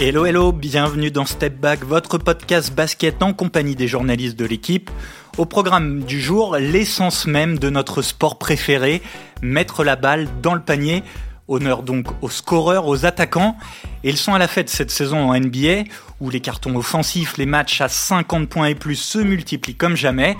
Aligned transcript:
Hello 0.00 0.26
hello, 0.26 0.52
bienvenue 0.52 1.10
dans 1.10 1.24
Step 1.24 1.56
Back, 1.58 1.82
votre 1.82 2.18
podcast 2.18 2.72
basket 2.72 3.20
en 3.20 3.32
compagnie 3.32 3.74
des 3.74 3.88
journalistes 3.88 4.38
de 4.38 4.44
l'équipe. 4.44 4.92
Au 5.38 5.44
programme 5.44 6.04
du 6.04 6.20
jour, 6.20 6.56
l'essence 6.56 7.26
même 7.26 7.58
de 7.58 7.68
notre 7.68 8.00
sport 8.00 8.38
préféré, 8.38 9.02
mettre 9.42 9.82
la 9.82 9.96
balle 9.96 10.28
dans 10.40 10.54
le 10.54 10.60
panier. 10.60 11.02
Honneur 11.48 11.82
donc 11.82 12.06
aux 12.22 12.30
scoreurs, 12.30 12.86
aux 12.86 13.06
attaquants. 13.06 13.56
Et 14.04 14.10
ils 14.10 14.16
sont 14.16 14.34
à 14.34 14.38
la 14.38 14.46
fête 14.46 14.68
cette 14.68 14.92
saison 14.92 15.18
en 15.18 15.34
NBA, 15.36 15.90
où 16.20 16.30
les 16.30 16.38
cartons 16.38 16.76
offensifs, 16.76 17.36
les 17.36 17.46
matchs 17.46 17.80
à 17.80 17.88
50 17.88 18.48
points 18.48 18.66
et 18.66 18.76
plus 18.76 18.94
se 18.94 19.18
multiplient 19.18 19.74
comme 19.74 19.96
jamais. 19.96 20.36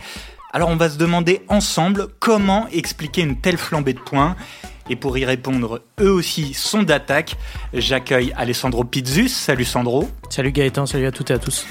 Alors 0.52 0.68
on 0.68 0.76
va 0.76 0.88
se 0.88 0.98
demander 0.98 1.42
ensemble 1.48 2.06
comment 2.20 2.68
expliquer 2.68 3.22
une 3.22 3.40
telle 3.40 3.58
flambée 3.58 3.94
de 3.94 3.98
points 3.98 4.36
et 4.90 4.96
pour 4.96 5.16
y 5.18 5.24
répondre, 5.24 5.82
eux 6.00 6.10
aussi 6.10 6.54
sont 6.54 6.82
d'attaque. 6.82 7.36
J'accueille 7.72 8.32
Alessandro 8.36 8.84
Pizzus. 8.84 9.28
Salut 9.28 9.64
Sandro. 9.64 10.08
Salut 10.30 10.52
Gaëtan, 10.52 10.86
salut 10.86 11.06
à 11.06 11.12
toutes 11.12 11.30
et 11.30 11.34
à 11.34 11.38
tous. 11.38 11.66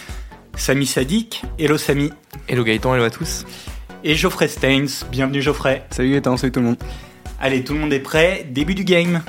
Samy 0.55 0.85
Sadik. 0.85 1.43
Hello 1.57 1.77
Samy. 1.77 2.11
Hello 2.47 2.63
Gaëtan, 2.63 2.95
hello 2.95 3.05
à 3.05 3.09
tous. 3.09 3.45
Et 4.03 4.15
Geoffrey 4.15 4.47
Stains. 4.47 5.05
Bienvenue 5.11 5.41
Geoffrey. 5.41 5.83
Salut 5.91 6.11
Gaëtan, 6.11 6.37
salut 6.37 6.51
tout 6.51 6.59
le 6.59 6.67
monde. 6.67 6.77
Allez, 7.39 7.63
tout 7.63 7.73
le 7.73 7.79
monde 7.79 7.93
est 7.93 7.99
prêt. 7.99 8.47
Début 8.49 8.75
du 8.75 8.83
game. 8.83 9.21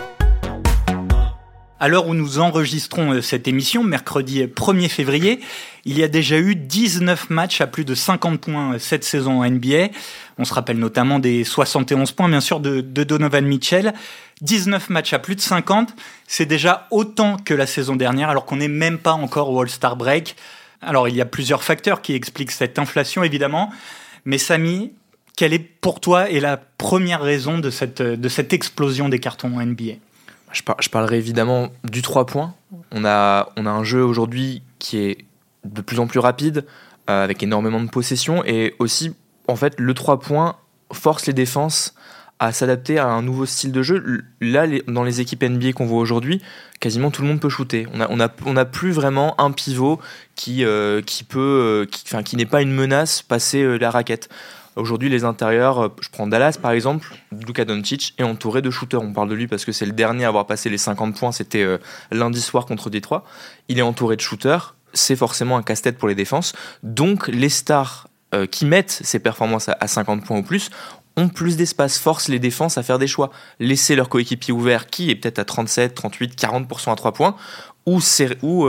À 1.80 1.86
l'heure 1.86 2.08
où 2.08 2.14
nous 2.14 2.40
enregistrons 2.40 3.12
euh, 3.12 3.20
cette 3.20 3.46
émission, 3.46 3.84
mercredi 3.84 4.42
1er 4.42 4.88
février, 4.88 5.38
il 5.84 5.96
y 5.96 6.02
a 6.02 6.08
déjà 6.08 6.36
eu 6.36 6.56
19 6.56 7.30
matchs 7.30 7.60
à 7.60 7.68
plus 7.68 7.84
de 7.84 7.94
50 7.94 8.40
points 8.40 8.74
euh, 8.74 8.78
cette 8.80 9.04
saison 9.04 9.42
en 9.42 9.48
NBA. 9.48 9.90
On 10.38 10.44
se 10.44 10.54
rappelle 10.54 10.78
notamment 10.78 11.18
des 11.18 11.44
71 11.44 12.12
points, 12.12 12.28
bien 12.28 12.40
sûr, 12.40 12.60
de, 12.60 12.80
Donovan 12.80 13.44
Mitchell. 13.44 13.92
19 14.40 14.90
matchs 14.90 15.12
à 15.12 15.18
plus 15.18 15.34
de 15.34 15.40
50, 15.40 15.94
c'est 16.28 16.46
déjà 16.46 16.86
autant 16.90 17.36
que 17.36 17.54
la 17.54 17.66
saison 17.66 17.96
dernière, 17.96 18.30
alors 18.30 18.46
qu'on 18.46 18.56
n'est 18.56 18.68
même 18.68 18.98
pas 18.98 19.12
encore 19.12 19.50
au 19.50 19.60
All-Star 19.60 19.96
Break. 19.96 20.36
Alors, 20.80 21.08
il 21.08 21.16
y 21.16 21.20
a 21.20 21.24
plusieurs 21.24 21.64
facteurs 21.64 22.02
qui 22.02 22.14
expliquent 22.14 22.52
cette 22.52 22.78
inflation, 22.78 23.24
évidemment. 23.24 23.70
Mais 24.24 24.38
Samy, 24.38 24.92
quelle 25.36 25.52
est 25.52 25.58
pour 25.58 26.00
toi 26.00 26.30
et 26.30 26.38
la 26.38 26.56
première 26.56 27.20
raison 27.20 27.58
de 27.58 27.70
cette, 27.70 28.00
explosion 28.52 29.08
des 29.08 29.18
cartons 29.18 29.50
NBA 29.50 29.94
je, 30.52 30.88
parlerai 30.88 31.18
évidemment 31.18 31.68
du 31.84 32.00
3 32.00 32.24
points. 32.26 32.54
On 32.90 33.04
a, 33.04 33.50
a 33.54 33.60
un 33.60 33.84
jeu 33.84 34.02
aujourd'hui 34.02 34.62
qui 34.78 34.98
est 34.98 35.18
de 35.64 35.82
plus 35.82 35.98
en 35.98 36.06
plus 36.06 36.20
rapide, 36.20 36.64
euh, 37.10 37.24
avec 37.24 37.42
énormément 37.42 37.80
de 37.80 37.88
possession, 37.88 38.42
et 38.44 38.74
aussi, 38.78 39.14
en 39.48 39.56
fait, 39.56 39.74
le 39.78 39.94
3 39.94 40.20
points 40.20 40.56
force 40.92 41.26
les 41.26 41.32
défenses 41.32 41.94
à 42.38 42.52
s'adapter 42.52 42.98
à 42.98 43.08
un 43.08 43.22
nouveau 43.22 43.46
style 43.46 43.72
de 43.72 43.82
jeu. 43.82 44.22
Là, 44.40 44.66
dans 44.86 45.02
les 45.02 45.20
équipes 45.20 45.42
NBA 45.42 45.72
qu'on 45.72 45.86
voit 45.86 45.98
aujourd'hui, 45.98 46.40
quasiment 46.78 47.10
tout 47.10 47.22
le 47.22 47.28
monde 47.28 47.40
peut 47.40 47.48
shooter. 47.48 47.88
On 47.92 47.96
n'a 47.96 48.06
on 48.10 48.20
a, 48.20 48.28
on 48.46 48.64
plus 48.64 48.92
vraiment 48.92 49.38
un 49.40 49.50
pivot 49.50 49.98
qui, 50.36 50.64
euh, 50.64 51.02
qui 51.02 51.24
peut, 51.24 51.86
euh, 51.90 52.22
qui, 52.22 52.36
n'est 52.36 52.46
pas 52.46 52.62
une 52.62 52.72
menace 52.72 53.22
passer 53.22 53.78
la 53.78 53.90
raquette. 53.90 54.28
Aujourd'hui, 54.78 55.08
les 55.08 55.24
intérieurs, 55.24 55.80
euh, 55.80 55.88
je 56.00 56.08
prends 56.08 56.28
Dallas 56.28 56.56
par 56.62 56.70
exemple, 56.70 57.12
Luka 57.32 57.64
Doncic 57.64 58.14
est 58.16 58.22
entouré 58.22 58.62
de 58.62 58.70
shooters. 58.70 59.02
On 59.02 59.12
parle 59.12 59.28
de 59.28 59.34
lui 59.34 59.48
parce 59.48 59.64
que 59.64 59.72
c'est 59.72 59.86
le 59.86 59.92
dernier 59.92 60.24
à 60.24 60.28
avoir 60.28 60.46
passé 60.46 60.70
les 60.70 60.78
50 60.78 61.18
points, 61.18 61.32
c'était 61.32 61.64
euh, 61.64 61.78
lundi 62.12 62.40
soir 62.40 62.64
contre 62.64 62.88
Détroit. 62.88 63.24
Il 63.68 63.80
est 63.80 63.82
entouré 63.82 64.14
de 64.14 64.20
shooters, 64.20 64.76
c'est 64.94 65.16
forcément 65.16 65.56
un 65.56 65.62
casse-tête 65.62 65.98
pour 65.98 66.06
les 66.06 66.14
défenses. 66.14 66.52
Donc 66.84 67.26
les 67.26 67.48
stars 67.48 68.07
euh, 68.34 68.46
qui 68.46 68.66
mettent 68.66 68.90
ces 68.90 69.18
performances 69.18 69.68
à, 69.68 69.86
50 69.86 70.24
points 70.24 70.38
ou 70.38 70.42
plus 70.42 70.70
ont 71.16 71.28
plus 71.28 71.56
d'espace, 71.56 71.98
forcent 71.98 72.28
les 72.28 72.38
défenses 72.38 72.78
à 72.78 72.82
faire 72.82 72.98
des 72.98 73.08
choix. 73.08 73.30
Laisser 73.58 73.96
leur 73.96 74.08
coéquipier 74.08 74.52
ouvert, 74.52 74.86
qui 74.86 75.10
est 75.10 75.16
peut-être 75.16 75.40
à 75.40 75.44
37, 75.44 75.94
38, 75.94 76.40
40% 76.40 76.92
à 76.92 76.94
3 76.94 77.12
points, 77.12 77.36
ou, 77.86 78.00
ou, 78.42 78.68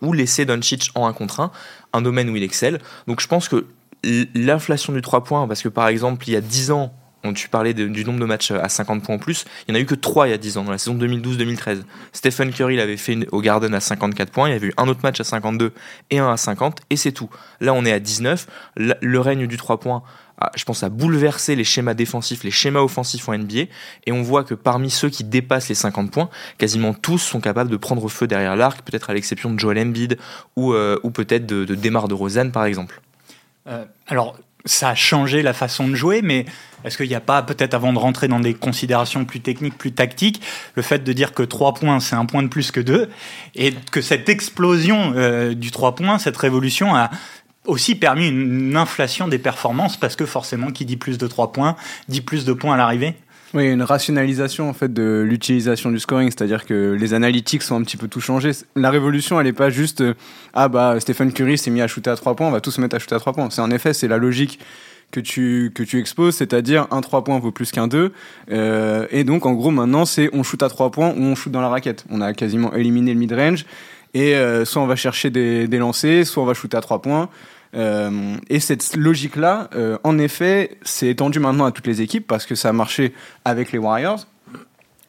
ou, 0.00 0.12
laisser 0.14 0.46
Doncic 0.46 0.90
en 0.94 1.06
1 1.06 1.12
contre 1.12 1.40
1, 1.40 1.50
un 1.92 2.00
domaine 2.00 2.30
où 2.30 2.36
il 2.36 2.42
excelle. 2.42 2.80
Donc 3.06 3.20
je 3.20 3.26
pense 3.26 3.48
que 3.50 3.66
l'inflation 4.34 4.94
du 4.94 5.02
3 5.02 5.24
points, 5.24 5.46
parce 5.46 5.62
que 5.62 5.68
par 5.68 5.88
exemple, 5.88 6.26
il 6.28 6.32
y 6.32 6.36
a 6.36 6.40
10 6.40 6.70
ans, 6.70 6.94
tu 7.34 7.48
parlais 7.48 7.74
du 7.74 8.04
nombre 8.04 8.20
de 8.20 8.24
matchs 8.24 8.50
à 8.50 8.68
50 8.68 9.02
points 9.02 9.14
en 9.16 9.18
plus, 9.18 9.44
il 9.66 9.72
n'y 9.72 9.78
en 9.78 9.80
a 9.80 9.82
eu 9.82 9.86
que 9.86 9.94
3 9.94 10.28
il 10.28 10.30
y 10.30 10.34
a 10.34 10.38
10 10.38 10.58
ans, 10.58 10.64
dans 10.64 10.70
la 10.70 10.78
saison 10.78 10.96
2012-2013. 10.96 11.82
Stephen 12.12 12.52
Curry 12.52 12.76
l'avait 12.76 12.96
fait 12.96 13.18
au 13.32 13.40
Garden 13.40 13.74
à 13.74 13.80
54 13.80 14.30
points, 14.30 14.48
il 14.48 14.52
y 14.52 14.54
avait 14.54 14.68
eu 14.68 14.74
un 14.76 14.88
autre 14.88 15.00
match 15.02 15.20
à 15.20 15.24
52 15.24 15.72
et 16.10 16.18
un 16.18 16.32
à 16.32 16.36
50, 16.36 16.80
et 16.90 16.96
c'est 16.96 17.12
tout. 17.12 17.30
Là, 17.60 17.74
on 17.74 17.84
est 17.84 17.92
à 17.92 18.00
19. 18.00 18.46
Le 18.76 19.20
règne 19.20 19.46
du 19.46 19.56
3 19.56 19.80
points, 19.80 20.02
je 20.56 20.64
pense, 20.64 20.82
a 20.82 20.88
bouleversé 20.88 21.54
les 21.54 21.64
schémas 21.64 21.94
défensifs, 21.94 22.44
les 22.44 22.50
schémas 22.50 22.80
offensifs 22.80 23.28
en 23.28 23.36
NBA, 23.36 23.64
et 24.06 24.12
on 24.12 24.22
voit 24.22 24.44
que 24.44 24.54
parmi 24.54 24.90
ceux 24.90 25.10
qui 25.10 25.24
dépassent 25.24 25.68
les 25.68 25.74
50 25.74 26.10
points, 26.10 26.30
quasiment 26.58 26.94
tous 26.94 27.18
sont 27.18 27.40
capables 27.40 27.70
de 27.70 27.76
prendre 27.76 28.08
feu 28.08 28.26
derrière 28.26 28.56
l'arc, 28.56 28.82
peut-être 28.82 29.10
à 29.10 29.14
l'exception 29.14 29.52
de 29.52 29.58
Joel 29.58 29.78
Embiid 29.78 30.18
ou, 30.56 30.72
euh, 30.72 30.98
peut-être 31.12 31.46
de, 31.46 31.64
de 31.64 31.74
de 31.74 32.14
Rosanne, 32.14 32.52
par 32.52 32.64
exemple. 32.64 33.00
Euh, 33.66 33.84
alors, 34.06 34.38
ça 34.64 34.90
a 34.90 34.94
changé 34.94 35.42
la 35.42 35.52
façon 35.52 35.88
de 35.88 35.94
jouer, 35.94 36.22
mais 36.22 36.44
est-ce 36.84 36.96
qu'il 36.96 37.08
n'y 37.08 37.14
a 37.14 37.20
pas, 37.20 37.42
peut-être 37.42 37.74
avant 37.74 37.92
de 37.92 37.98
rentrer 37.98 38.28
dans 38.28 38.40
des 38.40 38.54
considérations 38.54 39.24
plus 39.24 39.40
techniques, 39.40 39.76
plus 39.76 39.92
tactiques, 39.92 40.40
le 40.74 40.82
fait 40.82 41.04
de 41.04 41.12
dire 41.12 41.32
que 41.32 41.42
3 41.42 41.74
points, 41.74 42.00
c'est 42.00 42.16
un 42.16 42.26
point 42.26 42.42
de 42.42 42.48
plus 42.48 42.70
que 42.70 42.80
2, 42.80 43.08
et 43.54 43.74
que 43.90 44.00
cette 44.00 44.28
explosion 44.28 45.12
euh, 45.16 45.54
du 45.54 45.70
3 45.70 45.94
points, 45.94 46.18
cette 46.18 46.36
révolution 46.36 46.94
a 46.94 47.10
aussi 47.66 47.94
permis 47.94 48.28
une 48.28 48.76
inflation 48.76 49.28
des 49.28 49.38
performances, 49.38 49.98
parce 49.98 50.16
que 50.16 50.26
forcément, 50.26 50.70
qui 50.70 50.84
dit 50.84 50.96
plus 50.96 51.18
de 51.18 51.26
3 51.26 51.52
points, 51.52 51.76
dit 52.08 52.20
plus 52.22 52.44
de 52.44 52.52
points 52.52 52.74
à 52.74 52.76
l'arrivée? 52.76 53.14
Oui, 53.52 53.66
une 53.66 53.82
rationalisation 53.82 54.68
en 54.68 54.72
fait 54.72 54.92
de 54.92 55.24
l'utilisation 55.26 55.90
du 55.90 55.98
scoring, 55.98 56.30
c'est-à-dire 56.30 56.64
que 56.64 56.96
les 56.98 57.14
analytics 57.14 57.62
sont 57.62 57.74
un 57.74 57.82
petit 57.82 57.96
peu 57.96 58.06
tout 58.06 58.20
changés. 58.20 58.52
La 58.76 58.90
révolution, 58.90 59.40
elle 59.40 59.46
n'est 59.46 59.52
pas 59.52 59.70
juste 59.70 60.02
euh, 60.02 60.14
ah 60.54 60.68
bah 60.68 61.00
Stephen 61.00 61.32
Curry 61.32 61.58
s'est 61.58 61.70
mis 61.70 61.80
à 61.80 61.88
shooter 61.88 62.10
à 62.10 62.16
3 62.16 62.36
points, 62.36 62.46
on 62.46 62.52
va 62.52 62.60
tous 62.60 62.70
se 62.70 62.80
mettre 62.80 62.94
à 62.94 63.00
shooter 63.00 63.16
à 63.16 63.18
3 63.18 63.32
points. 63.32 63.50
C'est 63.50 63.60
en 63.60 63.70
effet, 63.70 63.92
c'est 63.92 64.06
la 64.06 64.18
logique 64.18 64.60
que 65.10 65.18
tu 65.18 65.72
que 65.74 65.82
tu 65.82 65.98
exposes, 65.98 66.36
c'est-à-dire 66.36 66.86
un 66.92 67.00
3 67.00 67.24
points 67.24 67.40
vaut 67.40 67.50
plus 67.50 67.72
qu'un 67.72 67.88
2 67.88 68.12
euh, 68.52 69.06
et 69.10 69.24
donc 69.24 69.46
en 69.46 69.52
gros 69.54 69.72
maintenant, 69.72 70.04
c'est 70.04 70.30
on 70.32 70.44
shoot 70.44 70.62
à 70.62 70.68
3 70.68 70.92
points 70.92 71.10
ou 71.10 71.20
on 71.20 71.34
shoot 71.34 71.52
dans 71.52 71.60
la 71.60 71.68
raquette. 71.68 72.04
On 72.08 72.20
a 72.20 72.32
quasiment 72.34 72.72
éliminé 72.74 73.14
le 73.14 73.18
mid-range 73.18 73.66
et 74.14 74.36
euh, 74.36 74.64
soit 74.64 74.80
on 74.80 74.86
va 74.86 74.96
chercher 74.96 75.30
des, 75.30 75.66
des 75.66 75.78
lancers, 75.78 76.24
soit 76.24 76.42
on 76.42 76.46
va 76.46 76.54
shooter 76.54 76.76
à 76.76 76.80
3 76.80 77.02
points. 77.02 77.28
Euh, 77.74 78.36
et 78.48 78.60
cette 78.60 78.96
logique-là, 78.96 79.70
euh, 79.74 79.98
en 80.04 80.18
effet, 80.18 80.78
c'est 80.82 81.08
étendu 81.08 81.38
maintenant 81.40 81.64
à 81.64 81.72
toutes 81.72 81.86
les 81.86 82.02
équipes 82.02 82.26
parce 82.26 82.46
que 82.46 82.54
ça 82.54 82.70
a 82.70 82.72
marché 82.72 83.14
avec 83.44 83.72
les 83.72 83.78
Warriors. 83.78 84.26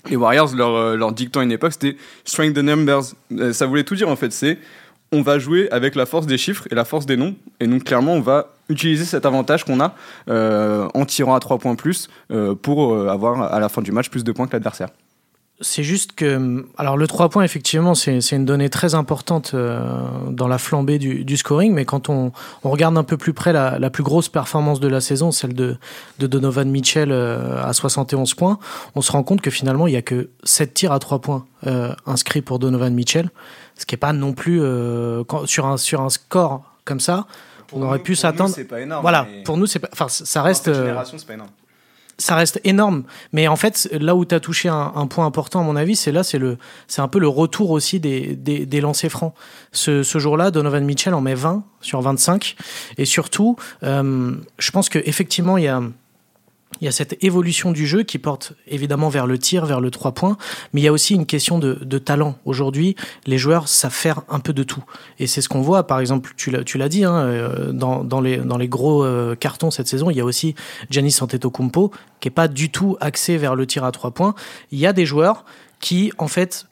Les 0.10 0.16
Warriors, 0.16 0.56
leur, 0.56 0.76
euh, 0.76 0.96
leur 0.96 1.12
dicton 1.12 1.42
à 1.42 1.44
une 1.44 1.52
époque, 1.52 1.74
c'était 1.74 1.98
strength 2.26 2.56
the 2.56 2.60
numbers. 2.60 3.04
ça 3.54 3.66
voulait 3.66 3.84
tout 3.84 3.96
dire 3.96 4.10
en 4.10 4.16
fait. 4.16 4.32
C'est 4.32 4.58
on 5.12 5.22
va 5.22 5.40
jouer 5.40 5.70
avec 5.72 5.96
la 5.96 6.06
force 6.06 6.26
des 6.26 6.38
chiffres 6.38 6.68
et 6.72 6.76
la 6.76 6.86
force 6.86 7.06
des 7.06 7.18
noms. 7.18 7.36
Et 7.60 7.68
donc 7.68 7.84
clairement, 7.84 8.14
on 8.14 8.22
va 8.22 8.54
utiliser 8.70 9.04
cet 9.04 9.26
avantage 9.26 9.66
qu'on 9.66 9.82
a 9.82 9.94
en 10.28 11.06
tirant 11.06 11.36
à 11.36 11.40
3 11.42 11.58
points 11.58 11.76
plus 11.76 12.10
pour 12.62 12.98
avoir 13.10 13.54
à 13.54 13.60
la 13.60 13.68
fin 13.68 13.82
du 13.82 13.92
match 13.92 14.10
plus 14.10 14.24
de 14.24 14.32
points 14.32 14.48
que 14.48 14.54
l'adversaire. 14.54 14.88
C'est 15.62 15.84
juste 15.84 16.14
que, 16.14 16.66
alors 16.78 16.98
le 16.98 17.08
3 17.08 17.30
points, 17.30 17.44
effectivement, 17.44 17.94
c'est 17.94 18.32
une 18.32 18.46
donnée 18.46 18.70
très 18.70 18.96
importante 18.96 19.52
euh, 19.54 19.80
dans 20.30 20.48
la 20.48 20.58
flambée 20.58 20.98
du, 20.98 21.38
scoring, 21.38 21.72
mais 21.72 21.86
quand 21.86 22.10
on, 22.10 22.32
regarde 22.64 22.98
un 22.98 23.04
peu 23.04 23.16
plus 23.16 23.34
près 23.34 23.54
la, 23.54 23.90
plus 23.92 24.02
grosse 24.04 24.28
performance 24.28 24.80
de 24.80 24.88
la 24.88 25.02
saison, 25.02 25.32
celle 25.32 25.54
de, 25.54 25.78
Donovan 26.20 26.70
Mitchell 26.70 27.12
euh, 27.12 27.64
à 27.64 27.74
71 27.74 28.34
points, 28.34 28.58
on 28.96 29.02
se 29.02 29.12
rend 29.12 29.22
compte 29.22 29.42
que 29.42 29.52
finalement, 29.52 29.86
il 29.86 29.92
n'y 29.92 29.98
a 29.98 30.02
que 30.02 30.30
7 30.44 30.74
tirs 30.74 30.92
à 30.92 31.00
3 31.00 31.20
points 31.20 31.46
euh, 31.68 31.94
inscrits 32.08 32.42
pour 32.42 32.58
Donovan 32.58 32.94
Mitchell, 32.94 33.30
ce 33.78 33.86
qui 33.86 33.94
n'est 33.94 34.00
pas 34.00 34.14
non 34.14 34.34
plus 34.34 34.62
sur, 35.46 35.68
un, 35.68 35.78
sur 35.78 36.02
un 36.02 36.10
score 36.10 36.64
comme 36.86 37.00
ça. 37.00 37.28
on 37.72 37.84
aurait 37.84 38.00
pu 38.00 38.16
s'attendre. 38.16 38.56
Voilà, 39.02 39.28
pour 39.46 39.58
nous, 39.58 39.68
c'est 39.68 39.80
pas. 39.80 39.90
Enfin, 39.94 40.08
ça 40.10 40.42
reste. 40.42 40.74
génération, 40.74 41.18
c'est 41.20 41.28
pas 41.28 41.36
énorme 41.36 41.52
ça 42.22 42.35
reste 42.35 42.62
énorme. 42.64 43.03
Mais 43.34 43.47
en 43.47 43.56
fait, 43.56 43.90
là 43.91 44.16
où 44.16 44.26
tu 44.26 44.35
as 44.35 44.40
touché 44.40 44.70
un, 44.70 45.08
point 45.08 45.26
important, 45.26 45.62
à 45.62 45.64
mon 45.64 45.76
avis, 45.76 45.96
c'est 45.96 46.12
là, 46.12 46.23
c'est 46.23 46.38
le, 46.38 46.58
un 46.97 47.08
peu 47.08 47.20
le 47.20 47.28
retour 47.28 47.72
aussi 47.72 48.00
des, 48.00 48.35
des, 48.35 48.82
lancers 48.82 49.12
francs. 49.12 49.34
Ce, 49.72 50.03
ce 50.03 50.20
jour-là, 50.20 50.52
Donovan 50.52 50.84
Mitchell 50.85 51.14
en 51.14 51.22
met 51.22 51.35
20 51.35 51.64
sur 51.82 52.02
25. 52.02 52.56
Et 52.97 53.06
surtout, 53.06 53.56
euh, 53.84 54.35
je 54.59 54.72
pense 54.72 54.90
qu'effectivement, 54.90 55.58
il 55.58 55.64
y 55.64 55.68
a 55.68 55.82
il 56.82 56.86
y 56.86 56.88
a 56.88 56.92
cette 56.92 57.24
évolution 57.24 57.72
du 57.72 57.86
jeu 57.86 58.04
qui 58.04 58.18
porte 58.18 58.54
évidemment 58.68 59.10
vers 59.10 59.28
le 59.28 59.38
tir, 59.38 59.66
vers 59.66 59.80
le 59.80 59.92
trois 59.92 60.14
points, 60.14 60.38
mais 60.74 60.82
il 60.82 60.84
y 60.84 60.88
a 60.88 60.92
aussi 60.92 61.14
une 61.14 61.28
question 61.28 61.60
de, 61.60 61.76
de 61.76 61.98
talent. 62.00 62.36
Aujourd'hui, 62.44 62.96
les 63.26 63.38
joueurs 63.38 63.68
savent 63.68 63.94
faire 63.94 64.22
un 64.30 64.40
peu 64.40 64.52
de 64.52 64.64
tout. 64.64 64.84
Et 65.20 65.28
c'est 65.28 65.42
ce 65.42 65.50
qu'on 65.50 65.62
voit, 65.62 65.86
par 65.86 66.00
exemple, 66.00 66.34
tu 66.36 66.50
l'as 66.52 66.90
dit, 66.90 67.04
hein, 67.04 67.16
euh, 67.16 67.72
dans, 67.72 68.04
dans, 68.04 68.20
les, 68.20 68.38
dans 68.38 68.58
les 68.58 68.68
gros 68.68 69.04
euh, 69.04 69.36
cartons 69.36 69.72
cette 69.72 69.88
saison, 69.88 70.10
il 70.10 70.18
y 70.18 70.22
a 70.22 70.26
aussi 70.26 70.56
Giannis 70.90 71.18
Antetokounmpo, 71.22 71.92
qui 72.20 72.28
est 72.28 72.32
pas 72.32 72.48
du 72.48 72.72
tout 72.72 72.98
axé 73.00 73.38
vers 73.38 73.56
le 73.56 73.68
tir 73.68 73.84
à 73.84 73.92
trois 73.92 74.12
points. 74.12 74.34
Il 74.72 74.80
y 74.80 74.88
a 74.88 74.94
des 74.94 75.06
joueurs 75.06 75.46
qui, 75.80 76.12
en 76.18 76.28
fait, 76.28 76.66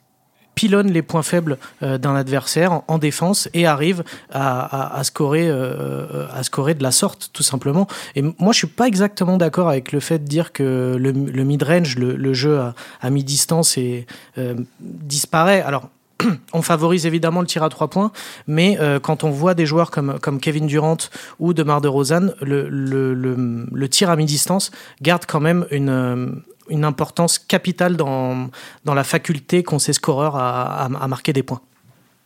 pilonne 0.54 0.90
les 0.90 1.02
points 1.02 1.22
faibles 1.22 1.58
euh, 1.82 1.98
d'un 1.98 2.14
adversaire 2.14 2.82
en, 2.86 2.98
défense 2.98 3.48
et 3.54 3.66
arrive 3.66 4.04
à, 4.30 5.00
scorer, 5.04 5.48
euh, 5.48 6.26
à 6.32 6.42
scorer 6.42 6.74
de 6.74 6.82
la 6.82 6.90
sorte, 6.90 7.30
tout 7.32 7.42
simplement. 7.42 7.86
Et 8.14 8.22
moi, 8.22 8.52
je 8.52 8.58
suis 8.58 8.66
pas 8.66 8.86
exactement 8.86 9.36
d'accord 9.36 9.68
avec 9.68 9.92
le 9.92 10.00
fait 10.00 10.18
de 10.18 10.28
dire 10.28 10.52
que 10.52 10.96
le, 10.98 11.12
mid-range, 11.44 11.96
le, 11.96 12.34
jeu 12.34 12.60
à, 13.00 13.10
mi-distance, 13.10 13.78
euh, 13.78 14.54
disparaît. 14.80 15.62
Alors, 15.62 15.88
on 16.52 16.62
favorise 16.62 17.06
évidemment 17.06 17.40
le 17.40 17.46
tir 17.46 17.62
à 17.62 17.68
trois 17.68 17.88
points, 17.88 18.12
mais 18.46 18.78
euh, 18.80 18.98
quand 19.00 19.24
on 19.24 19.30
voit 19.30 19.54
des 19.54 19.66
joueurs 19.66 19.90
comme, 19.90 20.40
Kevin 20.40 20.66
Durant 20.66 20.96
ou 21.38 21.52
DeMar 21.52 21.80
DeRozan, 21.80 22.32
le, 22.40 22.68
le, 22.68 23.14
le, 23.14 23.88
tir 23.88 24.10
à 24.10 24.16
mi-distance 24.16 24.70
garde 25.02 25.24
quand 25.26 25.40
même 25.40 25.66
une, 25.70 25.88
euh, 25.88 26.26
une 26.70 26.84
importance 26.84 27.38
capitale 27.38 27.96
dans, 27.96 28.48
dans 28.84 28.94
la 28.94 29.04
faculté 29.04 29.62
qu'ont 29.62 29.78
ces 29.78 29.92
scoreurs 29.92 30.36
à, 30.36 30.84
à, 30.84 30.84
à 30.86 31.08
marquer 31.08 31.32
des 31.32 31.42
points 31.42 31.60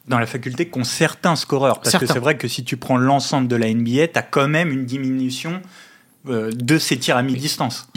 dans 0.06 0.18
la 0.18 0.26
faculté 0.26 0.68
qu'ont 0.68 0.84
certains 0.84 1.34
scoreurs. 1.34 1.76
Parce 1.80 1.90
Certains. 1.92 2.06
que 2.06 2.12
c'est 2.12 2.18
vrai 2.18 2.36
que 2.36 2.46
si 2.46 2.62
tu 2.62 2.76
prends 2.76 2.98
l'ensemble 2.98 3.48
de 3.48 3.56
la 3.56 3.72
NBA, 3.72 4.08
tu 4.08 4.18
as 4.18 4.22
quand 4.22 4.46
même 4.48 4.70
une 4.70 4.84
diminution 4.84 5.62
euh, 6.28 6.50
de 6.52 6.76
ces 6.76 6.98
tirs 6.98 7.16
à 7.16 7.22
mi-distance. 7.22 7.88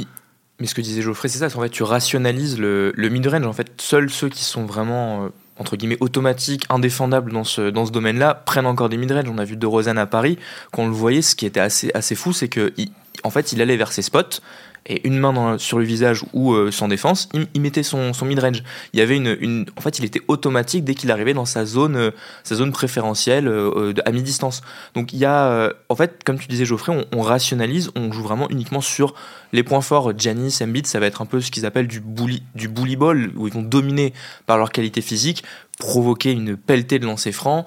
Mais 0.62 0.68
ce 0.68 0.74
que 0.74 0.80
disait 0.80 1.02
Geoffrey, 1.02 1.28
c'est 1.28 1.40
ça, 1.40 1.50
c'est 1.50 1.58
en 1.58 1.62
fait 1.62 1.70
tu 1.70 1.84
rationalises 1.84 2.58
le, 2.58 2.94
le 2.96 3.10
mid-range. 3.10 3.46
En 3.46 3.52
fait, 3.52 3.68
seuls 3.82 4.10
ceux 4.10 4.30
qui 4.30 4.46
sont 4.46 4.66
vraiment 4.66 5.26
euh, 5.26 5.30
entre 5.60 5.76
guillemets 5.76 5.98
automatiques, 6.00 6.64
indéfendables 6.70 7.34
dans 7.34 7.44
ce, 7.44 7.70
dans 7.72 7.86
ce 7.86 7.92
domaine-là, 7.92 8.36
prennent 8.36 8.68
encore 8.68 8.88
des 8.88 8.96
mid-range. 8.96 9.26
On 9.30 9.38
a 9.38 9.44
vu 9.44 9.58
De 9.58 9.66
Rosanne 9.68 9.98
à 9.98 10.06
Paris, 10.06 10.38
quand 10.72 10.84
on 10.84 10.88
le 10.88 10.94
voyait, 10.94 11.22
ce 11.22 11.36
qui 11.36 11.46
était 11.46 11.60
assez, 11.60 11.92
assez 11.94 12.16
fou, 12.16 12.32
c'est 12.32 12.48
que 12.48 12.72
il- 12.78 12.92
en 13.24 13.30
fait, 13.30 13.52
il 13.52 13.62
allait 13.62 13.78
vers 13.78 13.92
ses 13.92 14.02
spots 14.02 14.42
et 14.88 15.06
une 15.06 15.20
main 15.20 15.58
sur 15.58 15.80
le 15.80 15.86
visage 15.86 16.24
ou 16.34 16.54
euh, 16.54 16.72
sans 16.72 16.88
défense, 16.88 17.30
il, 17.54 17.62
mettait 17.62 17.84
son, 17.84 18.14
son 18.14 18.26
mid-range. 18.26 18.64
Il 18.94 19.00
y 19.00 19.02
avait 19.02 19.18
une, 19.18 19.66
en 19.76 19.82
fait, 19.82 20.00
il 20.00 20.06
était 20.06 20.22
automatique 20.28 20.84
dès 20.84 20.96
qu'il 20.96 21.12
arrivait 21.12 21.34
dans 21.34 21.46
sa 21.46 21.66
zone, 21.66 21.96
euh, 21.98 22.12
sa 22.44 22.56
zone 22.56 22.72
préférentielle 22.72 23.48
euh, 23.48 23.94
à 24.06 24.12
mi-distance. 24.12 24.62
Donc 24.94 25.14
il 25.14 25.20
y 25.20 25.26
a, 25.26 25.74
en 25.90 25.96
fait, 25.96 26.24
comme 26.24 26.40
tu 26.40 26.48
disais 26.48 26.66
Geoffrey, 26.66 26.94
on, 26.94 27.18
on 27.18 27.22
rationalise, 27.22 27.92
on 27.96 28.12
joue 28.12 28.24
vraiment 28.24 28.50
uniquement 28.50 28.82
sur 28.82 29.14
les 29.52 29.64
points 29.64 29.82
forts. 29.82 30.18
Giannis, 30.18 30.60
Embiid, 30.62 30.88
ça 30.88 31.00
va 31.00 31.08
être 31.08 31.22
un 31.22 31.26
peu 31.26 31.42
ce 31.42 31.52
qu'ils 31.52 31.66
appellent 31.66 31.88
du 31.88 32.00
bully, 32.00 32.44
du 32.56 32.70
bully 32.70 32.96
ball, 32.96 33.32
où 33.36 33.48
ils 33.48 33.54
vont 33.54 33.62
dominer 33.62 34.14
par 34.46 34.58
leur 34.58 34.72
qualité 34.72 35.02
physique, 35.02 35.44
provoquer 35.80 36.32
une 36.32 36.56
pelletée 36.56 37.00
de 37.00 37.06
lancers 37.06 37.34
francs, 37.34 37.66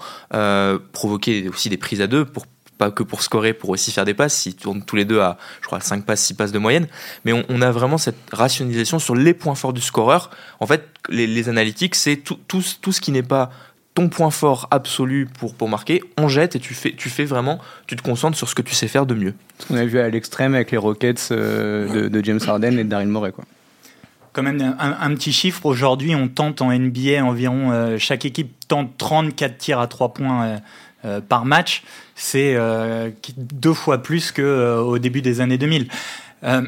provoquer 0.93 1.49
aussi 1.49 1.69
des 1.69 1.77
prises 1.77 2.01
à 2.01 2.07
deux 2.07 2.25
pour 2.25 2.47
pas 2.81 2.91
que 2.91 3.03
pour 3.03 3.21
scorer, 3.23 3.53
pour 3.53 3.69
aussi 3.69 3.93
faire 3.93 4.07
des 4.07 4.15
passes. 4.15 4.47
Ils 4.47 4.55
tournent 4.55 4.83
tous 4.83 4.97
les 4.97 5.05
deux 5.05 5.21
à, 5.21 5.37
je 5.61 5.67
crois, 5.67 5.81
5 5.81 6.05
passes, 6.07 6.23
6 6.23 6.35
passes 6.35 6.53
de 6.53 6.59
moyenne. 6.59 6.87
Mais 7.27 7.35
on, 7.35 7.45
on 7.51 7.61
a 7.61 7.71
vraiment 7.71 7.99
cette 7.99 8.17
rationalisation 8.33 8.99
sur 8.99 9.15
les 9.15 9.35
points 9.35 9.55
forts 9.55 9.75
du 9.75 9.83
scoreur. 9.83 10.31
En 10.61 10.67
fait, 10.67 10.89
les, 11.11 11.27
les 11.27 11.51
analytiques, 11.51 11.95
c'est 11.95 12.17
tout, 12.17 12.39
tout, 12.49 12.63
tout 12.81 12.93
ce 12.93 13.03
qui 13.03 13.13
n'est 13.13 13.23
pas 13.23 13.51
ton 13.95 14.09
point 14.09 14.31
fort 14.31 14.67
absolu 14.71 15.27
pour, 15.27 15.55
pour 15.55 15.69
marquer, 15.69 16.03
on 16.17 16.29
jette 16.29 16.57
et 16.57 16.61
tu 16.61 16.73
fais, 16.73 16.95
tu 16.97 17.11
fais 17.11 17.25
vraiment, 17.25 17.59
tu 17.87 17.97
te 17.97 18.03
concentres 18.03 18.39
sur 18.39 18.49
ce 18.49 18.55
que 18.55 18.63
tu 18.63 18.75
sais 18.75 18.89
faire 18.89 19.05
de 19.05 19.15
mieux. 19.15 19.35
Ce 19.59 19.67
qu'on 19.67 19.77
a 19.77 19.85
vu 19.85 19.99
à 19.99 20.09
l'extrême 20.09 20.55
avec 20.55 20.71
les 20.71 20.79
Rockets 20.79 21.29
euh, 21.33 21.89
de, 21.89 22.09
de 22.09 22.25
James 22.25 22.41
Harden 22.47 22.79
et 22.79 22.85
de 22.85 22.89
Daryl 22.89 23.09
Morey. 23.09 23.33
Quoi. 23.33 23.45
Quand 24.33 24.45
même 24.45 24.61
un, 24.79 24.97
un 25.01 25.15
petit 25.15 25.33
chiffre, 25.33 25.67
aujourd'hui 25.67 26.15
on 26.15 26.29
tente 26.29 26.63
en 26.63 26.73
NBA 26.73 27.23
environ, 27.23 27.73
euh, 27.73 27.99
chaque 27.99 28.25
équipe 28.25 28.53
tente 28.69 28.97
34 28.97 29.59
tirs 29.59 29.81
à 29.81 29.89
3 29.89 30.15
points 30.15 30.45
euh, 30.45 30.57
euh, 31.05 31.21
par 31.21 31.45
match. 31.45 31.83
C'est 32.15 32.55
euh, 32.55 33.11
deux 33.37 33.75
fois 33.75 34.03
plus 34.03 34.33
qu'au 34.33 34.43
au 34.43 34.99
début 34.99 35.23
des 35.23 35.41
années 35.41 35.59
2000. 35.59 35.89
Euh, 36.43 36.63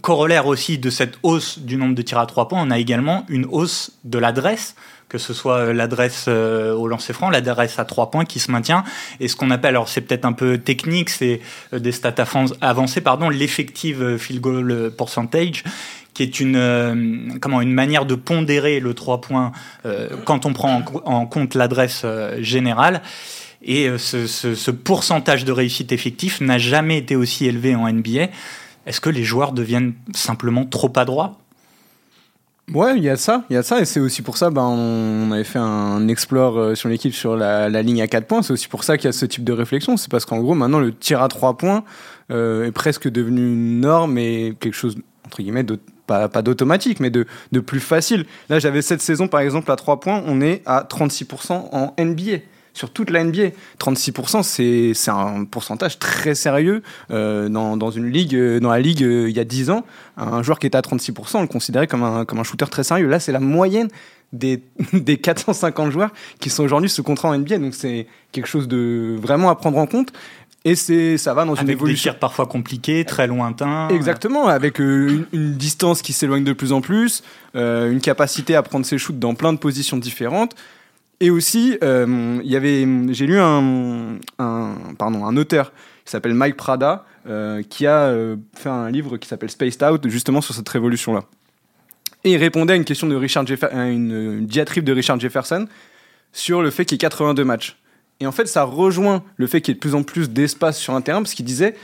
corollaire 0.00 0.46
aussi 0.46 0.78
de 0.78 0.90
cette 0.90 1.18
hausse 1.22 1.58
du 1.60 1.76
nombre 1.76 1.94
de 1.94 2.02
tirs 2.02 2.18
à 2.18 2.26
3 2.26 2.48
points, 2.48 2.60
on 2.60 2.70
a 2.70 2.78
également 2.78 3.24
une 3.28 3.46
hausse 3.46 3.92
de 4.04 4.18
l'adresse 4.18 4.74
que 5.08 5.18
ce 5.18 5.34
soit 5.34 5.58
euh, 5.58 5.72
l'adresse 5.74 6.24
euh, 6.26 6.72
au 6.74 6.88
lancer 6.88 7.12
franc, 7.12 7.28
l'adresse 7.28 7.78
à 7.78 7.84
3 7.84 8.10
points 8.10 8.24
qui 8.24 8.40
se 8.40 8.50
maintient, 8.50 8.82
et 9.20 9.28
ce 9.28 9.36
qu'on 9.36 9.50
appelle, 9.50 9.70
alors 9.76 9.86
c'est 9.86 10.00
peut-être 10.00 10.24
un 10.24 10.32
peu 10.32 10.56
technique, 10.56 11.10
c'est 11.10 11.42
euh, 11.74 11.78
des 11.78 11.92
stats 11.92 12.12
avan- 12.12 12.54
avancées, 12.62 13.02
pardon, 13.02 13.28
l'effective 13.28 14.16
field 14.16 14.40
goal 14.40 14.90
percentage, 14.96 15.64
qui 16.14 16.22
est 16.22 16.40
une, 16.40 16.56
euh, 16.56 16.94
comment, 17.42 17.60
une 17.60 17.74
manière 17.74 18.06
de 18.06 18.14
pondérer 18.14 18.80
le 18.80 18.94
3 18.94 19.20
points 19.20 19.52
euh, 19.84 20.08
quand 20.24 20.46
on 20.46 20.54
prend 20.54 20.76
en, 20.76 20.80
co- 20.82 21.02
en 21.04 21.26
compte 21.26 21.54
l'adresse 21.54 22.02
euh, 22.06 22.38
générale. 22.40 23.02
Et 23.64 23.88
euh, 23.88 23.98
ce, 23.98 24.26
ce- 24.26 24.54
ce 24.54 24.70
pourcentage 24.70 25.44
de 25.44 25.52
réussite 25.52 25.92
effectif 25.92 26.40
n'a 26.40 26.58
jamais 26.58 26.98
été 26.98 27.16
aussi 27.16 27.46
élevé 27.46 27.74
en 27.74 27.88
NBA. 27.90 28.28
Est-ce 28.86 29.00
que 29.00 29.10
les 29.10 29.24
joueurs 29.24 29.52
deviennent 29.52 29.94
simplement 30.14 30.64
trop 30.64 30.92
adroits? 30.96 31.38
Ouais, 32.72 32.96
il 32.96 33.02
y 33.02 33.10
a 33.10 33.16
ça, 33.16 33.44
il 33.50 33.54
y 33.54 33.56
a 33.56 33.62
ça, 33.62 33.80
et 33.80 33.84
c'est 33.84 34.00
aussi 34.00 34.22
pour 34.22 34.36
ça, 34.38 34.48
ben, 34.48 34.62
on 34.62 35.30
avait 35.32 35.44
fait 35.44 35.58
un 35.58 36.06
explore 36.08 36.58
euh, 36.58 36.74
sur 36.74 36.88
l'équipe 36.88 37.12
sur 37.12 37.36
la, 37.36 37.68
ligne 37.82 38.00
à 38.00 38.06
4 38.06 38.26
points. 38.26 38.42
C'est 38.42 38.52
aussi 38.52 38.68
pour 38.68 38.84
ça 38.84 38.96
qu'il 38.96 39.06
y 39.06 39.08
a 39.08 39.12
ce 39.12 39.26
type 39.26 39.44
de 39.44 39.52
réflexion. 39.52 39.96
C'est 39.96 40.10
parce 40.10 40.24
qu'en 40.24 40.38
gros, 40.38 40.54
maintenant, 40.54 40.78
le 40.78 40.94
tir 40.94 41.20
à 41.22 41.28
3 41.28 41.58
points 41.58 41.84
euh, 42.30 42.64
est 42.66 42.72
presque 42.72 43.08
devenu 43.08 43.40
une 43.52 43.80
norme 43.80 44.16
et 44.16 44.56
quelque 44.58 44.74
chose 44.74 44.96
entre 45.26 45.42
guillemets 45.42 45.64
pas 46.06 46.42
d'automatique, 46.42 47.00
mais 47.00 47.10
de, 47.10 47.26
de 47.52 47.60
plus 47.60 47.80
facile. 47.80 48.26
Là, 48.48 48.58
j'avais 48.58 48.82
cette 48.82 49.00
saison, 49.00 49.28
par 49.28 49.40
exemple, 49.40 49.70
à 49.70 49.76
3 49.76 50.00
points, 50.00 50.22
on 50.26 50.40
est 50.40 50.62
à 50.66 50.82
36% 50.88 51.52
en 51.72 51.94
NBA. 51.98 52.38
Sur 52.74 52.90
toute 52.90 53.10
la 53.10 53.22
NBA, 53.22 53.50
36%, 53.78 54.42
c'est 54.42 54.92
c'est 54.94 55.10
un 55.10 55.44
pourcentage 55.44 55.98
très 55.98 56.34
sérieux 56.34 56.82
euh, 57.10 57.48
dans, 57.48 57.76
dans 57.76 57.90
une 57.90 58.10
ligue, 58.10 58.34
euh, 58.34 58.60
dans 58.60 58.70
la 58.70 58.80
ligue 58.80 59.02
euh, 59.02 59.28
il 59.28 59.36
y 59.36 59.40
a 59.40 59.44
10 59.44 59.70
ans. 59.70 59.84
Un 60.16 60.42
joueur 60.42 60.58
qui 60.58 60.66
était 60.66 60.78
à 60.78 60.80
36%, 60.80 61.36
on 61.36 61.40
le 61.42 61.46
considérait 61.48 61.86
comme 61.86 62.02
un, 62.02 62.24
comme 62.24 62.38
un 62.38 62.44
shooter 62.44 62.66
très 62.70 62.84
sérieux. 62.84 63.08
Là, 63.08 63.20
c'est 63.20 63.32
la 63.32 63.40
moyenne 63.40 63.88
des, 64.32 64.62
des 64.92 65.18
450 65.18 65.90
joueurs 65.90 66.10
qui 66.40 66.48
sont 66.50 66.64
aujourd'hui 66.64 66.88
sous 66.88 67.02
contrat 67.02 67.28
en 67.28 67.38
NBA. 67.38 67.58
Donc, 67.58 67.74
c'est 67.74 68.06
quelque 68.32 68.46
chose 68.46 68.68
de 68.68 69.16
vraiment 69.20 69.50
à 69.50 69.54
prendre 69.54 69.78
en 69.78 69.86
compte. 69.86 70.12
Et 70.64 70.76
c'est 70.76 71.18
ça 71.18 71.34
va 71.34 71.44
dans 71.44 71.54
une 71.54 71.58
Avec 71.58 71.66
des 71.66 71.72
évolution. 71.72 72.12
tirs 72.12 72.18
parfois 72.20 72.46
compliqués, 72.46 73.04
très 73.04 73.26
lointains. 73.26 73.88
Exactement, 73.88 74.46
avec 74.46 74.80
euh, 74.80 75.08
une, 75.08 75.26
une 75.32 75.54
distance 75.54 76.02
qui 76.02 76.12
s'éloigne 76.12 76.44
de 76.44 76.52
plus 76.52 76.72
en 76.72 76.80
plus, 76.80 77.24
euh, 77.56 77.90
une 77.90 78.00
capacité 78.00 78.54
à 78.54 78.62
prendre 78.62 78.86
ses 78.86 78.96
shoots 78.96 79.18
dans 79.18 79.34
plein 79.34 79.52
de 79.52 79.58
positions 79.58 79.96
différentes. 79.96 80.54
Et 81.22 81.30
aussi, 81.30 81.78
euh, 81.84 82.40
il 82.42 82.50
y 82.50 82.56
avait, 82.56 82.84
j'ai 83.14 83.26
lu 83.28 83.38
un, 83.38 84.18
pardon, 84.98 85.24
un 85.24 85.36
auteur 85.36 85.72
qui 86.04 86.10
s'appelle 86.10 86.34
Mike 86.34 86.56
Prada, 86.56 87.06
euh, 87.28 87.62
qui 87.62 87.86
a 87.86 88.06
euh, 88.06 88.34
fait 88.56 88.68
un 88.68 88.90
livre 88.90 89.18
qui 89.18 89.28
s'appelle 89.28 89.48
Spaced 89.48 89.84
Out, 89.84 90.08
justement 90.08 90.40
sur 90.40 90.52
cette 90.52 90.68
révolution-là. 90.68 91.22
Et 92.24 92.32
il 92.32 92.38
répondait 92.38 92.72
à 92.72 92.76
une 92.76 92.84
question 92.84 93.06
de 93.06 93.14
Richard 93.14 93.46
Jefferson, 93.46 93.76
une, 93.76 94.38
une 94.40 94.46
diatribe 94.46 94.82
de 94.82 94.92
Richard 94.92 95.20
Jefferson 95.20 95.68
sur 96.32 96.60
le 96.60 96.70
fait 96.70 96.84
qu'il 96.84 96.96
y 96.96 96.98
ait 96.98 97.06
82 97.06 97.44
matchs. 97.44 97.78
Et 98.18 98.26
en 98.26 98.32
fait, 98.32 98.46
ça 98.46 98.64
rejoint 98.64 99.22
le 99.36 99.46
fait 99.46 99.60
qu'il 99.60 99.70
y 99.70 99.74
ait 99.74 99.76
de 99.76 99.80
plus 99.80 99.94
en 99.94 100.02
plus 100.02 100.28
d'espace 100.28 100.76
sur 100.76 100.92
un 100.92 101.02
terrain, 101.02 101.22
parce 101.22 101.34
qu'il 101.34 101.46
disait, 101.46 101.76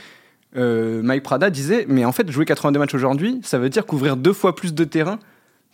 Mike 0.53 1.23
Prada 1.23 1.49
disait, 1.49 1.85
mais 1.87 2.03
en 2.03 2.11
fait, 2.11 2.29
jouer 2.29 2.43
82 2.43 2.77
matchs 2.77 2.93
aujourd'hui, 2.93 3.39
ça 3.45 3.57
veut 3.57 3.69
dire 3.69 3.85
couvrir 3.85 4.17
deux 4.17 4.33
fois 4.33 4.53
plus 4.53 4.73
de 4.73 4.83
terrain 4.83 5.17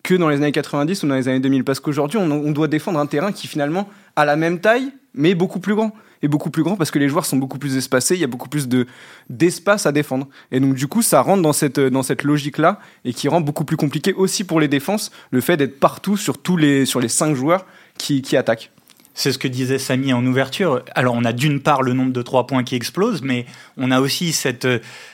que 0.06 0.14
dans 0.14 0.30
les 0.30 0.38
années 0.38 0.52
90 0.52 1.04
ou 1.04 1.08
dans 1.08 1.16
les 1.16 1.28
années 1.28 1.40
2000. 1.40 1.64
Parce 1.64 1.80
qu'aujourd'hui, 1.80 2.18
on, 2.18 2.52
doit 2.52 2.68
défendre 2.68 3.00
un 3.00 3.08
terrain 3.08 3.32
qui 3.32 3.48
finalement 3.48 3.90
a 4.16 4.24
la 4.24 4.36
même 4.36 4.60
taille, 4.60 4.92
mais 5.14 5.36
beaucoup 5.36 5.60
plus 5.60 5.76
grand. 5.76 5.92
Et 6.22 6.28
beaucoup 6.28 6.50
plus 6.50 6.64
grand 6.64 6.76
parce 6.76 6.92
que 6.92 6.98
les 6.98 7.10
joueurs 7.10 7.26
sont 7.26 7.38
beaucoup 7.38 7.60
plus 7.60 7.76
espacés, 7.76 8.16
il 8.16 8.22
y 8.22 8.24
a 8.24 8.28
beaucoup 8.28 8.50
plus 8.50 8.68
de, 8.68 8.88
d'espace 9.30 9.86
à 9.86 9.92
défendre. 9.92 10.28
Et 10.52 10.60
donc, 10.60 10.74
du 10.74 10.88
coup, 10.88 11.02
ça 11.02 11.22
rentre 11.22 11.42
dans 11.42 11.54
cette, 11.54 11.80
dans 11.80 12.04
cette 12.04 12.24
logique-là 12.24 12.80
et 13.04 13.14
qui 13.14 13.28
rend 13.28 13.42
beaucoup 13.42 13.66
plus 13.66 13.78
compliqué 13.78 14.14
aussi 14.14 14.44
pour 14.44 14.60
les 14.60 14.68
défenses 14.68 15.12
le 15.30 15.42
fait 15.42 15.58
d'être 15.58 15.80
partout 15.80 16.18
sur, 16.18 16.38
tous 16.38 16.58
les 16.58 16.86
cinq 16.86 17.36
joueurs 17.36 17.66
qui, 17.98 18.22
qui 18.22 18.38
attaquent. 18.38 18.72
C'est 19.18 19.32
ce 19.32 19.38
que 19.38 19.48
disait 19.48 19.80
Samy 19.80 20.12
en 20.12 20.26
ouverture. 20.26 20.84
Alors, 20.94 21.16
on 21.18 21.24
a 21.24 21.32
d'une 21.32 21.62
part 21.62 21.82
le 21.82 21.94
nombre 21.94 22.12
de 22.12 22.22
trois 22.22 22.46
points 22.48 22.66
qui 22.66 22.76
explose, 22.76 23.22
mais 23.22 23.46
on 23.78 23.90
a 23.90 24.02
aussi 24.02 24.34
cette, 24.34 24.68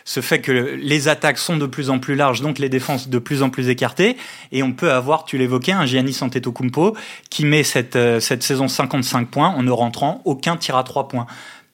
ce 0.06 0.20
fait 0.22 0.42
que 0.42 0.52
les 0.52 1.08
attaques 1.08 1.38
sont 1.38 1.56
de 1.56 1.68
plus 1.68 1.92
en 1.92 2.00
plus 2.00 2.16
larges, 2.16 2.42
donc 2.42 2.58
les 2.58 2.68
défenses 2.68 3.10
de 3.10 3.20
plus 3.20 3.44
en 3.44 3.52
plus 3.52 3.70
écartées. 3.70 4.18
Et 4.52 4.64
on 4.64 4.74
peut 4.74 4.92
avoir, 4.92 5.24
tu 5.24 5.38
l'évoquais, 5.38 5.72
un 5.72 5.86
Giannis 5.86 6.18
Antetokounmpo 6.22 6.98
qui 7.30 7.46
met 7.46 7.62
cette, 7.62 7.96
euh, 7.96 8.20
cette 8.20 8.42
saison 8.42 8.68
55 8.68 9.30
points 9.30 9.50
en 9.50 9.62
ne 9.62 9.72
rentrant 9.72 10.22
aucun 10.26 10.58
tir 10.58 10.78
à 10.78 10.84
trois 10.84 11.08
points. 11.08 11.28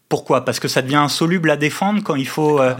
Pourquoi? 0.09 0.43
Parce 0.43 0.59
que 0.59 0.67
ça 0.67 0.81
devient 0.81 0.95
insoluble 0.97 1.49
à 1.49 1.55
défendre 1.55 2.03
quand 2.03 2.15
il 2.15 2.27
faut 2.27 2.59
euh, 2.59 2.73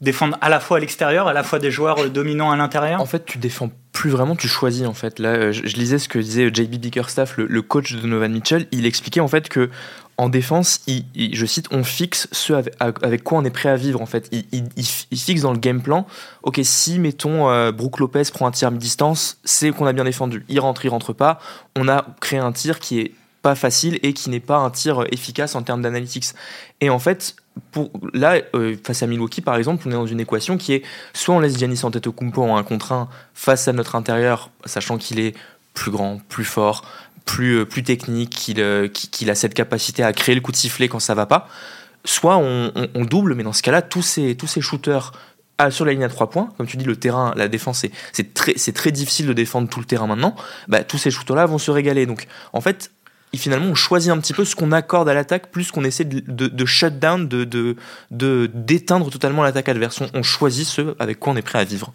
défendre 0.00 0.36
à 0.40 0.48
la 0.48 0.58
fois 0.58 0.78
à 0.78 0.80
l'extérieur, 0.80 1.28
à 1.28 1.32
la 1.32 1.42
fois 1.42 1.60
des 1.60 1.70
joueurs 1.70 2.00
euh, 2.00 2.08
dominants 2.08 2.50
à 2.50 2.56
l'intérieur? 2.56 3.00
En 3.00 3.06
fait, 3.06 3.24
tu 3.24 3.38
défends 3.38 3.70
plus 3.92 4.10
vraiment, 4.10 4.36
tu 4.36 4.48
choisis 4.48 4.86
en 4.86 4.94
fait. 4.94 5.18
Là, 5.18 5.30
euh, 5.30 5.52
je, 5.52 5.62
lisais 5.76 5.98
ce 5.98 6.08
que 6.08 6.18
disait 6.18 6.48
JB 6.48 6.76
Bickerstaff, 6.76 7.36
le, 7.36 7.62
coach 7.62 7.92
de 7.92 8.00
Donovan 8.00 8.32
Mitchell. 8.32 8.66
Il 8.72 8.86
expliquait 8.86 9.20
en 9.20 9.28
fait 9.28 9.48
que 9.48 9.70
en 10.16 10.28
défense, 10.28 10.84
je 10.86 11.46
cite, 11.46 11.66
on 11.70 11.82
fixe 11.82 12.28
ce 12.30 12.52
avec, 12.78 13.24
quoi 13.24 13.38
on 13.38 13.44
est 13.44 13.50
prêt 13.50 13.70
à 13.70 13.76
vivre 13.76 14.02
en 14.02 14.06
fait. 14.06 14.30
Il 14.32 15.18
fixe 15.18 15.40
dans 15.40 15.52
le 15.52 15.58
game 15.58 15.80
plan. 15.80 16.06
Ok, 16.42 16.60
si 16.62 16.98
mettons 16.98 17.48
euh, 17.50 17.72
Brook 17.72 17.98
Lopez 17.98 18.24
prend 18.32 18.46
un 18.46 18.50
tir 18.50 18.68
à 18.68 18.70
mi-distance, 18.70 19.38
c'est 19.44 19.70
qu'on 19.70 19.86
a 19.86 19.94
bien 19.94 20.04
défendu. 20.04 20.44
Il 20.48 20.60
rentre, 20.60 20.84
il 20.84 20.88
rentre 20.90 21.14
pas. 21.14 21.40
On 21.74 21.88
a 21.88 22.06
créé 22.20 22.38
un 22.38 22.52
tir 22.52 22.80
qui 22.80 23.00
est 23.00 23.12
pas 23.42 23.54
facile 23.54 23.98
et 24.02 24.12
qui 24.12 24.30
n'est 24.30 24.40
pas 24.40 24.58
un 24.58 24.70
tir 24.70 25.02
euh, 25.02 25.06
efficace 25.12 25.54
en 25.54 25.62
termes 25.62 25.82
d'analytics. 25.82 26.26
Et 26.80 26.90
en 26.90 26.98
fait, 26.98 27.36
pour, 27.72 27.90
là, 28.12 28.40
euh, 28.54 28.76
face 28.84 29.02
à 29.02 29.06
Milwaukee, 29.06 29.40
par 29.40 29.56
exemple, 29.56 29.82
on 29.86 29.90
est 29.90 29.94
dans 29.94 30.06
une 30.06 30.20
équation 30.20 30.56
qui 30.58 30.72
est 30.74 30.82
soit 31.14 31.34
on 31.34 31.40
laisse 31.40 31.56
Giannis 31.58 31.80
Antetokounmpo 31.84 32.42
en 32.42 32.56
un 32.56 32.62
contre 32.62 32.92
un 32.92 33.08
face 33.34 33.66
à 33.68 33.72
notre 33.72 33.94
intérieur, 33.96 34.50
sachant 34.64 34.98
qu'il 34.98 35.20
est 35.20 35.34
plus 35.74 35.90
grand, 35.90 36.20
plus 36.28 36.44
fort, 36.44 36.84
plus, 37.24 37.58
euh, 37.60 37.64
plus 37.64 37.82
technique, 37.82 38.30
qu'il 38.30 38.90
qu'il 38.92 39.30
a 39.30 39.34
cette 39.34 39.54
capacité 39.54 40.02
à 40.02 40.12
créer 40.12 40.34
le 40.34 40.40
coup 40.40 40.52
de 40.52 40.56
sifflet 40.56 40.88
quand 40.88 41.00
ça 41.00 41.14
va 41.14 41.26
pas. 41.26 41.48
Soit 42.04 42.38
on, 42.38 42.72
double, 43.04 43.34
mais 43.34 43.42
dans 43.42 43.52
ce 43.52 43.62
cas-là, 43.62 43.82
tous 43.82 44.00
ces, 44.02 44.34
tous 44.34 44.46
ces 44.46 44.62
shooters 44.62 45.12
à- 45.58 45.70
sur 45.70 45.84
la 45.84 45.92
ligne 45.92 46.02
à 46.04 46.08
3 46.08 46.30
points, 46.30 46.48
comme 46.56 46.66
tu 46.66 46.78
dis, 46.78 46.86
le 46.86 46.96
terrain, 46.96 47.34
la 47.36 47.46
défense, 47.48 47.84
c'est- 48.12 48.32
très, 48.34 48.54
très 48.54 48.90
difficile 48.90 49.26
de 49.26 49.34
défendre 49.34 49.68
tout 49.68 49.80
le 49.80 49.84
terrain 49.84 50.06
maintenant. 50.06 50.34
Bah, 50.68 50.82
tous 50.82 50.96
ces 50.96 51.10
shooters-là 51.10 51.44
vont 51.44 51.58
se 51.58 51.70
régaler. 51.70 52.06
Donc, 52.06 52.26
en 52.54 52.62
fait, 52.62 52.90
finalement, 53.38 53.66
on 53.66 53.74
choisit 53.74 54.10
un 54.10 54.18
petit 54.18 54.32
peu 54.32 54.44
ce 54.44 54.56
qu'on 54.56 54.72
accorde 54.72 55.08
à 55.08 55.14
l'attaque, 55.14 55.50
plus 55.50 55.70
qu'on 55.70 55.84
essaie 55.84 56.04
de, 56.04 56.20
de, 56.26 56.48
de, 56.48 56.66
shut 56.66 56.98
down, 56.98 57.28
de, 57.28 57.44
de, 57.44 58.50
d'éteindre 58.52 59.10
totalement 59.10 59.42
l'attaque 59.42 59.68
adverse. 59.68 60.02
On, 60.14 60.22
choisit 60.22 60.66
ce 60.66 60.94
avec 60.98 61.20
quoi 61.20 61.32
on 61.32 61.36
est 61.36 61.42
prêt 61.42 61.58
à 61.58 61.64
vivre. 61.64 61.92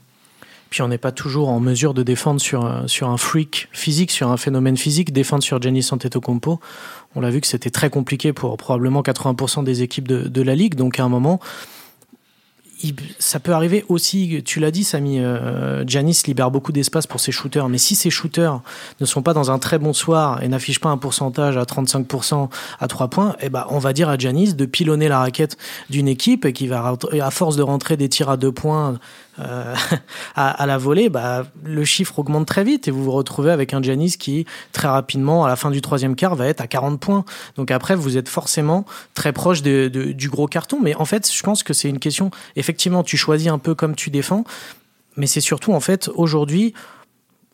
Puis 0.70 0.82
on 0.82 0.88
n'est 0.88 0.98
pas 0.98 1.12
toujours 1.12 1.50
en 1.50 1.60
mesure 1.60 1.94
de 1.94 2.04
défendre 2.04 2.42
sur, 2.42 2.84
sur 2.88 3.10
un 3.10 3.18
freak 3.18 3.68
physique, 3.72 4.12
sur 4.12 4.30
un 4.32 4.38
phénomène 4.38 4.78
physique. 4.78 5.14
Défendre 5.14 5.44
sur 5.44 5.62
Giannis 5.62 5.88
Antetokounmpo, 5.92 6.60
on 7.16 7.22
l'a 7.22 7.30
vu 7.30 7.42
que 7.42 7.48
c'était 7.48 7.70
très 7.70 7.90
compliqué 7.90 8.34
pour 8.34 8.58
probablement 8.58 9.02
80% 9.02 9.64
des 9.64 9.84
équipes 9.84 10.08
de 10.08 10.42
la 10.42 10.56
ligue. 10.56 10.76
Donc 10.76 11.00
à 11.00 11.04
un 11.04 11.10
moment, 11.10 11.40
ça 13.20 13.40
peut 13.40 13.54
arriver 13.54 13.86
aussi, 13.90 14.42
tu 14.46 14.60
l'as 14.60 14.72
dit 14.72 14.84
Samy, 14.84 15.20
euh, 15.20 15.84
Janis 15.88 16.22
libère 16.28 16.52
beaucoup 16.52 16.72
d'espace 16.72 17.08
pour 17.08 17.20
ses 17.20 17.32
shooters, 17.32 17.70
mais 17.70 17.78
si 17.78 17.96
ces 17.96 18.10
shooters 18.10 18.62
ne 19.00 19.06
sont 19.06 19.22
pas 19.22 19.34
dans 19.34 19.52
un 19.52 19.60
très 19.60 19.80
bon 19.80 19.94
soir 19.94 20.44
et 20.44 20.48
n'affichent 20.48 20.80
pas 20.80 20.90
un 20.90 20.98
pourcentage 20.98 21.58
à 21.58 21.64
35% 21.64 22.50
à 22.80 22.88
3 22.88 23.08
points, 23.10 23.36
eh 23.42 23.50
ben, 23.50 23.66
on 23.70 23.80
va 23.80 23.94
dire 23.94 24.10
à 24.10 24.18
Janis 24.18 24.54
de 24.54 24.66
pilonner 24.66 25.08
la 25.08 25.20
raquette 25.20 25.58
d'une 25.90 26.08
équipe 26.08 26.52
qui 26.54 26.68
va, 26.68 26.96
à 27.22 27.32
force 27.32 27.56
de 27.56 27.64
rentrer 27.64 27.98
des 27.98 28.10
tirs 28.10 28.30
à 28.30 28.38
2 28.38 28.52
points 28.52 29.00
euh, 29.40 29.76
à, 30.36 30.66
la 30.66 30.78
volée, 30.78 31.10
bah, 31.10 31.46
le 31.64 31.84
chiffre 31.84 32.20
augmente 32.20 32.48
très 32.48 32.64
vite 32.64 32.88
et 32.88 32.92
vous 32.92 33.04
vous 33.04 33.12
retrouvez 33.12 33.52
avec 33.52 33.74
un 33.74 33.82
Janis 33.82 34.16
qui, 34.18 34.46
très 34.72 34.88
rapidement, 34.88 35.46
à 35.46 35.48
la 35.48 35.56
fin 35.56 35.72
du 35.72 35.82
troisième 35.82 36.16
quart, 36.16 36.36
va 36.36 36.48
être 36.48 36.62
à 36.62 36.68
40 36.68 37.00
points. 37.00 37.26
Donc 37.56 37.72
après, 37.72 37.96
vous 37.96 38.18
êtes 38.18 38.30
forcément 38.30 38.86
très 39.14 39.34
proche 39.34 39.62
du 39.62 40.30
gros 40.30 40.48
carton. 40.48 40.80
Mais 40.82 40.96
en 40.96 41.06
fait, 41.06 41.32
je 41.32 41.44
pense 41.44 41.64
que 41.64 41.74
c'est 41.74 41.90
une 41.90 42.00
question, 42.00 42.32
effectivement, 42.56 43.04
tu 43.04 43.18
choisis 43.18 43.48
un 43.48 43.60
peu 43.60 43.76
comme 43.76 43.96
tu 43.96 44.10
défends, 44.10 44.44
mais 45.18 45.28
c'est 45.28 45.42
surtout, 45.42 45.74
en 45.74 45.80
fait, 45.80 46.10
aujourd'hui, 46.16 46.74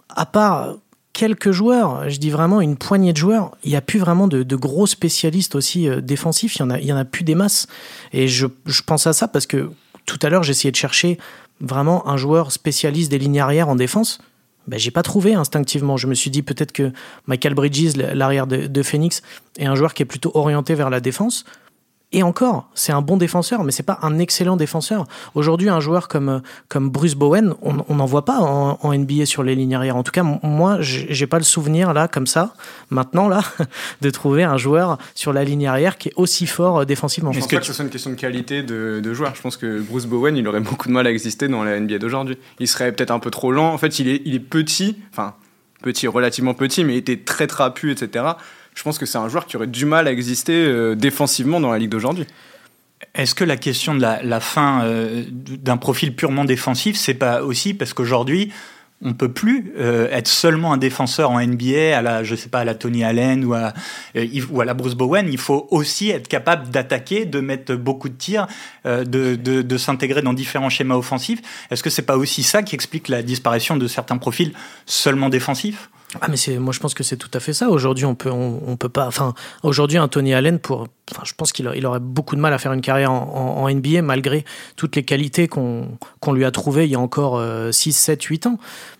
à 0.09 0.25
part 0.25 0.75
quelques 1.13 1.51
joueurs, 1.51 2.09
je 2.09 2.17
dis 2.17 2.29
vraiment 2.29 2.61
une 2.61 2.77
poignée 2.77 3.11
de 3.11 3.17
joueurs, 3.17 3.51
il 3.63 3.69
n'y 3.69 3.75
a 3.75 3.81
plus 3.81 3.99
vraiment 3.99 4.27
de, 4.27 4.55
gros 4.55 4.87
spécialistes 4.87 5.55
aussi 5.55 5.87
euh, 5.89 6.01
défensifs, 6.01 6.55
il 6.55 6.59
y 6.59 6.63
en 6.63 6.69
a, 6.69 6.79
y 6.79 6.93
en 6.93 6.97
a 6.97 7.05
plus 7.05 7.23
des 7.23 7.35
masses. 7.35 7.67
Et 8.13 8.27
je, 8.27 8.47
je 8.65 8.81
pense 8.81 9.07
à 9.07 9.13
ça 9.13 9.27
parce 9.27 9.45
que 9.45 9.71
tout 10.05 10.19
à 10.21 10.29
l'heure, 10.29 10.43
j'essayais 10.43 10.71
de 10.71 10.77
chercher 10.77 11.17
vraiment 11.61 12.07
un 12.07 12.17
joueur 12.17 12.51
spécialiste 12.51 13.11
des 13.11 13.19
lignes 13.19 13.39
arrières 13.39 13.69
en 13.69 13.75
défense, 13.75 14.19
ben, 14.67 14.79
j'ai 14.79 14.91
pas 14.91 15.03
trouvé 15.03 15.33
instinctivement. 15.33 15.97
Je 15.97 16.07
me 16.07 16.13
suis 16.13 16.29
dit 16.29 16.43
peut-être 16.43 16.71
que 16.71 16.91
Michael 17.25 17.53
Bridges, 17.53 17.95
l'arrière 17.95 18.47
de, 18.47 18.67
de, 18.67 18.83
Phoenix, 18.83 19.21
est 19.57 19.65
un 19.65 19.75
joueur 19.75 19.93
qui 19.93 20.03
est 20.03 20.05
plutôt 20.05 20.31
orienté 20.35 20.75
vers 20.75 20.89
la 20.89 20.99
défense. 20.99 21.45
Et 22.13 22.23
encore, 22.23 22.69
c'est 22.73 22.91
un 22.91 23.01
bon 23.01 23.15
défenseur, 23.15 23.63
mais 23.63 23.71
c'est 23.71 23.83
pas 23.83 23.97
un 24.01 24.19
excellent 24.19 24.57
défenseur. 24.57 25.05
Aujourd'hui, 25.33 25.69
un 25.69 25.79
joueur 25.79 26.09
comme 26.09 26.41
comme 26.67 26.89
Bruce 26.89 27.15
Bowen, 27.15 27.53
on 27.61 27.95
n'en 27.95 28.05
voit 28.05 28.25
pas 28.25 28.39
en, 28.39 28.93
NBA 28.93 29.25
sur 29.25 29.43
les 29.43 29.55
lignes 29.55 29.75
arrière. 29.75 29.95
En 29.95 30.03
tout 30.03 30.11
cas, 30.11 30.23
moi, 30.23 30.77
j'ai 30.81 31.27
pas 31.27 31.37
le 31.37 31.45
souvenir 31.45 31.93
là, 31.93 32.09
comme 32.09 32.27
ça, 32.27 32.53
maintenant 32.89 33.29
là, 33.29 33.41
de 34.01 34.09
trouver 34.09 34.43
un 34.43 34.57
joueur 34.57 34.97
sur 35.15 35.31
la 35.31 35.45
ligne 35.45 35.67
arrière 35.67 35.97
qui 35.97 36.09
est 36.09 36.13
aussi 36.17 36.47
fort 36.47 36.79
euh, 36.79 36.85
défensivement. 36.85 37.31
Je 37.31 37.39
pense 37.39 37.47
pas 37.47 37.57
que 37.57 37.65
ce 37.65 37.73
soit 37.73 37.85
une 37.85 37.91
question 37.91 38.09
de 38.09 38.15
qualité 38.15 38.61
de, 38.61 38.99
de 39.01 39.13
joueur. 39.13 39.33
Je 39.33 39.41
pense 39.41 39.55
que 39.55 39.79
Bruce 39.79 40.05
Bowen, 40.05 40.35
il 40.35 40.45
aurait 40.49 40.59
beaucoup 40.71 40.89
de 40.89 40.93
mal 40.93 41.07
à 41.07 41.11
exister 41.11 41.47
dans 41.47 41.63
la 41.63 41.79
NBA 41.79 41.99
d'aujourd'hui. 41.99 42.37
Il 42.59 42.67
serait 42.67 42.91
peut-être 42.91 43.11
un 43.11 43.19
peu 43.19 43.31
trop 43.31 43.53
lent. 43.53 43.73
En 43.73 43.77
fait, 43.77 43.99
il 43.99 44.09
est 44.09 44.21
il 44.25 44.35
est 44.35 44.39
petit, 44.39 44.97
enfin 45.11 45.35
petit, 45.81 46.07
relativement 46.07 46.53
petit, 46.53 46.83
mais 46.83 46.93
il 46.93 46.97
était 46.97 47.17
très 47.17 47.47
trapu, 47.47 47.91
etc 47.91 48.33
je 48.75 48.83
pense 48.83 48.97
que 48.97 49.05
c'est 49.05 49.17
un 49.17 49.29
joueur 49.29 49.45
qui 49.45 49.57
aurait 49.57 49.67
du 49.67 49.85
mal 49.85 50.07
à 50.07 50.11
exister 50.11 50.53
euh, 50.53 50.95
défensivement 50.95 51.59
dans 51.59 51.71
la 51.71 51.77
ligue 51.77 51.89
d'aujourd'hui. 51.89 52.25
Est-ce 53.15 53.35
que 53.35 53.43
la 53.43 53.57
question 53.57 53.95
de 53.95 54.01
la, 54.01 54.39
fin 54.39 54.83
euh, 54.83 55.23
d'un 55.29 55.77
profil 55.77 56.15
purement 56.15 56.45
défensif, 56.45 56.95
c'est 56.95 57.15
pas 57.15 57.43
aussi 57.43 57.73
parce 57.73 57.93
qu'aujourd'hui, 57.93 58.53
on 59.03 59.13
peut 59.13 59.31
plus 59.31 59.73
euh, 59.79 60.07
être 60.11 60.27
seulement 60.27 60.71
un 60.71 60.77
défenseur 60.77 61.31
en 61.31 61.41
NBA 61.41 61.97
à 61.97 62.03
la, 62.03 62.23
je 62.23 62.35
sais 62.35 62.49
pas, 62.49 62.59
à 62.59 62.63
la 62.63 62.75
Tony 62.75 63.03
Allen 63.03 63.43
ou 63.43 63.55
à, 63.55 63.73
la 64.13 64.73
Bruce 64.75 64.93
Bowen? 64.93 65.27
Il 65.29 65.39
faut 65.39 65.67
aussi 65.71 66.11
être 66.11 66.27
capable 66.27 66.69
d'attaquer, 66.69 67.25
de 67.25 67.39
mettre 67.39 67.73
beaucoup 67.73 68.07
de 68.07 68.13
tirs, 68.13 68.45
de, 68.85 69.03
de, 69.03 69.35
de 69.35 69.77
s'intégrer 69.77 70.21
dans 70.21 70.33
différents 70.33 70.69
schémas 70.69 70.95
offensifs. 70.95 71.41
Est-ce 71.71 71.81
que 71.81 71.89
c'est 71.89 72.03
pas 72.03 72.17
aussi 72.17 72.43
ça 72.43 72.61
qui 72.61 72.75
explique 72.75 73.09
la 73.09 73.23
disparition 73.23 73.75
de 73.75 73.87
certains 73.87 74.17
profils 74.17 74.53
seulement 74.85 75.29
défensifs? 75.29 75.89
Ah 76.19 76.27
mais 76.27 76.35
c'est 76.35 76.57
moi 76.57 76.73
je 76.73 76.79
pense 76.79 76.93
que 76.93 77.03
c'est 77.03 77.15
tout 77.15 77.31
à 77.33 77.39
fait 77.39 77.53
ça. 77.53 77.69
Aujourd'hui 77.69 78.05
on 78.05 78.15
peut 78.15 78.29
on, 78.29 78.75
peut 78.75 78.89
pas 78.89 79.07
enfin 79.07 79.33
aujourd'hui 79.63 79.97
un 79.97 80.09
Allen 80.33 80.59
pour 80.59 80.87
je 81.23 81.33
pense 81.33 81.51
qu'il 81.53 81.71
il 81.75 81.85
aurait 81.85 81.99
beaucoup 81.99 82.35
de 82.35 82.41
mal 82.41 82.53
à 82.53 82.57
faire 82.57 82.73
une 82.73 82.81
carrière 82.81 83.11
en, 83.11 83.69
NBA 83.69 84.01
malgré 84.01 84.43
toutes 84.75 84.95
les 84.95 85.03
qualités 85.03 85.47
qu'on 85.47 85.97
qu'on 86.19 86.33
lui 86.33 86.43
a 86.43 86.51
trouvées 86.51 86.85
il 86.85 86.91
y 86.91 86.95
a 86.95 86.99
encore 86.99 87.41
6 87.71 87.93
7 87.93 88.21
8 88.23 88.45
ans. 88.47 88.57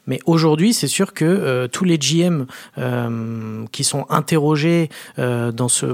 Mais 0.07 0.19
aujourd'hui, 0.25 0.73
c'est 0.73 0.87
sûr 0.87 1.13
que 1.13 1.25
euh, 1.25 1.67
tous 1.67 1.85
les 1.85 1.97
GM 1.97 2.45
euh, 2.77 3.65
qui 3.71 3.83
sont 3.83 4.05
interrogés 4.09 4.89
euh, 5.19 5.51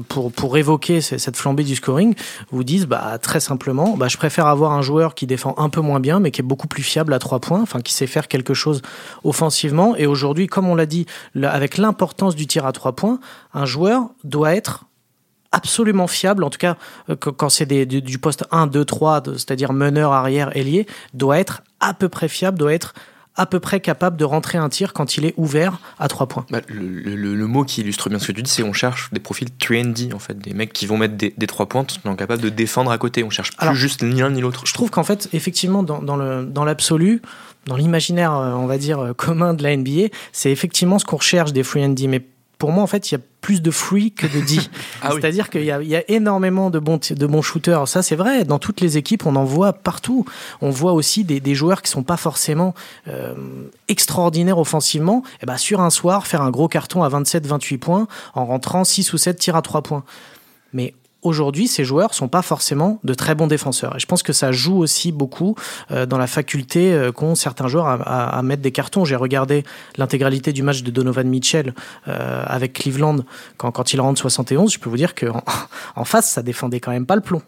pour 0.07 0.57
évoquer 0.57 1.01
cette 1.01 1.35
flambée 1.35 1.63
du 1.63 1.75
scoring 1.75 2.15
vous 2.51 2.63
disent 2.63 2.85
bah 2.85 3.17
très 3.21 3.39
simplement 3.39 3.97
bah 3.97 4.07
je 4.07 4.17
préfère 4.17 4.47
avoir 4.47 4.71
un 4.71 4.81
joueur 4.81 5.13
qui 5.13 5.27
défend 5.27 5.53
un 5.57 5.69
peu 5.69 5.81
moins 5.81 5.99
bien 5.99 6.19
mais 6.19 6.31
qui 6.31 6.41
est 6.41 6.43
beaucoup 6.43 6.67
plus 6.67 6.83
fiable 6.83 7.13
à 7.13 7.19
trois 7.19 7.39
points, 7.39 7.61
enfin 7.61 7.81
qui 7.81 7.93
sait 7.93 8.07
faire 8.07 8.27
quelque 8.27 8.53
chose 8.53 8.81
offensivement. 9.23 9.95
Et 9.95 10.05
aujourd'hui 10.05 10.47
comme 10.47 10.67
on 10.67 10.75
l'a 10.75 10.85
dit 10.85 11.05
avec 11.41 11.77
l'importance 11.77 12.35
du 12.35 12.47
tir 12.47 12.65
à 12.65 12.71
trois 12.71 12.93
points, 12.93 13.19
un 13.53 13.65
joueur 13.65 14.09
doit 14.23 14.55
être 14.55 14.85
absolument 15.51 16.07
fiable, 16.07 16.43
en 16.43 16.49
tout 16.49 16.59
cas 16.59 16.77
quand 17.19 17.49
c'est 17.49 17.65
du 17.85 18.19
poste 18.19 18.45
1, 18.51 18.67
2, 18.67 18.85
3, 18.85 19.23
c'est-à-dire 19.33 19.73
meneur, 19.73 20.11
arrière, 20.11 20.55
ailier, 20.55 20.87
doit 21.13 21.39
être 21.39 21.61
à 21.79 21.93
peu 21.93 22.09
près 22.09 22.27
fiable, 22.27 22.57
doit 22.57 22.73
être 22.73 22.93
à 23.37 23.45
peu 23.45 23.59
près 23.59 23.79
capable 23.79 24.17
de 24.17 24.25
rentrer 24.25 24.57
un 24.57 24.67
tir 24.67 24.93
quand 24.93 25.17
il 25.17 25.25
est 25.25 25.33
ouvert 25.37 25.79
à 25.99 26.07
trois 26.07 26.27
points. 26.27 26.45
Bah, 26.49 26.61
le, 26.67 27.47
mot 27.47 27.63
qui 27.63 27.81
illustre 27.81 28.09
bien 28.09 28.19
ce 28.19 28.27
que 28.27 28.31
tu 28.33 28.43
dis, 28.43 28.51
c'est 28.51 28.63
on 28.63 28.73
cherche 28.73 29.09
des 29.13 29.19
profils 29.19 29.47
3D, 29.47 30.13
en 30.13 30.19
fait, 30.19 30.37
des 30.37 30.53
mecs 30.53 30.73
qui 30.73 30.85
vont 30.85 30.97
mettre 30.97 31.15
des, 31.15 31.47
trois 31.47 31.67
pointes, 31.67 31.99
sont 32.03 32.15
capables 32.15 32.41
de 32.41 32.49
défendre 32.49 32.91
à 32.91 32.97
côté. 32.97 33.23
On 33.23 33.29
cherche 33.29 33.55
plus 33.55 33.75
juste 33.75 34.03
ni 34.03 34.19
l'un 34.19 34.31
ni 34.31 34.41
l'autre. 34.41 34.63
Je 34.65 34.73
trouve 34.73 34.89
qu'en 34.89 35.03
fait, 35.03 35.29
effectivement, 35.33 35.83
dans, 35.83 36.01
dans 36.01 36.65
l'absolu, 36.65 37.21
dans 37.67 37.75
l'imaginaire, 37.75 38.33
euh, 38.33 38.53
on 38.53 38.65
va 38.65 38.77
dire, 38.77 38.99
euh, 38.99 39.13
commun 39.13 39.53
de 39.53 39.61
la 39.61 39.75
NBA, 39.75 40.07
c'est 40.31 40.51
effectivement 40.51 40.99
ce 40.99 41.05
qu'on 41.05 41.17
recherche 41.17 41.53
des 41.53 41.63
3D. 41.63 42.07
Mais 42.07 42.25
pour 42.57 42.71
moi, 42.71 42.83
en 42.83 42.87
fait, 42.87 43.11
il 43.11 43.15
y 43.15 43.17
a 43.17 43.21
plus 43.41 43.61
de 43.61 43.69
free 43.69 44.11
que 44.11 44.25
de 44.25 44.41
D. 44.41 44.57
Ah 45.01 45.11
C'est-à-dire 45.13 45.49
qu'il 45.49 45.63
y, 45.63 45.71
a 45.71 46.11
énormément 46.11 46.69
de 46.71 46.79
bons, 46.79 46.99
de 47.11 47.25
bons 47.27 47.41
shooters. 47.43 47.87
Ça, 47.87 48.01
c'est 48.01 48.15
vrai. 48.15 48.45
Dans 48.45 48.57
toutes 48.57 48.81
les 48.81 48.97
équipes, 48.97 49.27
on 49.27 49.35
en 49.35 49.43
voit 49.43 49.73
partout. 49.73 50.25
On 50.61 50.71
voit 50.71 50.93
aussi 50.93 51.23
des, 51.23 51.55
joueurs 51.55 51.83
qui 51.83 51.91
sont 51.91 52.03
pas 52.03 52.17
forcément 52.17 52.73
euh, 53.07 53.35
extraordinaires 53.87 54.57
offensivement. 54.57 55.23
Et 55.25 55.43
eh 55.43 55.45
ben, 55.45 55.57
sur 55.57 55.81
un 55.81 55.91
soir, 55.91 56.25
faire 56.25 56.41
un 56.41 56.49
gros 56.49 56.67
carton 56.67 57.03
à 57.03 57.09
27-28 57.09 57.77
points 57.77 58.07
en 58.33 58.45
rentrant 58.45 58.83
6 58.83 59.13
ou 59.13 59.17
7 59.17 59.37
tirs 59.37 59.55
à 59.55 59.61
3 59.61 59.83
points. 59.83 60.03
Mais 60.73 60.95
aujourd'hui, 61.21 61.67
ces 61.67 61.83
joueurs 61.83 62.13
sont 62.13 62.27
pas 62.27 62.41
forcément 62.41 62.99
de 63.03 63.13
très 63.13 63.35
bons 63.35 63.47
défenseurs. 63.47 63.95
Et 63.95 63.99
je 63.99 64.05
pense 64.05 64.23
que 64.23 64.33
ça 64.33 64.51
joue 64.51 64.77
aussi 64.77 65.11
beaucoup 65.11 65.55
euh, 65.91 66.05
dans 66.05 66.17
la 66.17 66.27
faculté 66.27 66.93
euh, 66.93 67.11
qu'ont 67.11 67.35
certains 67.35 67.67
joueurs 67.67 67.87
à, 67.87 68.41
mettre 68.43 68.61
des 68.61 68.71
cartons. 68.71 69.05
J'ai 69.05 69.15
regardé 69.15 69.63
l'intégralité 69.97 70.53
du 70.53 70.63
match 70.63 70.83
de 70.83 70.91
Donovan 70.91 71.27
Mitchell 71.27 71.73
euh, 72.07 72.43
avec 72.45 72.73
Cleveland 72.73 73.17
quand, 73.57 73.71
quand 73.71 73.93
il 73.93 74.01
rentre 74.01 74.19
71. 74.19 74.71
Je 74.71 74.79
peux 74.79 74.89
vous 74.89 74.97
dire 74.97 75.15
qu'en 75.15 75.43
en 75.95 76.05
face, 76.05 76.29
ça 76.29 76.43
défendait 76.43 76.79
quand 76.79 76.91
même 76.91 77.05
pas 77.05 77.15
le 77.15 77.21
plomb. 77.21 77.41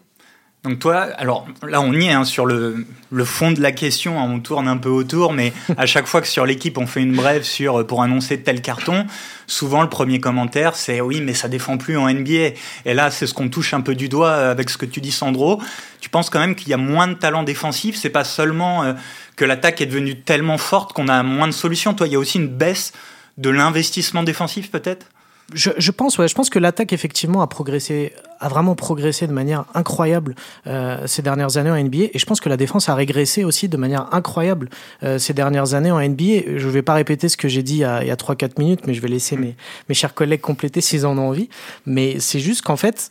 Donc 0.64 0.80
toi, 0.80 1.08
alors 1.16 1.48
là 1.66 1.80
on 1.80 1.94
y 1.94 2.08
est 2.08 2.12
hein, 2.12 2.26
sur 2.26 2.46
le, 2.46 2.86
le, 3.12 3.24
fond 3.24 3.52
de 3.52 3.62
la 3.62 3.72
question, 3.72 4.20
hein, 4.20 4.30
on 4.30 4.42
tourne 4.42 4.68
un 4.68 4.76
peu 4.76 4.90
autour, 4.90 5.32
mais 5.32 5.54
à 5.78 5.86
chaque 5.86 6.06
fois 6.06 6.20
que 6.20 6.28
sur 6.28 6.46
l'équipe 6.46 6.78
on 6.78 6.86
fait 6.86 7.02
une 7.02 7.16
brève 7.16 7.44
sur 7.44 7.88
pour 7.88 8.04
annoncer 8.04 8.42
tel 8.42 8.62
carton, 8.62 9.08
souvent 9.48 9.82
le 9.82 9.88
premier 9.88 10.20
commentaire 10.20 10.76
c'est 10.76 11.00
oui 11.00 11.22
mais 11.22 11.34
ça 11.34 11.48
défend 11.48 11.78
plus 11.78 11.98
en 11.98 12.14
NBA. 12.14 12.58
Et 12.84 12.94
là 12.94 13.10
c'est 13.10 13.26
ce 13.26 13.34
qu'on 13.34 13.48
touche 13.48 13.74
un 13.74 13.80
peu 13.80 13.96
du 13.96 14.10
doigt 14.10 14.34
avec 14.34 14.70
ce 14.70 14.78
que 14.78 14.86
tu 14.86 15.00
dis 15.00 15.12
Sandro. 15.12 15.62
Tu 16.02 16.10
penses 16.10 16.30
quand 16.30 16.40
même 16.40 16.56
qu'il 16.56 16.68
y 16.68 16.74
a 16.74 16.78
moins 16.78 17.08
de 17.08 17.14
talent 17.14 17.44
défensif, 17.44 17.96
c'est 17.96 18.10
pas 18.10 18.26
seulement 18.26 18.84
euh, 18.84 18.94
que 19.38 19.46
l'attaque 19.46 19.80
est 19.80 19.86
devenue 19.86 20.20
tellement 20.20 20.58
forte 20.58 20.92
qu'on 20.92 21.08
a 21.08 21.24
moins 21.24 21.48
de 21.48 21.54
solutions. 21.54 21.94
Toi 21.94 22.08
il 22.08 22.12
y 22.12 22.16
a 22.18 22.20
aussi 22.20 22.38
une 22.38 22.50
baisse 22.50 22.92
de 23.38 23.50
l'investissement 23.50 24.24
défensif 24.24 24.72
peut-être? 24.72 25.06
Je, 25.54 25.92
pense, 25.92 26.18
ouais, 26.18 26.28
je 26.28 26.36
pense 26.36 26.50
que 26.50 26.60
l'attaque 26.60 26.94
effectivement 26.94 27.42
a 27.42 27.48
progressé, 27.48 28.14
a 28.40 28.50
vraiment 28.50 28.76
progressé 28.76 29.26
de 29.28 29.34
manière 29.34 29.66
incroyable 29.74 30.36
euh, 30.68 31.08
ces 31.08 31.22
dernières 31.22 31.58
années 31.58 31.72
en 31.72 31.82
NBA, 31.82 32.10
et 32.14 32.20
je 32.20 32.26
pense 32.26 32.40
que 32.40 32.50
la 32.50 32.58
défense 32.58 32.90
a 32.90 32.96
régressé 32.96 33.44
aussi 33.44 33.68
de 33.68 33.78
manière 33.78 34.14
incroyable 34.14 34.70
euh, 35.04 35.18
ces 35.18 35.34
dernières 35.34 35.74
années 35.74 35.92
en 35.92 36.00
NBA. 36.00 36.58
Je 36.58 36.66
ne 36.66 36.72
vais 36.72 36.82
pas 36.82 36.94
répéter 36.94 37.30
ce 37.30 37.38
que 37.38 37.48
j'ai 37.48 37.64
dit 37.64 37.76
il 37.76 37.80
y 37.80 37.84
a, 37.84 38.16
3-4 38.16 38.60
minutes, 38.60 38.82
mais 38.86 38.94
je 38.94 39.02
vais 39.02 39.08
laisser 39.08 39.38
mes, 39.38 39.56
mes 39.88 39.96
chers 39.96 40.14
collègues 40.14 40.42
compléter 40.42 40.82
s'ils 40.82 41.06
en 41.06 41.18
ont 41.18 41.30
envie. 41.30 41.50
Mais 41.86 42.20
c'est 42.20 42.40
juste 42.40 42.62
qu'en 42.62 42.78
fait, 42.78 43.10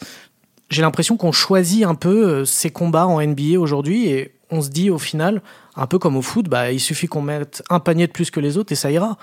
j'ai 0.70 0.82
l'impression 0.82 1.16
qu'on 1.16 1.32
choisit 1.32 1.84
un 1.84 1.94
peu 1.94 2.28
euh, 2.28 2.44
ces 2.44 2.70
combats 2.70 3.06
en 3.06 3.20
NBA 3.20 3.58
aujourd'hui, 3.58 4.08
et 4.08 4.32
on 4.50 4.62
se 4.62 4.68
dit 4.68 4.90
au 4.90 4.98
final, 4.98 5.42
un 5.76 5.86
peu 5.86 5.98
comme 5.98 6.16
au 6.16 6.22
foot, 6.22 6.48
bah, 6.48 6.72
il 6.72 6.80
suffit 6.80 7.06
qu'on 7.06 7.22
mette 7.22 7.62
un 7.70 7.80
panier 7.80 8.06
de 8.06 8.12
plus 8.12 8.30
que 8.30 8.40
les 8.40 8.56
autres 8.58 8.72
et 8.72 8.76
ça 8.76 8.90
ira. 8.90 9.18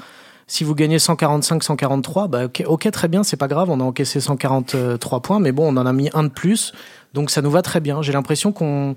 Si 0.48 0.64
vous 0.64 0.76
gagnez 0.76 1.00
145, 1.00 1.64
143, 1.64 2.28
bah 2.28 2.46
ok, 2.66 2.92
très 2.92 3.08
bien, 3.08 3.24
c'est 3.24 3.38
pas 3.38 3.48
grave, 3.48 3.70
on 3.72 3.80
a 3.80 3.84
encaissé 3.84 4.20
143 4.20 5.22
points, 5.22 5.40
mais 5.40 5.52
bon, 5.52 5.74
on 5.74 5.78
en 5.78 5.86
a 5.86 5.94
mis 5.94 6.10
un 6.14 6.24
de 6.24 6.30
plus, 6.30 6.72
donc 7.14 7.32
ça 7.32 7.42
nous 7.42 7.50
va 7.50 7.64
très 7.64 7.80
bien. 7.80 8.04
J'ai 8.04 8.14
l'impression 8.14 8.52
qu'on, 8.52 8.94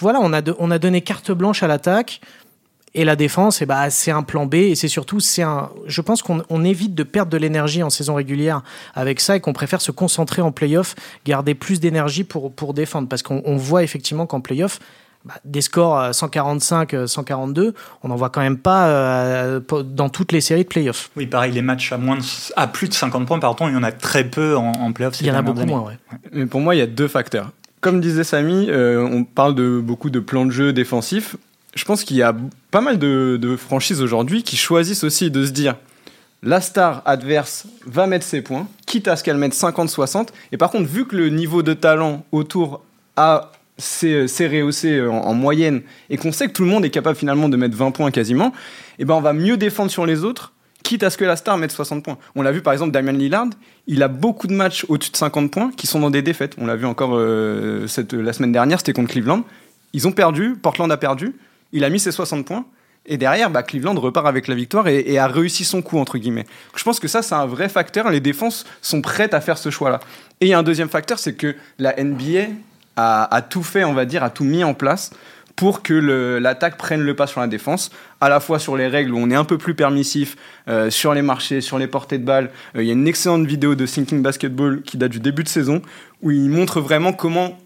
voilà, 0.00 0.20
on 0.22 0.32
a, 0.32 0.42
on 0.58 0.70
a 0.70 0.78
donné 0.78 1.00
carte 1.00 1.32
blanche 1.32 1.62
à 1.62 1.66
l'attaque. 1.66 2.20
Et 2.94 3.04
la 3.04 3.16
défense, 3.16 3.62
eh 3.62 3.66
bah, 3.66 3.88
c'est 3.88 4.10
un 4.10 4.22
plan 4.22 4.44
B 4.44 4.54
et 4.54 4.74
c'est 4.74 4.88
surtout, 4.88 5.18
c'est 5.18 5.40
un. 5.40 5.70
Je 5.86 6.02
pense 6.02 6.20
qu'on 6.20 6.42
on 6.50 6.62
évite 6.62 6.94
de 6.94 7.04
perdre 7.04 7.30
de 7.32 7.38
l'énergie 7.38 7.82
en 7.82 7.88
saison 7.88 8.14
régulière 8.14 8.60
avec 8.94 9.18
ça 9.18 9.34
et 9.34 9.40
qu'on 9.40 9.54
préfère 9.54 9.80
se 9.80 9.90
concentrer 9.90 10.42
en 10.42 10.52
playoff, 10.52 10.94
garder 11.24 11.54
plus 11.54 11.80
d'énergie 11.80 12.22
pour, 12.22 12.52
pour 12.52 12.74
défendre. 12.74 13.08
Parce 13.08 13.22
qu'on 13.22 13.40
on 13.46 13.56
voit 13.56 13.82
effectivement 13.82 14.26
qu'en 14.26 14.42
playoff, 14.42 14.78
bah, 15.24 15.34
des 15.44 15.60
scores 15.60 16.14
145, 16.14 16.94
euh, 16.94 17.06
142, 17.06 17.62
euh, 17.62 17.72
on 18.02 18.08
n'en 18.08 18.16
voit 18.16 18.30
quand 18.30 18.40
même 18.40 18.58
pas 18.58 18.88
euh, 18.88 19.60
dans 19.84 20.08
toutes 20.08 20.32
les 20.32 20.40
séries 20.40 20.64
de 20.64 20.68
playoffs. 20.68 21.10
Oui, 21.16 21.26
pareil, 21.26 21.52
les 21.52 21.62
matchs 21.62 21.92
à, 21.92 21.98
moins 21.98 22.18
à 22.56 22.66
plus 22.66 22.88
de 22.88 22.94
50 22.94 23.26
points, 23.26 23.38
pardon, 23.38 23.68
il 23.68 23.74
y 23.74 23.76
en 23.76 23.82
a 23.82 23.92
très 23.92 24.24
peu 24.24 24.56
en, 24.56 24.72
en 24.72 24.92
playoffs. 24.92 25.20
Il 25.20 25.26
y 25.26 25.30
en 25.30 25.34
a 25.34 25.42
beaucoup 25.42 25.64
moins, 25.64 25.82
ouais. 25.82 25.98
Mais 26.32 26.46
pour 26.46 26.60
moi, 26.60 26.74
il 26.74 26.78
y 26.78 26.82
a 26.82 26.86
deux 26.86 27.08
facteurs. 27.08 27.50
Comme 27.80 28.00
disait 28.00 28.24
Samy, 28.24 28.68
on 28.70 29.24
parle 29.24 29.54
de 29.54 29.80
beaucoup 29.80 30.10
de 30.10 30.20
plans 30.20 30.46
de 30.46 30.50
jeu 30.50 30.72
défensifs. 30.72 31.36
Je 31.74 31.84
pense 31.84 32.04
qu'il 32.04 32.16
y 32.16 32.22
a 32.22 32.34
pas 32.70 32.80
mal 32.80 32.98
de, 32.98 33.38
de 33.40 33.56
franchises 33.56 34.02
aujourd'hui 34.02 34.42
qui 34.42 34.56
choisissent 34.56 35.04
aussi 35.04 35.30
de 35.30 35.44
se 35.44 35.50
dire 35.50 35.74
la 36.42 36.60
star 36.60 37.02
adverse 37.04 37.66
va 37.86 38.06
mettre 38.06 38.26
ses 38.26 38.42
points, 38.42 38.66
quitte 38.86 39.08
à 39.08 39.16
ce 39.16 39.22
qu'elle 39.22 39.36
mette 39.36 39.54
50-60. 39.54 40.28
Et 40.50 40.56
par 40.56 40.70
contre, 40.70 40.88
vu 40.88 41.06
que 41.06 41.16
le 41.16 41.28
niveau 41.28 41.62
de 41.62 41.72
talent 41.72 42.24
autour 42.32 42.82
a 43.16 43.52
c'est 43.78 44.46
rehaussé 44.46 45.00
en, 45.00 45.14
en, 45.14 45.34
moyenne 45.34 45.82
et 46.10 46.16
qu'on 46.16 46.32
sait 46.32 46.46
que 46.46 46.52
tout 46.52 46.62
le 46.62 46.68
monde 46.68 46.84
est 46.84 46.90
capable 46.90 47.16
finalement 47.16 47.48
de 47.48 47.56
mettre 47.56 47.76
20 47.76 47.90
points 47.90 48.10
quasiment, 48.10 48.48
et 48.48 49.02
eh 49.02 49.04
ben 49.04 49.14
on 49.14 49.20
va 49.20 49.32
mieux 49.32 49.56
défendre 49.56 49.90
sur 49.90 50.06
les 50.06 50.24
autres, 50.24 50.52
quitte 50.82 51.02
à 51.02 51.10
ce 51.10 51.16
que 51.16 51.24
la 51.24 51.36
star 51.36 51.56
mette 51.56 51.72
60 51.72 52.04
points. 52.04 52.18
On 52.34 52.42
l'a 52.42 52.52
vu 52.52 52.60
par 52.60 52.72
exemple 52.72 52.92
Damien 52.92 53.12
Lillard, 53.12 53.46
il 53.86 54.02
a 54.02 54.08
beaucoup 54.08 54.46
de 54.46 54.52
matchs 54.52 54.84
au-dessus 54.88 55.10
de 55.10 55.16
50 55.16 55.50
points 55.50 55.72
qui 55.76 55.86
sont 55.86 56.00
dans 56.00 56.10
des 56.10 56.22
défaites. 56.22 56.54
On 56.58 56.66
l'a 56.66 56.76
vu 56.76 56.86
encore 56.86 57.12
euh, 57.14 57.86
cette, 57.86 58.12
la 58.12 58.32
semaine 58.32 58.52
dernière, 58.52 58.78
c'était 58.78 58.92
contre 58.92 59.10
Cleveland. 59.10 59.44
Ils 59.92 60.06
ont 60.06 60.12
perdu, 60.12 60.56
Portland 60.60 60.90
a 60.90 60.96
perdu, 60.96 61.34
il 61.72 61.84
a 61.84 61.90
mis 61.90 62.00
ses 62.00 62.12
60 62.12 62.44
points. 62.44 62.64
Et 63.04 63.16
derrière, 63.16 63.50
bah, 63.50 63.64
Cleveland 63.64 63.98
repart 63.98 64.28
avec 64.28 64.46
la 64.46 64.54
victoire 64.54 64.86
et, 64.86 65.00
et, 65.00 65.18
a 65.18 65.26
réussi 65.26 65.64
son 65.64 65.82
coup, 65.82 65.98
entre 65.98 66.18
guillemets. 66.18 66.46
Je 66.76 66.84
pense 66.84 67.00
que 67.00 67.08
ça, 67.08 67.20
c'est 67.20 67.34
un 67.34 67.46
vrai 67.46 67.68
facteur. 67.68 68.08
Les 68.10 68.20
défenses 68.20 68.64
sont 68.80 69.02
prêtes 69.02 69.34
à 69.34 69.40
faire 69.40 69.58
ce 69.58 69.70
choix-là. 69.70 69.98
Et 70.40 70.46
il 70.46 70.48
y 70.50 70.54
a 70.54 70.58
un 70.58 70.62
deuxième 70.62 70.88
facteur, 70.88 71.18
c'est 71.18 71.34
que 71.34 71.56
la 71.80 72.00
NBA 72.00 72.50
a, 72.96 73.42
tout 73.48 73.62
fait, 73.62 73.84
on 73.84 73.94
va 73.94 74.04
dire, 74.04 74.22
a 74.22 74.30
tout 74.30 74.44
mis 74.44 74.64
en 74.64 74.74
place 74.74 75.10
pour 75.56 75.82
que 75.82 75.94
l'attaque 76.38 76.76
prenne 76.78 77.02
le 77.02 77.14
pas 77.14 77.26
sur 77.26 77.40
la 77.40 77.46
défense, 77.46 77.90
à 78.20 78.28
la 78.28 78.40
fois 78.40 78.58
sur 78.58 78.76
les 78.76 78.88
règles 78.88 79.12
où 79.12 79.18
on 79.18 79.30
est 79.30 79.34
un 79.34 79.44
peu 79.44 79.58
plus 79.58 79.74
permissif, 79.74 80.36
euh, 80.68 80.90
sur 80.90 81.12
les 81.14 81.22
marchés, 81.22 81.60
sur 81.60 81.78
les 81.78 81.86
portées 81.86 82.18
de 82.18 82.24
balles. 82.24 82.50
Euh, 82.74 82.82
il 82.82 82.86
y 82.86 82.90
a 82.90 82.94
une 82.94 83.06
excellente 83.06 83.46
vidéo 83.46 83.74
de 83.74 83.86
Thinking 83.86 84.22
Basketball 84.22 84.82
qui 84.82 84.96
date 84.96 85.12
du 85.12 85.20
début 85.20 85.44
de 85.44 85.48
saison, 85.48 85.82
où 86.22 86.30
il 86.30 86.48
montre 86.48 86.80
vraiment 86.80 87.12
comment 87.12 87.58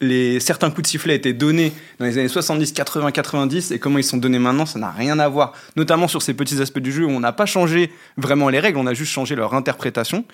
les, 0.00 0.40
certains 0.40 0.70
coups 0.70 0.82
de 0.82 0.86
sifflet 0.88 1.14
étaient 1.14 1.32
donnés 1.32 1.72
dans 1.98 2.06
les 2.06 2.18
années 2.18 2.28
70, 2.28 2.72
80, 2.72 3.12
90 3.12 3.70
et 3.70 3.78
comment 3.78 3.98
ils 3.98 4.04
sont 4.04 4.16
donnés 4.16 4.38
maintenant, 4.38 4.66
ça 4.66 4.78
n'a 4.78 4.90
rien 4.90 5.18
à 5.18 5.28
voir. 5.28 5.52
Notamment 5.76 6.08
sur 6.08 6.22
ces 6.22 6.34
petits 6.34 6.60
aspects 6.60 6.80
du 6.80 6.92
jeu 6.92 7.04
où 7.04 7.10
on 7.10 7.20
n'a 7.20 7.32
pas 7.32 7.46
changé 7.46 7.92
vraiment 8.16 8.48
les 8.48 8.60
règles, 8.60 8.78
on 8.78 8.86
a 8.86 8.94
juste 8.94 9.12
changé 9.12 9.34
leur 9.34 9.54
interprétation. 9.54 10.24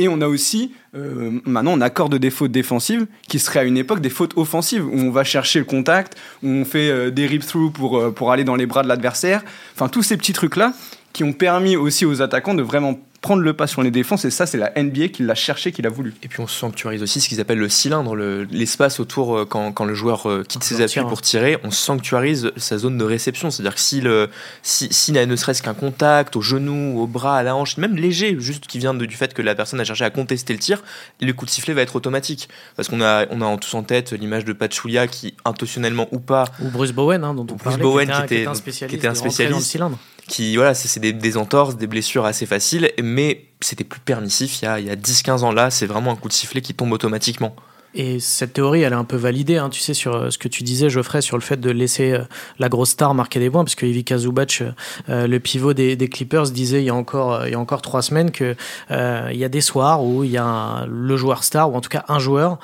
Et 0.00 0.06
on 0.06 0.20
a 0.20 0.28
aussi, 0.28 0.72
euh, 0.94 1.40
maintenant, 1.44 1.72
on 1.72 1.80
accorde 1.80 2.14
des 2.14 2.30
fautes 2.30 2.52
défensives 2.52 3.06
qui 3.28 3.40
seraient 3.40 3.60
à 3.60 3.64
une 3.64 3.76
époque 3.76 4.00
des 4.00 4.10
fautes 4.10 4.36
offensives, 4.36 4.86
où 4.86 4.96
on 4.96 5.10
va 5.10 5.24
chercher 5.24 5.58
le 5.58 5.64
contact, 5.64 6.16
où 6.44 6.48
on 6.48 6.64
fait 6.64 6.88
euh, 6.88 7.10
des 7.10 7.26
rip-through 7.26 7.72
pour, 7.72 7.98
euh, 7.98 8.12
pour 8.12 8.30
aller 8.30 8.44
dans 8.44 8.54
les 8.54 8.66
bras 8.66 8.84
de 8.84 8.88
l'adversaire. 8.88 9.42
Enfin, 9.74 9.88
tous 9.88 10.04
ces 10.04 10.16
petits 10.16 10.32
trucs-là 10.32 10.72
qui 11.12 11.24
ont 11.24 11.32
permis 11.32 11.74
aussi 11.74 12.06
aux 12.06 12.22
attaquants 12.22 12.54
de 12.54 12.62
vraiment 12.62 13.00
prendre 13.20 13.42
le 13.42 13.52
pas 13.52 13.66
sur 13.66 13.82
les 13.82 13.90
défenses 13.90 14.24
et 14.24 14.30
ça 14.30 14.46
c'est 14.46 14.58
la 14.58 14.72
NBA 14.76 15.08
qui 15.08 15.22
l'a 15.22 15.34
cherché, 15.34 15.72
qui 15.72 15.82
l'a 15.82 15.90
voulu. 15.90 16.14
Et 16.22 16.28
puis 16.28 16.40
on 16.40 16.46
sanctuarise 16.46 17.02
aussi 17.02 17.20
ce 17.20 17.28
qu'ils 17.28 17.40
appellent 17.40 17.58
le 17.58 17.68
cylindre, 17.68 18.16
l'espace 18.16 19.00
autour 19.00 19.46
quand, 19.48 19.72
quand, 19.72 19.84
le 19.84 19.94
joueur 19.94 20.26
quitte 20.48 20.64
ses 20.64 20.80
appuis 20.80 21.00
pour 21.02 21.22
tirer, 21.22 21.58
on 21.64 21.70
sanctuarise 21.70 22.52
sa 22.56 22.78
zone 22.78 22.98
de 22.98 23.04
réception, 23.04 23.50
c'est-à-dire 23.50 23.74
que 23.74 23.80
s'il 23.80 24.28
si, 24.62 24.88
si 24.90 25.12
n'a 25.12 25.26
ne 25.28 25.36
serait-ce 25.36 25.62
qu'un 25.62 25.74
contact 25.74 26.36
au 26.36 26.40
genou, 26.40 27.00
au 27.00 27.06
bras, 27.06 27.38
à 27.38 27.42
la 27.42 27.54
hanche, 27.54 27.76
même 27.76 27.96
léger, 27.96 28.36
juste 28.38 28.66
qui 28.66 28.78
vient 28.78 28.94
de, 28.94 29.06
du 29.06 29.16
fait 29.16 29.34
que 29.34 29.42
la 29.42 29.54
personne 29.54 29.80
a 29.80 29.84
cherché 29.84 30.04
à 30.04 30.10
contester 30.10 30.52
le 30.52 30.58
tir, 30.58 30.82
le 31.20 31.32
coup 31.32 31.44
de 31.44 31.50
sifflet 31.50 31.74
va 31.74 31.82
être 31.82 31.94
automatique. 31.96 32.48
Parce 32.76 32.88
qu'on 32.88 33.00
a, 33.00 33.26
on 33.30 33.40
a 33.42 33.56
tous 33.58 33.74
en 33.74 33.82
tête 33.82 34.12
l'image 34.12 34.44
de 34.44 34.52
Pachulia 34.52 35.06
qui 35.06 35.34
intentionnellement 35.44 36.08
ou 36.10 36.18
pas... 36.18 36.46
Ou 36.60 36.68
Bruce 36.68 36.92
Bowen, 36.92 37.22
hein, 37.24 37.34
dont 37.34 37.42
on 37.42 37.44
Bruce 37.44 37.62
parlait, 37.62 37.82
Bowen 37.82 38.10
qui, 38.10 38.16
était, 38.16 38.26
qui, 38.26 38.34
était, 38.34 38.46
un 38.48 38.54
spécialiste, 38.54 38.90
qui 38.90 38.96
était 38.96 39.08
un 39.08 39.14
spécialiste 39.14 39.60
cylindre 39.60 39.98
qui 40.28 40.56
voilà 40.56 40.74
c'est 40.74 41.00
des, 41.00 41.12
des, 41.12 41.36
entorses 41.36 41.76
des 41.76 41.86
blessures 41.86 42.24
assez 42.24 42.46
faciles 42.46 42.90
mais 43.02 43.46
c'était 43.60 43.84
plus 43.84 44.00
permissif 44.00 44.62
il 44.62 44.66
y 44.66 44.68
a, 44.68 44.78
il 44.78 44.86
y 44.86 44.90
a 44.90 44.96
10-15 44.96 45.42
ans. 45.42 45.52
Là 45.52 45.70
c'est 45.70 45.86
vraiment 45.86 46.12
un 46.12 46.16
coup 46.16 46.28
de 46.28 46.32
sifflet 46.32 46.60
qui 46.60 46.74
tombe 46.74 46.92
automatiquement. 46.92 47.56
Et 47.94 48.20
cette 48.20 48.52
théorie, 48.52 48.82
elle 48.82 48.92
est 48.92 48.96
un 48.96 49.04
peu 49.04 49.16
validée, 49.16 49.56
hein, 49.56 49.70
tu 49.70 49.80
sais, 49.80 49.94
sur 49.94 50.30
ce 50.30 50.36
que 50.36 50.46
tu 50.46 50.62
disais, 50.62 50.90
Geoffrey, 50.90 51.22
sur 51.22 51.38
le 51.38 51.42
fait 51.42 51.58
de 51.58 51.70
laisser 51.70 52.12
euh, 52.12 52.22
la 52.58 52.68
grosse 52.68 52.90
star 52.90 53.14
marquer 53.14 53.40
des 53.40 53.48
points, 53.48 53.64
parce 53.64 53.74
que 53.74 53.86
Ivica 53.86 54.18
Zubac, 54.18 54.62
euh, 55.08 55.26
le 55.26 55.40
pivot 55.40 55.72
des, 55.72 55.96
Clippers, 56.08 56.50
disait 56.50 56.82
il 56.82 56.84
y 56.84 56.90
a 56.90 56.94
encore, 56.94 57.46
il 57.46 57.52
y 57.52 57.54
a 57.54 57.58
encore 57.58 57.80
trois 57.80 58.02
semaines 58.02 58.30
que 58.30 58.54
euh, 58.90 59.28
il 59.32 59.38
y 59.38 59.44
a 59.44 59.48
des 59.48 59.62
soirs 59.62 60.04
où 60.04 60.22
il 60.22 60.30
y 60.30 60.36
a 60.36 60.86
le 60.86 61.16
joueur 61.16 61.44
star, 61.44 61.72
ou 61.72 61.76
en 61.76 61.80
tout 61.80 61.88
cas 61.88 62.04
un 62.08 62.18
joueur, 62.18 62.58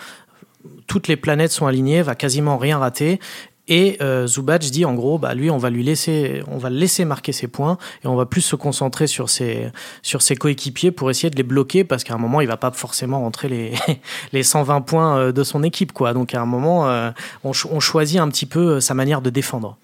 toutes 0.86 1.08
les 1.08 1.16
planètes 1.16 1.52
sont 1.52 1.66
alignées, 1.66 2.02
va 2.02 2.14
quasiment 2.14 2.58
rien 2.58 2.78
rater, 2.78 3.18
et 3.66 3.96
euh, 4.02 4.26
Zubac 4.26 4.62
dit 4.62 4.84
en 4.84 4.94
gros, 4.94 5.18
bah 5.18 5.34
lui, 5.34 5.50
on 5.50 5.56
va 5.56 5.70
lui 5.70 5.82
laisser, 5.82 6.42
on 6.48 6.58
va 6.58 6.68
le 6.68 6.76
laisser 6.76 7.04
marquer 7.04 7.32
ses 7.32 7.48
points 7.48 7.78
et 8.04 8.06
on 8.06 8.14
va 8.14 8.26
plus 8.26 8.42
se 8.42 8.56
concentrer 8.56 9.06
sur 9.06 9.30
ses 9.30 9.70
sur 10.02 10.20
ses 10.20 10.36
coéquipiers 10.36 10.90
pour 10.90 11.10
essayer 11.10 11.30
de 11.30 11.36
les 11.36 11.42
bloquer 11.42 11.84
parce 11.84 12.04
qu'à 12.04 12.14
un 12.14 12.18
moment, 12.18 12.40
il 12.42 12.46
va 12.46 12.58
pas 12.58 12.70
forcément 12.72 13.20
rentrer 13.20 13.48
les 13.48 13.72
les 14.32 14.42
120 14.42 14.82
points 14.82 15.18
euh, 15.18 15.32
de 15.32 15.42
son 15.42 15.62
équipe, 15.62 15.92
quoi. 15.92 16.12
Donc 16.12 16.34
à 16.34 16.40
un 16.40 16.46
moment, 16.46 16.88
euh, 16.88 17.10
on, 17.42 17.52
on 17.70 17.80
choisit 17.80 18.20
un 18.20 18.28
petit 18.28 18.46
peu 18.46 18.80
sa 18.80 18.94
manière 18.94 19.22
de 19.22 19.30
défendre 19.30 19.78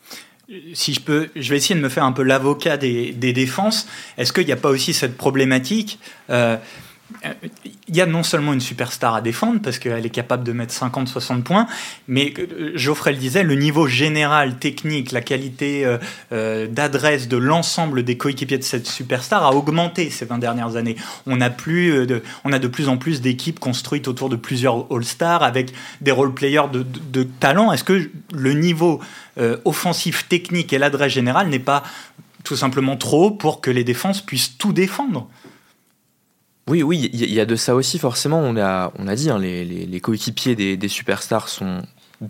si 0.74 0.92
je 0.92 1.00
peux, 1.00 1.28
je 1.36 1.50
vais 1.50 1.58
essayer 1.58 1.74
de 1.74 1.80
me 1.80 1.88
faire 1.88 2.04
un 2.04 2.12
peu 2.12 2.22
l'avocat 2.22 2.76
des, 2.76 3.12
des, 3.12 3.32
défenses. 3.32 3.86
Est-ce 4.18 4.32
qu'il 4.32 4.46
n'y 4.46 4.52
a 4.52 4.56
pas 4.56 4.70
aussi 4.70 4.92
cette 4.92 5.16
problématique 5.16 6.00
euh, 6.28 6.56
il 7.88 7.96
y 7.96 8.00
a 8.00 8.06
non 8.06 8.22
seulement 8.22 8.52
une 8.52 8.60
superstar 8.60 9.14
à 9.14 9.20
défendre 9.20 9.60
parce 9.62 9.78
qu'elle 9.78 10.06
est 10.06 10.10
capable 10.10 10.44
de 10.44 10.52
mettre 10.52 10.72
50-60 10.72 11.42
points, 11.42 11.66
mais 12.08 12.32
Geoffrey 12.74 13.12
le 13.12 13.18
disait, 13.18 13.42
le 13.42 13.54
niveau 13.54 13.86
général, 13.86 14.58
technique, 14.58 15.12
la 15.12 15.20
qualité 15.20 15.84
euh, 15.84 15.98
euh, 16.32 16.66
d'adresse 16.66 17.28
de 17.28 17.36
l'ensemble 17.36 18.04
des 18.04 18.16
coéquipiers 18.16 18.58
de 18.58 18.62
cette 18.62 18.86
superstar 18.86 19.44
a 19.44 19.54
augmenté 19.54 20.10
ces 20.10 20.24
20 20.24 20.38
dernières 20.38 20.76
années. 20.76 20.96
On 21.26 21.40
a, 21.40 21.48
de, 21.48 22.68
plus 22.68 22.88
en 22.88 22.96
plus 22.96 23.20
d'équipes 23.20 23.58
construites 23.58 24.08
autour 24.08 24.28
de 24.28 24.36
plusieurs 24.36 24.86
All-Stars 24.90 25.42
avec 25.42 25.72
des 26.00 26.12
role-players 26.12 26.68
de, 26.72 27.22
talent. 27.22 27.72
Est-ce 27.72 27.84
que 27.84 28.10
le 28.32 28.52
niveau 28.52 29.00
euh, 29.38 29.56
offensif, 29.64 30.28
technique 30.28 30.72
et 30.72 30.78
l'adresse 30.78 31.12
générale 31.12 31.48
n'est 31.48 31.58
pas 31.58 31.82
tout 32.44 32.56
simplement 32.56 32.96
trop 32.96 33.30
pour 33.30 33.60
que 33.60 33.70
les 33.70 33.84
défenses 33.84 34.20
puissent 34.20 34.56
tout 34.56 34.72
défendre? 34.72 35.28
Oui, 36.70 36.82
oui, 36.82 37.10
il 37.12 37.32
y 37.32 37.40
a 37.40 37.46
de 37.46 37.56
ça 37.56 37.74
aussi, 37.74 37.98
forcément. 37.98 38.38
On 38.38 38.56
a, 38.56 38.92
on 38.98 39.08
a 39.08 39.14
dit, 39.16 39.28
hein, 39.28 39.38
les, 39.38 39.64
les, 39.64 39.86
les, 39.86 40.00
coéquipiers 40.00 40.54
des, 40.54 40.76
des, 40.76 40.88
superstars 40.88 41.48
sont 41.48 41.82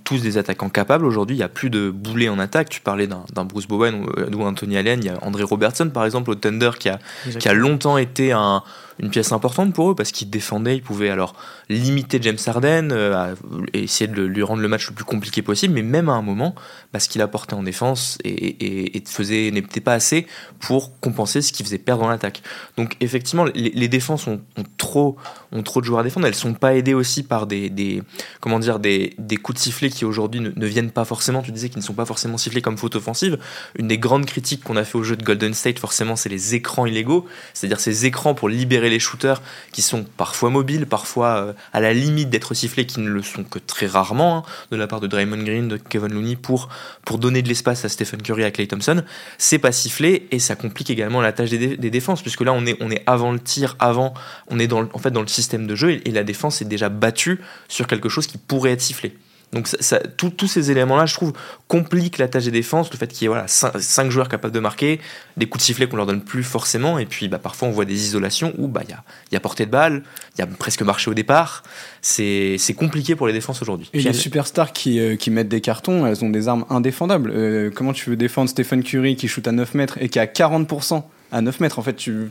tous 0.04 0.22
des 0.22 0.38
attaquants 0.38 0.70
capables. 0.70 1.04
Aujourd'hui, 1.04 1.36
il 1.36 1.40
n'y 1.40 1.44
a 1.44 1.48
plus 1.48 1.68
de 1.68 1.90
boulets 1.90 2.30
en 2.30 2.38
attaque. 2.38 2.70
Tu 2.70 2.80
parlais 2.80 3.06
d'un 3.06 3.44
Bruce 3.44 3.66
Bowen 3.66 4.06
ou, 4.06 4.36
ou, 4.36 4.42
Anthony 4.42 4.78
Allen. 4.78 5.00
Il 5.02 5.06
y 5.06 5.10
a 5.10 5.18
André 5.22 5.42
Robertson, 5.42 5.90
par 5.90 6.06
exemple, 6.06 6.30
au 6.30 6.34
Thunder, 6.34 6.70
qui 6.78 6.88
a, 6.88 6.98
qui 7.38 7.48
a 7.48 7.52
longtemps 7.52 7.98
été 7.98 8.32
un, 8.32 8.62
une 9.00 9.10
pièce 9.10 9.32
importante 9.32 9.72
pour 9.72 9.90
eux 9.90 9.94
parce 9.94 10.12
qu'ils 10.12 10.30
défendaient, 10.30 10.76
ils 10.76 10.82
pouvaient 10.82 11.10
alors 11.10 11.34
limiter 11.68 12.18
James 12.22 12.38
Harden 12.46 12.90
euh, 12.92 13.34
essayer 13.72 14.08
de 14.08 14.22
lui 14.22 14.42
rendre 14.42 14.62
le 14.62 14.68
match 14.68 14.88
le 14.88 14.94
plus 14.94 15.04
compliqué 15.04 15.42
possible, 15.42 15.74
mais 15.74 15.82
même 15.82 16.08
à 16.08 16.12
un 16.12 16.22
moment, 16.22 16.54
bah, 16.92 17.00
ce 17.00 17.08
qu'il 17.08 17.22
apportait 17.22 17.54
en 17.54 17.62
défense 17.62 18.18
et, 18.24 19.02
faisait 19.06 19.50
n'était 19.50 19.80
pas 19.80 19.94
assez 19.94 20.26
pour 20.60 20.98
compenser 21.00 21.42
ce 21.42 21.52
qui 21.52 21.64
faisait 21.64 21.78
perdre 21.78 22.04
en 22.04 22.10
attaque. 22.10 22.42
Donc 22.76 22.96
effectivement, 23.00 23.44
les, 23.54 23.88
défenses 23.88 24.26
ont, 24.26 24.40
trop 24.76 25.16
ont 25.52 25.62
trop 25.62 25.80
de 25.80 25.86
joueurs 25.86 26.00
à 26.00 26.02
défendre. 26.02 26.26
Elles 26.26 26.34
sont 26.34 26.54
pas 26.54 26.74
aidées 26.76 26.94
aussi 26.94 27.22
par 27.22 27.46
des, 27.46 28.02
comment 28.40 28.58
dire 28.58 28.78
des, 28.78 29.14
des 29.18 29.36
coups 29.36 29.58
de 29.58 29.62
sifflet 29.62 29.90
qui 29.90 30.04
aujourd'hui 30.04 30.40
ne, 30.40 30.50
ne, 30.54 30.66
viennent 30.66 30.90
pas 30.90 31.04
forcément. 31.04 31.42
Tu 31.42 31.50
disais 31.50 31.68
qu'ils 31.68 31.78
ne 31.78 31.84
sont 31.84 31.94
pas 31.94 32.04
forcément 32.04 32.38
sifflés 32.38 32.62
comme 32.62 32.76
faute 32.76 32.94
offensive. 32.94 33.38
Une 33.78 33.88
des 33.88 33.98
grandes 33.98 34.26
critiques 34.26 34.62
qu'on 34.62 34.76
a 34.76 34.84
fait 34.84 34.98
au 34.98 35.02
jeu 35.02 35.16
de 35.16 35.24
Golden 35.24 35.54
State, 35.54 35.78
forcément, 35.78 36.14
c'est 36.14 36.28
les 36.28 36.54
écrans 36.54 36.86
illégaux, 36.86 37.26
c'est-à-dire 37.54 37.80
ces 37.80 38.06
écrans 38.06 38.34
pour 38.34 38.48
libérer 38.48 38.89
les 38.90 38.98
shooters 38.98 39.40
qui 39.72 39.82
sont 39.82 40.04
parfois 40.04 40.50
mobiles, 40.50 40.86
parfois 40.86 41.28
euh, 41.36 41.52
à 41.72 41.80
la 41.80 41.94
limite 41.94 42.30
d'être 42.30 42.54
sifflés, 42.54 42.86
qui 42.86 43.00
ne 43.00 43.08
le 43.08 43.22
sont 43.22 43.44
que 43.44 43.58
très 43.58 43.86
rarement, 43.86 44.38
hein, 44.38 44.42
de 44.70 44.76
la 44.76 44.86
part 44.86 45.00
de 45.00 45.06
Draymond 45.06 45.42
Green, 45.42 45.68
de 45.68 45.76
Kevin 45.76 46.12
Looney, 46.12 46.36
pour, 46.36 46.68
pour 47.04 47.18
donner 47.18 47.42
de 47.42 47.48
l'espace 47.48 47.84
à 47.84 47.88
Stephen 47.88 48.20
Curry, 48.22 48.44
à 48.44 48.50
Clay 48.50 48.66
Thompson. 48.66 49.02
C'est 49.38 49.58
pas 49.58 49.72
sifflé 49.72 50.28
et 50.30 50.38
ça 50.38 50.56
complique 50.56 50.90
également 50.90 51.20
la 51.20 51.32
tâche 51.32 51.50
des, 51.50 51.58
dé 51.58 51.76
des, 51.76 51.90
défenses, 51.90 52.22
puisque 52.22 52.42
là 52.42 52.52
on 52.52 52.66
est, 52.66 52.76
on 52.80 52.90
est 52.90 53.02
avant 53.06 53.32
le 53.32 53.40
tir, 53.40 53.76
avant, 53.78 54.14
on 54.48 54.58
est 54.58 54.66
dans, 54.66 54.88
en 54.92 54.98
fait 54.98 55.10
dans 55.10 55.22
le 55.22 55.28
système 55.28 55.66
de 55.66 55.74
jeu 55.74 55.92
et, 55.92 56.08
et 56.08 56.10
la 56.10 56.24
défense 56.24 56.60
est 56.60 56.66
déjà 56.66 56.88
battue 56.88 57.40
sur 57.68 57.86
quelque 57.86 58.08
chose 58.08 58.26
qui 58.26 58.38
pourrait 58.38 58.72
être 58.72 58.82
sifflé. 58.82 59.16
Donc 59.52 59.66
ça, 59.66 59.76
ça- 59.80 59.98
tout- 60.16 60.30
tous 60.30 60.46
ces 60.46 60.70
éléments-là, 60.70 61.06
je 61.06 61.14
trouve, 61.14 61.32
compliquent 61.66 62.18
la 62.18 62.28
tâche 62.28 62.44
des 62.44 62.50
défenses. 62.52 62.90
Le 62.92 62.96
fait 62.98 63.08
qu'il 63.08 63.22
y 63.22 63.24
ait 63.24 63.28
voilà, 63.28 63.46
5, 63.48 64.10
joueurs 64.10 64.28
capables 64.28 64.54
de 64.54 64.60
marquer, 64.60 65.00
des 65.36 65.46
coups 65.46 65.62
de 65.62 65.66
sifflet 65.66 65.88
qu'on 65.88 65.96
leur 65.96 66.06
donne 66.06 66.22
plus 66.22 66.44
forcément, 66.44 66.98
et 67.00 67.06
puis 67.06 67.26
bah, 67.28 67.38
parfois 67.38 67.66
on 67.68 67.72
voit 67.72 67.84
des 67.84 67.94
isolations 68.04 68.54
où 68.58 68.68
bah, 68.68 68.82
il 68.84 68.90
y, 68.90 68.92
a, 68.92 69.02
y 69.36 69.40
portée 69.40 69.66
de 69.66 69.70
balle, 69.72 70.02
il 70.36 70.40
y 70.40 70.42
a 70.42 70.46
presque 70.46 70.82
marché 70.82 71.10
au 71.10 71.14
départ. 71.14 71.62
C'est 72.00 72.56
compliqué 72.76 73.16
pour 73.16 73.26
les 73.26 73.32
défenses 73.32 73.60
aujourd'hui. 73.62 73.90
Et 73.92 74.00
les 74.00 74.06
elle- 74.08 74.14
superstars 74.14 74.72
qui, 74.72 75.00
euh, 75.00 75.16
qui 75.16 75.30
mettent 75.30 75.48
des 75.48 75.60
cartons, 75.60 76.06
elles 76.06 76.24
ont 76.24 76.30
des 76.30 76.46
armes 76.48 76.64
indéfendables. 76.70 77.32
Euh, 77.34 77.70
comment 77.74 77.92
tu 77.92 78.08
veux 78.10 78.16
défendre 78.16 78.48
Stephen 78.48 78.82
Curry 78.84 79.16
qui 79.16 79.28
shoot 79.28 79.46
à 79.48 79.52
9 79.52 79.74
mètres 79.74 79.98
et 80.00 80.08
qui 80.08 80.18
a 80.18 80.26
40% 80.26 81.02
à 81.32 81.40
9 81.40 81.60
mètres? 81.60 81.78
En 81.78 81.82
fait, 81.82 81.94
tu... 81.94 82.30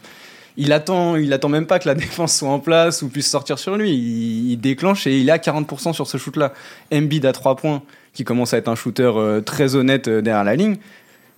il, 0.60 0.74
attend, 0.74 1.16
il 1.16 1.32
attend 1.34 1.50
même 1.50 1.66
pas 1.66 1.80
que 1.80 1.88
la 1.88 1.96
défense 1.96 2.38
soit 2.38 2.50
en 2.50 2.60
place 2.60 3.02
ou 3.02 3.10
puisse 3.10 3.30
sortir 3.30 3.58
sur 3.58 3.76
lui. 3.78 3.92
Il, 3.92 4.58
déclenche 4.58 5.08
et 5.08 5.18
il 5.18 5.30
est 5.30 5.32
à 5.32 5.38
40% 5.38 5.94
sur 5.94 6.06
ce 6.06 6.18
shoot-là. 6.18 6.54
Embiid 6.94 7.26
à 7.26 7.32
3 7.32 7.56
points, 7.56 7.82
qui 8.14 8.24
commence 8.24 8.54
à 8.54 8.58
être 8.58 8.68
un 8.68 8.76
shooter 8.76 9.12
euh, 9.16 9.42
très 9.42 9.76
honnête 9.76 10.08
euh, 10.08 10.22
derrière 10.22 10.44
la 10.44 10.56
ligne. 10.56 10.76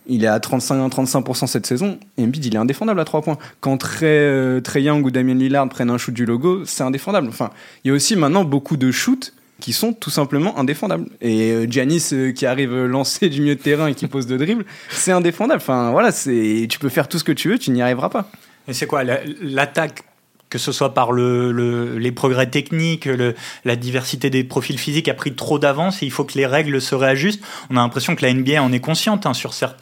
Il 0.08 0.24
est 0.24 0.28
à 0.28 0.40
35-35% 0.40 1.46
cette 1.46 1.68
saison. 1.68 2.00
Embiid, 2.20 2.44
il 2.44 2.56
est 2.56 2.58
indéfendable 2.58 3.00
à 3.00 3.06
3 3.06 3.22
points. 3.22 3.38
Quand 3.60 3.78
Trey, 3.78 4.08
euh, 4.08 4.60
Trey 4.60 4.82
Young 4.82 5.06
ou 5.06 5.12
Damien 5.12 5.36
Lillard 5.36 5.70
prennent 5.70 5.92
un 5.92 6.00
shoot 6.00 6.14
du 6.14 6.26
logo, 6.26 6.64
c'est 6.66 6.84
indéfendable. 6.84 7.28
Enfin, 7.28 7.52
il 7.84 7.90
y 7.90 7.92
a 7.92 7.94
aussi 7.94 8.16
maintenant 8.16 8.44
beaucoup 8.44 8.76
de 8.76 8.92
shoots 8.92 9.34
qui 9.60 9.74
sont 9.74 9.94
tout 9.94 10.10
simplement 10.10 10.58
indéfendables. 10.58 11.06
Et 11.22 11.68
Giannis 11.70 12.10
qui 12.36 12.48
arrive 12.48 12.76
lancer 12.86 13.30
du 13.30 13.42
milieu 13.42 13.54
de 13.54 13.62
terrain 13.62 13.86
et 13.86 13.94
qui 13.94 14.08
pose 14.08 14.26
de 14.26 14.36
dribble, 14.36 14.66
c'est 14.90 15.12
indéfendable. 15.12 15.62
Enfin 15.62 15.92
voilà, 15.92 16.12
c'est 16.12 16.66
tu 16.68 16.80
peux 16.80 16.90
faire 16.90 17.08
tout 17.08 17.20
ce 17.20 17.24
que 17.24 17.32
tu 17.32 17.50
veux, 17.50 17.60
tu 17.60 17.70
n'y 17.70 17.84
arriveras 17.84 18.10
pas. 18.10 18.28
Et 18.72 18.74
c'est 18.74 18.88
quoi 18.88 19.04
la- 19.04 19.20
l'attaque 19.42 20.04
que 20.50 20.58
ce 20.58 20.72
soit 20.74 20.94
par 20.94 21.12
le, 21.14 21.52
le- 21.52 21.98
les 21.98 22.12
progrès 22.12 22.48
techniques, 22.48 23.08
la 23.64 23.76
diversité 23.78 24.30
des 24.30 24.44
profils 24.44 24.78
physiques 24.78 25.08
a 25.08 25.14
pris 25.14 25.34
trop 25.34 25.60
d'avance 25.60 26.02
et 26.04 26.06
il 26.06 26.12
faut 26.12 26.26
que 26.26 26.38
les 26.38 26.46
règles 26.46 26.82
se 26.82 26.94
réajustent. 26.96 27.42
On 27.70 27.78
a 27.78 27.80
l'impression 27.82 28.16
que 28.16 28.26
la 28.26 28.34
NBA 28.34 28.62
en 28.62 28.72
est 28.74 28.80
consciente 28.82 29.26
hein, 29.26 29.34
certains. 29.34 29.76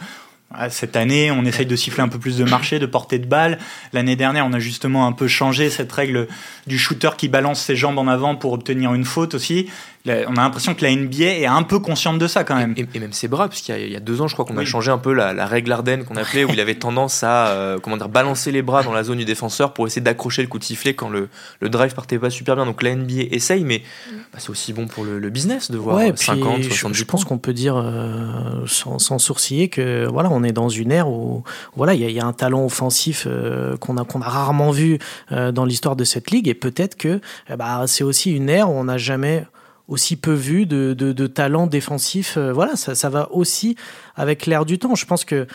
Cette 0.69 0.95
année, 0.95 1.29
on 1.29 1.45
essaye 1.45 1.67
de 1.67 1.75
siffler 1.75 2.01
un 2.01 2.07
peu 2.07 2.17
plus 2.17 2.37
de 2.37 2.43
marché, 2.43 2.79
de 2.79 2.87
portée 2.87 3.19
de 3.19 3.27
balle. 3.27 3.59
L'année 3.93 4.15
dernière, 4.15 4.47
on 4.47 4.53
a 4.53 4.57
justement 4.59 5.05
un 5.05 5.11
peu 5.11 5.27
changé 5.27 5.69
cette 5.69 5.91
règle 5.91 6.27
du 6.65 6.79
shooter 6.79 7.09
qui 7.17 7.27
balance 7.29 7.61
ses 7.61 7.75
jambes 7.75 7.99
en 7.99 8.07
avant 8.07 8.35
pour 8.35 8.53
obtenir 8.53 8.95
une 8.95 9.05
faute 9.05 9.35
aussi. 9.35 9.69
On 10.07 10.11
a 10.37 10.41
l'impression 10.41 10.73
que 10.73 10.83
la 10.83 10.95
NBA 10.95 11.25
est 11.25 11.45
un 11.45 11.61
peu 11.63 11.79
consciente 11.79 12.17
de 12.19 12.27
ça 12.27 12.43
quand 12.43 12.55
même. 12.55 12.73
Et, 12.77 12.85
et 12.95 12.99
même 12.99 13.11
ses 13.13 13.27
bras, 13.27 13.47
parce 13.49 13.61
qu'il 13.61 13.75
y, 13.75 13.77
a- 13.77 13.81
il 13.85 13.91
y 13.91 13.95
a 13.95 13.99
deux 13.99 14.21
ans, 14.21 14.27
je 14.27 14.33
crois 14.33 14.45
qu'on 14.45 14.57
a 14.57 14.63
changé 14.65 14.89
un 14.91 14.97
peu 14.97 15.13
la, 15.13 15.33
la 15.33 15.45
règle 15.45 15.71
Arden 15.71 16.03
qu'on 16.05 16.15
appelait, 16.15 16.45
où 16.45 16.49
il 16.51 16.59
avait 16.59 16.75
tendance 16.75 17.21
à 17.23 17.47
euh, 17.49 17.79
comment 17.79 17.97
dire, 17.97 18.07
balancer 18.09 18.51
les 18.51 18.61
bras 18.61 18.81
dans 18.83 18.93
la 18.93 19.03
zone 19.03 19.17
du 19.19 19.25
défenseur 19.25 19.73
pour 19.73 19.85
essayer 19.87 20.01
d'accrocher 20.01 20.41
le 20.41 20.47
coup 20.47 20.57
de 20.57 20.63
sifflet 20.63 20.93
quand 20.93 21.09
le, 21.09 21.27
le 21.59 21.69
drive 21.69 21.93
partait 21.93 22.17
pas 22.17 22.29
super 22.29 22.55
bien. 22.55 22.65
Donc 22.65 22.81
la 22.81 22.95
NBA 22.95 23.23
essaye, 23.31 23.63
mais 23.65 23.83
bah, 24.31 24.39
c'est 24.39 24.49
aussi 24.49 24.71
bon 24.73 24.87
pour 24.87 25.03
le, 25.03 25.19
le 25.19 25.29
business 25.29 25.69
de 25.69 25.77
voir 25.77 25.97
Ouais, 25.97 26.09
euh, 26.09 26.13
puis 26.13 26.25
50, 26.25 26.61
je- 26.63 26.69
70 26.69 26.97
je, 26.97 27.03
pense 27.03 27.25
qu'on 27.25 27.37
peut 27.37 27.53
dire 27.53 27.75
euh, 27.77 28.63
sans, 28.67 28.99
sans 28.99 29.19
sourciller 29.19 29.67
que 29.67 30.07
voilà, 30.07 30.29
on 30.31 30.43
est 30.43 30.53
dans 30.53 30.69
une 30.69 30.91
ère 30.91 31.09
où 31.09 31.43
voilà, 31.75 31.93
il 31.93 32.01
y, 32.01 32.05
a- 32.05 32.09
il 32.09 32.15
y 32.15 32.19
a 32.21 32.25
un 32.25 32.33
talent 32.33 32.63
offensif 32.63 33.25
euh, 33.27 33.75
qu'on 33.77 33.97
a 33.97 34.05
qu'on 34.05 34.21
a 34.21 34.29
rarement 34.29 34.71
vu 34.71 34.97
euh, 35.33 35.51
dans 35.51 35.65
l'histoire 35.65 35.95
de 35.97 36.03
cette 36.05 36.31
ligue. 36.31 36.47
Et 36.47 36.53
peut-être 36.53 36.95
que 36.95 37.19
bah, 37.57 37.83
c'est 37.87 38.03
aussi 38.05 38.31
une 38.31 38.49
ère 38.49 38.69
où 38.71 38.73
on 38.75 38.85
n'a 38.85 38.97
jamais 38.97 39.45
aussi 39.89 40.15
peu 40.15 40.33
vu 40.33 40.65
de, 40.65 40.93
de, 40.93 41.27
talent 41.27 41.67
défensif. 41.67 42.37
Euh, 42.37 42.53
voilà, 42.53 42.75
ça, 42.75 42.95
ça 42.95 43.09
va 43.09 43.29
aussi 43.31 43.75
avec 44.15 44.45
l'ère 44.45 44.63
du 44.63 44.79
temps. 44.79 44.95
Je 44.95 45.05
pense 45.05 45.25
que 45.25 45.47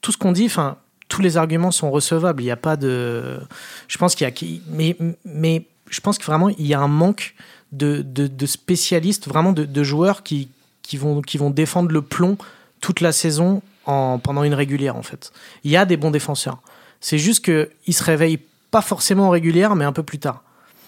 tout 0.00 0.10
ce 0.10 0.16
qu'on 0.16 0.32
dit, 0.32 0.46
enfin, 0.46 0.78
tous 1.08 1.22
les 1.22 1.36
arguments 1.36 1.70
sont 1.70 1.90
recevables. 1.90 2.42
Il 2.42 2.46
n'y 2.46 2.50
a 2.50 2.56
pas 2.56 2.76
de. 2.76 3.38
Je 3.86 3.98
pense 3.98 4.14
qu'il 4.14 4.26
y 4.26 4.30
a. 4.30 4.58
Mais, 4.70 4.96
mais 5.24 5.66
je 5.90 6.00
pense 6.00 6.18
que 6.18 6.24
vraiment, 6.24 6.48
il 6.48 6.66
y 6.66 6.74
a 6.74 6.80
un 6.80 6.88
manque 6.88 7.34
de, 7.70 8.02
de, 8.02 8.26
de 8.26 8.46
spécialistes, 8.46 9.28
vraiment 9.28 9.52
de, 9.52 9.64
de 9.64 9.82
joueurs 9.82 10.22
qui, 10.22 10.48
qui, 10.82 10.96
vont, 10.96 11.20
qui 11.20 11.36
vont 11.36 11.50
défendre 11.50 11.92
le 11.92 12.02
plomb 12.02 12.38
toute 12.80 13.00
la 13.00 13.12
saison 13.12 13.62
en, 13.84 14.18
pendant 14.18 14.44
une 14.44 14.54
régulière, 14.54 14.96
en 14.96 15.02
fait. 15.02 15.32
Il 15.64 15.70
y 15.70 15.76
a 15.76 15.84
des 15.84 15.98
bons 15.98 16.10
défenseurs. 16.10 16.58
C'est 17.00 17.18
juste 17.18 17.44
qu'ils 17.44 17.94
se 17.94 18.02
réveillent 18.02 18.40
pas 18.70 18.80
forcément 18.80 19.28
en 19.28 19.30
régulière, 19.30 19.76
mais 19.76 19.84
un 19.84 19.92
peu 19.92 20.02
plus 20.02 20.18
tard. 20.18 20.42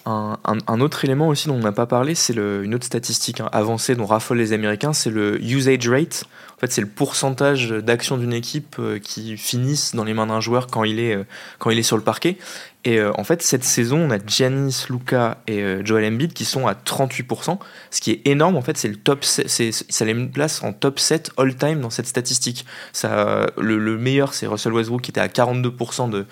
Un, 0.07 0.81
autre 0.81 1.05
élément 1.05 1.29
aussi 1.29 1.49
dont 1.49 1.55
on 1.55 1.61
n'a 1.61 1.73
pas 1.73 1.87
parlé, 1.87 2.15
c'est 2.15 2.35
une 2.35 2.75
autre 2.75 2.87
statistique 2.87 3.41
hein, 3.41 3.49
avancée 3.53 3.95
dont 3.95 4.07
raffolent 4.07 4.39
les 4.39 4.53
Américains, 4.53 4.93
c'est 4.93 5.11
le 5.11 5.43
usage 5.43 5.89
rate. 5.89 6.25
En 6.57 6.61
fait, 6.61 6.73
c'est 6.73 6.81
le 6.81 6.87
pourcentage 6.87 7.69
d'actions 7.69 8.17
d'une 8.17 8.33
équipe 8.33 8.77
euh, 8.79 8.99
qui 8.99 9.37
finissent 9.39 9.95
dans 9.95 10.05
les 10.05 10.13
mains 10.13 10.27
d'un 10.27 10.41
joueur 10.41 10.67
quand 10.67 10.85
il 10.85 11.01
est, 11.01 11.17
euh, 11.17 11.25
quand 11.59 11.71
il 11.71 11.79
est 11.79 11.83
sur 11.83 11.97
le 11.97 12.03
parquet. 12.03 12.37
Et 12.85 12.99
euh, 12.99 13.12
en 13.19 13.25
fait, 13.25 13.43
cette 13.43 13.64
saison, 13.64 13.99
on 13.99 14.11
a 14.11 14.19
Giannis, 14.19 14.87
Luca 14.88 15.38
et 15.47 15.61
euh, 15.61 15.85
Joel 15.85 16.11
Embiid 16.11 16.33
qui 16.33 16.47
sont 16.47 16.66
à 16.66 16.73
38%, 16.73 17.59
ce 17.90 18.01
qui 18.01 18.11
est 18.11 18.27
énorme. 18.27 18.57
En 18.57 18.62
fait, 18.62 18.79
c'est 18.79 18.88
le 18.88 18.97
top, 18.97 19.23
c'est, 19.25 19.47
ça 19.49 20.05
les 20.05 20.14
place 20.29 20.62
en 20.62 20.73
top 20.73 20.99
7 20.99 21.33
all-time 21.37 21.81
dans 21.81 21.90
cette 21.90 22.07
statistique. 22.07 22.64
Ça, 22.93 23.47
le, 23.59 23.79
le 23.79 23.99
meilleur, 23.99 24.33
c'est 24.33 24.47
Russell 24.47 24.73
Westbrook 24.73 25.03
qui 25.03 25.11
était 25.11 25.21
à 25.21 25.29
42% 25.29 26.09
de, 26.11 26.27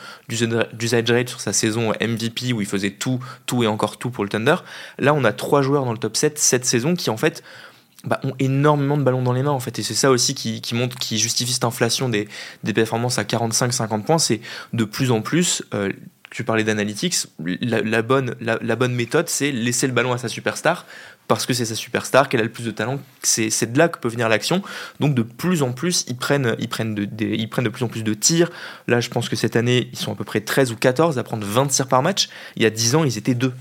d'usage 0.72 1.10
rate 1.10 1.28
sur 1.28 1.40
sa 1.40 1.52
saison 1.52 1.92
MVP 2.00 2.54
où 2.54 2.62
il 2.62 2.66
faisait 2.66 2.92
tout, 2.92 3.20
tout 3.44 3.62
et 3.62 3.66
encore 3.66 3.98
tout 3.98 4.10
pour 4.10 4.24
le 4.24 4.30
Thunder. 4.30 4.56
Là, 4.98 5.12
on 5.12 5.24
a 5.24 5.32
trois 5.32 5.60
joueurs 5.60 5.84
dans 5.84 5.92
le 5.92 5.98
top 5.98 6.16
7 6.16 6.38
cette 6.38 6.64
saison 6.64 6.94
qui, 6.94 7.10
en 7.10 7.18
fait, 7.18 7.42
bah, 8.04 8.20
ont 8.22 8.32
énormément 8.38 8.96
de 8.96 9.02
ballons 9.02 9.22
dans 9.22 9.32
les 9.32 9.42
mains 9.42 9.50
en 9.50 9.58
fait 9.58 9.76
et 9.80 9.82
c'est 9.82 9.92
ça 9.92 10.12
aussi 10.12 10.32
qui, 10.32 10.60
qui 10.60 10.76
montre 10.76 10.96
qui 10.96 11.18
justifie 11.18 11.52
cette 11.52 11.64
inflation 11.64 12.08
des, 12.08 12.28
des 12.62 12.72
performances 12.72 13.18
à 13.18 13.24
45-50 13.24 14.02
points 14.02 14.18
c'est 14.18 14.40
de 14.72 14.84
plus 14.84 15.10
en 15.10 15.20
plus 15.20 15.64
euh, 15.74 15.90
tu 16.30 16.44
parlais 16.44 16.64
d'analytics 16.64 17.26
la, 17.38 18.02
bonne, 18.02 18.94
méthode 18.94 19.28
c'est 19.28 19.50
laisser 19.50 19.86
le 19.86 19.92
ballon 19.92 20.12
à 20.12 20.18
sa 20.18 20.28
superstar 20.28 20.86
parce 21.26 21.46
que 21.46 21.52
c'est 21.52 21.64
sa 21.64 21.74
superstar 21.74 22.28
qu'elle 22.28 22.40
a 22.40 22.44
le 22.44 22.50
plus 22.50 22.64
de 22.64 22.70
talent 22.70 23.00
c'est 23.22 23.72
de 23.72 23.78
là 23.78 23.88
que 23.88 23.98
peut 23.98 24.08
venir 24.08 24.28
l'action. 24.28 24.62
Donc 25.00 25.14
de 25.14 25.22
plus 25.22 25.62
en 25.62 25.72
plus 25.72 26.04
ils 26.08 26.16
prennent 26.16 26.54
de, 26.54 26.56
ils 26.58 27.48
prennent 27.48 27.64
de 27.64 27.68
plus 27.68 27.84
en 27.84 27.88
plus 27.88 28.02
de 28.02 28.14
tirs. 28.14 28.50
Là 28.86 29.00
je 29.00 29.10
pense 29.10 29.28
que 29.28 29.36
cette 29.36 29.56
année 29.56 29.88
ils 29.92 29.98
sont 29.98 30.12
à 30.12 30.14
peu 30.14 30.24
près 30.24 30.40
13 30.40 30.72
ou 30.72 30.76
14 30.76 31.18
à 31.18 31.22
prendre 31.22 31.46
20 31.46 31.66
tirs 31.68 31.88
par 31.88 32.02
match. 32.02 32.28
Il 32.56 32.62
y 32.62 32.66
a 32.66 32.70
10 32.70 32.94
ans 32.94 33.04
ils 33.04 33.18
étaient 33.18 33.34
deux 33.34 33.52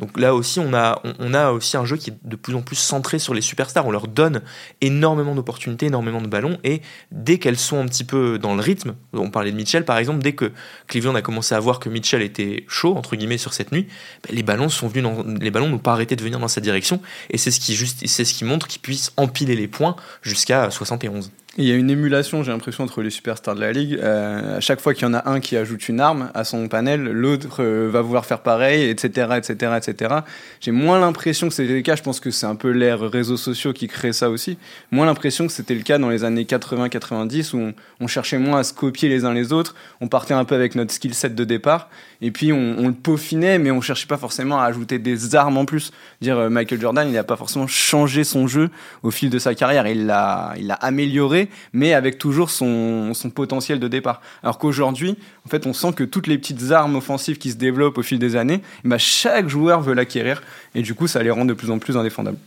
donc 0.00 0.18
là 0.18 0.34
aussi, 0.34 0.58
on 0.58 0.72
a, 0.72 1.00
on, 1.18 1.34
a 1.34 1.50
aussi 1.50 1.76
un 1.76 1.84
jeu 1.84 1.96
qui 1.96 2.10
est 2.10 2.16
de 2.24 2.36
plus 2.36 2.54
en 2.54 2.62
plus 2.62 2.76
centré 2.76 3.18
sur 3.18 3.34
les 3.34 3.42
superstars. 3.42 3.86
On 3.86 3.90
leur 3.90 4.08
donne 4.08 4.40
énormément 4.80 5.34
d'opportunités, 5.34 5.86
énormément 5.86 6.22
de 6.22 6.26
ballons, 6.26 6.58
et 6.64 6.80
dès 7.12 7.38
qu'elles 7.38 7.58
sont 7.58 7.78
un 7.78 7.86
petit 7.86 8.04
peu 8.04 8.38
dans 8.38 8.54
le 8.54 8.62
rythme, 8.62 8.94
on 9.12 9.30
parlait 9.30 9.52
de 9.52 9.56
Mitchell 9.56 9.84
par 9.84 9.98
exemple, 9.98 10.22
dès 10.22 10.32
que 10.32 10.52
Cleveland 10.86 11.14
a 11.14 11.22
commencé 11.22 11.54
à 11.54 11.60
voir 11.60 11.78
que 11.78 11.88
Mitchell 11.88 12.22
était 12.22 12.64
chaud 12.66 12.96
entre 12.96 13.14
guillemets 13.14 13.38
sur 13.38 13.52
cette 13.52 13.72
nuit, 13.72 13.86
ben, 14.26 14.34
les 14.34 14.42
ballons 14.42 14.70
sont 14.70 14.88
venus, 14.88 15.06
les 15.40 15.50
ballons 15.50 15.68
n'ont 15.68 15.78
pas 15.78 15.92
arrêté 15.92 16.16
de 16.16 16.22
venir 16.22 16.38
dans 16.38 16.48
sa 16.48 16.60
direction, 16.60 17.00
et 17.28 17.36
c'est 17.36 17.50
ce 17.50 17.60
qui 17.60 17.76
ce 17.76 18.22
qui 18.22 18.44
montre 18.44 18.66
qu'ils 18.66 18.80
puissent 18.80 19.12
empiler 19.16 19.54
les 19.54 19.68
points 19.68 19.96
jusqu'à 20.22 20.70
71. 20.70 21.30
Il 21.58 21.64
y 21.64 21.72
a 21.72 21.74
une 21.74 21.90
émulation, 21.90 22.44
j'ai 22.44 22.52
l'impression, 22.52 22.84
entre 22.84 23.02
les 23.02 23.10
superstars 23.10 23.56
de 23.56 23.60
la 23.60 23.72
ligue. 23.72 23.98
Euh, 24.00 24.58
à 24.58 24.60
chaque 24.60 24.80
fois 24.80 24.94
qu'il 24.94 25.02
y 25.02 25.10
en 25.10 25.14
a 25.14 25.28
un 25.28 25.40
qui 25.40 25.56
ajoute 25.56 25.88
une 25.88 25.98
arme 25.98 26.30
à 26.32 26.44
son 26.44 26.68
panel, 26.68 27.02
l'autre 27.02 27.56
euh, 27.60 27.88
va 27.90 28.02
vouloir 28.02 28.24
faire 28.24 28.38
pareil, 28.38 28.88
etc., 28.88 29.32
etc., 29.36 29.72
etc. 29.76 30.14
J'ai 30.60 30.70
moins 30.70 31.00
l'impression 31.00 31.48
que 31.48 31.54
c'était 31.54 31.74
le 31.74 31.82
cas. 31.82 31.96
Je 31.96 32.02
pense 32.02 32.20
que 32.20 32.30
c'est 32.30 32.46
un 32.46 32.54
peu 32.54 32.70
l'ère 32.70 33.00
réseaux 33.00 33.36
sociaux 33.36 33.72
qui 33.72 33.88
crée 33.88 34.12
ça 34.12 34.30
aussi. 34.30 34.58
Moins 34.92 35.06
l'impression 35.06 35.48
que 35.48 35.52
c'était 35.52 35.74
le 35.74 35.82
cas 35.82 35.98
dans 35.98 36.08
les 36.08 36.22
années 36.22 36.44
80-90 36.44 37.56
où 37.56 37.58
on, 37.58 37.74
on 37.98 38.06
cherchait 38.06 38.38
moins 38.38 38.60
à 38.60 38.62
se 38.62 38.72
copier 38.72 39.08
les 39.08 39.24
uns 39.24 39.34
les 39.34 39.52
autres. 39.52 39.74
On 40.00 40.06
partait 40.06 40.34
un 40.34 40.44
peu 40.44 40.54
avec 40.54 40.76
notre 40.76 40.92
skill 40.92 41.14
set 41.14 41.34
de 41.34 41.42
départ 41.42 41.90
et 42.22 42.30
puis 42.30 42.52
on, 42.52 42.86
le 42.86 42.92
peaufinait, 42.92 43.58
mais 43.58 43.70
on 43.70 43.80
cherchait 43.80 44.06
pas 44.06 44.18
forcément 44.18 44.60
à 44.60 44.64
ajouter 44.64 44.98
des 44.98 45.34
armes 45.34 45.56
en 45.56 45.64
plus. 45.64 45.90
Dire 46.20 46.38
euh, 46.38 46.50
Michael 46.50 46.80
Jordan, 46.80 47.08
il 47.08 47.14
n'a 47.14 47.24
pas 47.24 47.36
forcément 47.36 47.66
changé 47.66 48.24
son 48.24 48.46
jeu 48.46 48.70
au 49.02 49.10
fil 49.10 49.30
de 49.30 49.38
sa 49.38 49.54
carrière. 49.54 49.86
Il 49.86 50.06
l'a, 50.06 50.54
il 50.58 50.66
l'a 50.66 50.74
amélioré, 50.74 51.48
mais 51.72 51.94
avec 51.94 52.18
toujours 52.18 52.50
son, 52.50 53.14
son 53.14 53.30
potentiel 53.30 53.80
de 53.80 53.88
départ. 53.88 54.20
Alors 54.42 54.58
qu'aujourd'hui, 54.58 55.16
en 55.46 55.48
fait, 55.48 55.66
on 55.66 55.72
sent 55.72 55.92
que 55.94 56.04
toutes 56.04 56.26
les 56.26 56.36
petites 56.36 56.70
armes 56.72 56.96
offensives 56.96 57.38
qui 57.38 57.50
se 57.50 57.56
développent 57.56 57.98
au 57.98 58.02
fil 58.02 58.18
des 58.18 58.36
années, 58.36 58.60
bah, 58.84 58.98
chaque 58.98 59.48
joueur 59.48 59.80
veut 59.80 59.94
l'acquérir, 59.94 60.42
et 60.74 60.82
du 60.82 60.94
coup, 60.94 61.06
ça 61.06 61.22
les 61.22 61.30
rend 61.30 61.44
de 61.44 61.54
plus 61.54 61.70
en 61.70 61.78
plus 61.78 61.96
indéfendables. 61.96 62.38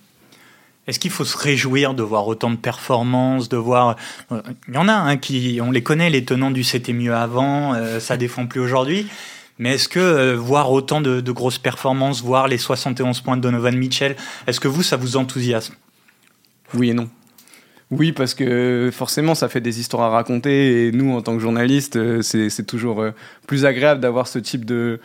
Est-ce 0.85 0.99
qu'il 0.99 1.11
faut 1.11 1.23
se 1.23 1.37
réjouir 1.37 1.93
de 1.93 2.03
voir 2.03 2.27
autant 2.27 2.51
de 2.51 2.57
performances, 2.57 3.47
de 3.47 3.55
voir... 3.55 3.95
euh, 4.31 4.41
Il 4.67 4.73
y 4.73 4.77
en 4.77 4.89
a 4.89 4.93
un 4.93 5.15
qui, 5.15 5.59
on 5.61 5.71
les 5.71 5.81
connaît, 5.81 6.09
les 6.09 6.25
tenants 6.25 6.51
du 6.51 6.63
c'était 6.63 6.91
mieux 6.91 7.15
avant, 7.15 7.73
euh, 7.73 8.01
ça 8.01 8.17
défend 8.17 8.47
plus 8.47 8.59
aujourd'hui. 8.59 9.07
Mais 9.59 9.75
est-ce 9.75 9.87
que 9.87 9.99
euh, 9.99 10.35
voir 10.35 10.71
autant 10.71 11.01
de, 11.01 11.21
de 11.21 11.31
grosses 11.31 11.59
performances, 11.59 12.21
voir 12.23 12.47
les 12.47 12.57
71 12.57 13.21
points 13.21 13.37
de 13.37 13.41
Donovan 13.41 13.75
Mitchell, 13.77 14.15
est-ce 14.47 14.59
que 14.59 14.67
vous, 14.67 14.83
ça 14.83 14.97
vous 14.97 15.15
enthousiasme? 15.17 15.75
Oui 16.73 16.89
et 16.89 16.93
non. 16.93 17.09
Oui, 17.91 18.11
parce 18.11 18.33
que 18.33 18.89
forcément, 18.91 19.35
ça 19.35 19.49
fait 19.49 19.61
des 19.61 19.79
histoires 19.79 20.03
à 20.03 20.09
raconter, 20.09 20.87
et 20.87 20.91
nous, 20.91 21.13
en 21.13 21.21
tant 21.21 21.35
que 21.35 21.39
journalistes, 21.39 21.95
euh, 21.95 22.21
c'est 22.21 22.65
toujours 22.65 23.01
euh, 23.01 23.11
plus 23.45 23.65
agréable 23.65 24.01
d'avoir 24.01 24.27
ce 24.27 24.39
type 24.39 24.65
de, 24.65 24.99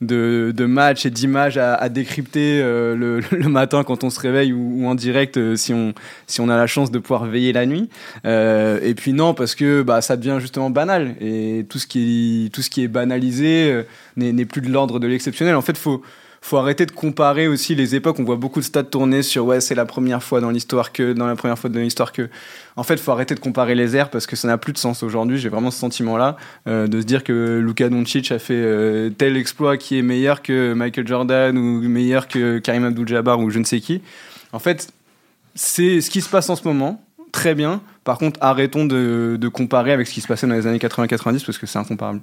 de, 0.00 0.52
de 0.54 0.64
match 0.66 1.06
et 1.06 1.10
d'images 1.10 1.58
à, 1.58 1.88
décrypter 1.88 2.60
euh, 2.62 3.20
le, 3.30 3.48
matin 3.48 3.84
quand 3.84 4.04
on 4.04 4.10
se 4.10 4.20
réveille 4.20 4.52
ou, 4.52 4.86
en 4.86 4.94
direct 4.94 5.36
euh, 5.36 5.56
si, 5.56 5.72
on, 5.72 5.94
si 6.26 6.40
on 6.40 6.48
a 6.48 6.56
la 6.56 6.66
chance 6.66 6.90
de 6.90 6.98
pouvoir 6.98 7.26
veiller 7.26 7.52
la 7.52 7.66
nuit. 7.66 7.88
Euh, 8.24 8.78
et 8.82 8.94
puis 8.94 9.12
non, 9.12 9.34
parce 9.34 9.54
que 9.54 9.82
bah, 9.82 10.00
ça 10.00 10.16
devient 10.16 10.38
justement 10.40 10.70
banal, 10.70 11.14
et 11.20 11.66
tout 11.68 11.78
ce 11.78 11.86
qui 11.86 12.46
est, 12.46 12.48
tout 12.54 12.62
ce 12.62 12.70
qui 12.70 12.82
est 12.82 12.88
banalisé 12.88 13.84
n'est 14.16 14.32
n'est 14.32 14.44
plus 14.44 14.60
de 14.60 14.70
l'ordre 14.70 14.98
de 14.98 15.06
l'exceptionnel. 15.06 15.54
En 15.54 15.62
fait, 15.62 15.76
faut 15.76 16.02
faut 16.44 16.58
arrêter 16.58 16.84
de 16.84 16.90
comparer 16.90 17.48
aussi 17.48 17.74
les 17.74 17.94
époques. 17.94 18.18
On 18.18 18.24
voit 18.24 18.36
beaucoup 18.36 18.60
de 18.60 18.66
stats 18.66 18.82
tourner 18.82 19.22
sur 19.22 19.46
ouais, 19.46 19.62
c'est 19.62 19.74
la 19.74 19.86
première 19.86 20.22
fois 20.22 20.42
dans 20.42 20.50
l'histoire 20.50 20.92
que, 20.92 21.14
dans 21.14 21.26
la 21.26 21.36
première 21.36 21.58
fois 21.58 21.70
de 21.70 21.80
l'histoire 21.80 22.12
que. 22.12 22.28
En 22.76 22.82
fait, 22.82 22.98
faut 22.98 23.12
arrêter 23.12 23.34
de 23.34 23.40
comparer 23.40 23.74
les 23.74 23.96
airs 23.96 24.10
parce 24.10 24.26
que 24.26 24.36
ça 24.36 24.46
n'a 24.46 24.58
plus 24.58 24.74
de 24.74 24.78
sens 24.78 25.02
aujourd'hui. 25.02 25.38
J'ai 25.38 25.48
vraiment 25.48 25.70
ce 25.70 25.78
sentiment-là 25.78 26.36
euh, 26.68 26.86
de 26.86 27.00
se 27.00 27.06
dire 27.06 27.24
que 27.24 27.62
Luka 27.64 27.88
Doncic 27.88 28.30
a 28.30 28.38
fait 28.38 28.52
euh, 28.54 29.08
tel 29.08 29.38
exploit 29.38 29.78
qui 29.78 29.98
est 29.98 30.02
meilleur 30.02 30.42
que 30.42 30.74
Michael 30.74 31.06
Jordan 31.06 31.56
ou 31.56 31.80
meilleur 31.88 32.28
que 32.28 32.58
Karim 32.58 32.84
Abdul-Jabbar 32.84 33.40
ou 33.40 33.48
je 33.48 33.58
ne 33.58 33.64
sais 33.64 33.80
qui. 33.80 34.02
En 34.52 34.58
fait, 34.58 34.92
c'est 35.54 36.02
ce 36.02 36.10
qui 36.10 36.20
se 36.20 36.28
passe 36.28 36.50
en 36.50 36.56
ce 36.56 36.64
moment. 36.68 37.02
Très 37.32 37.54
bien. 37.54 37.80
Par 38.04 38.18
contre, 38.18 38.38
arrêtons 38.42 38.84
de, 38.84 39.38
de 39.40 39.48
comparer 39.48 39.92
avec 39.92 40.06
ce 40.06 40.12
qui 40.12 40.20
se 40.20 40.26
passait 40.26 40.46
dans 40.46 40.54
les 40.54 40.66
années 40.66 40.76
80-90 40.76 41.46
parce 41.46 41.56
que 41.56 41.66
c'est 41.66 41.78
incomparable. 41.78 42.20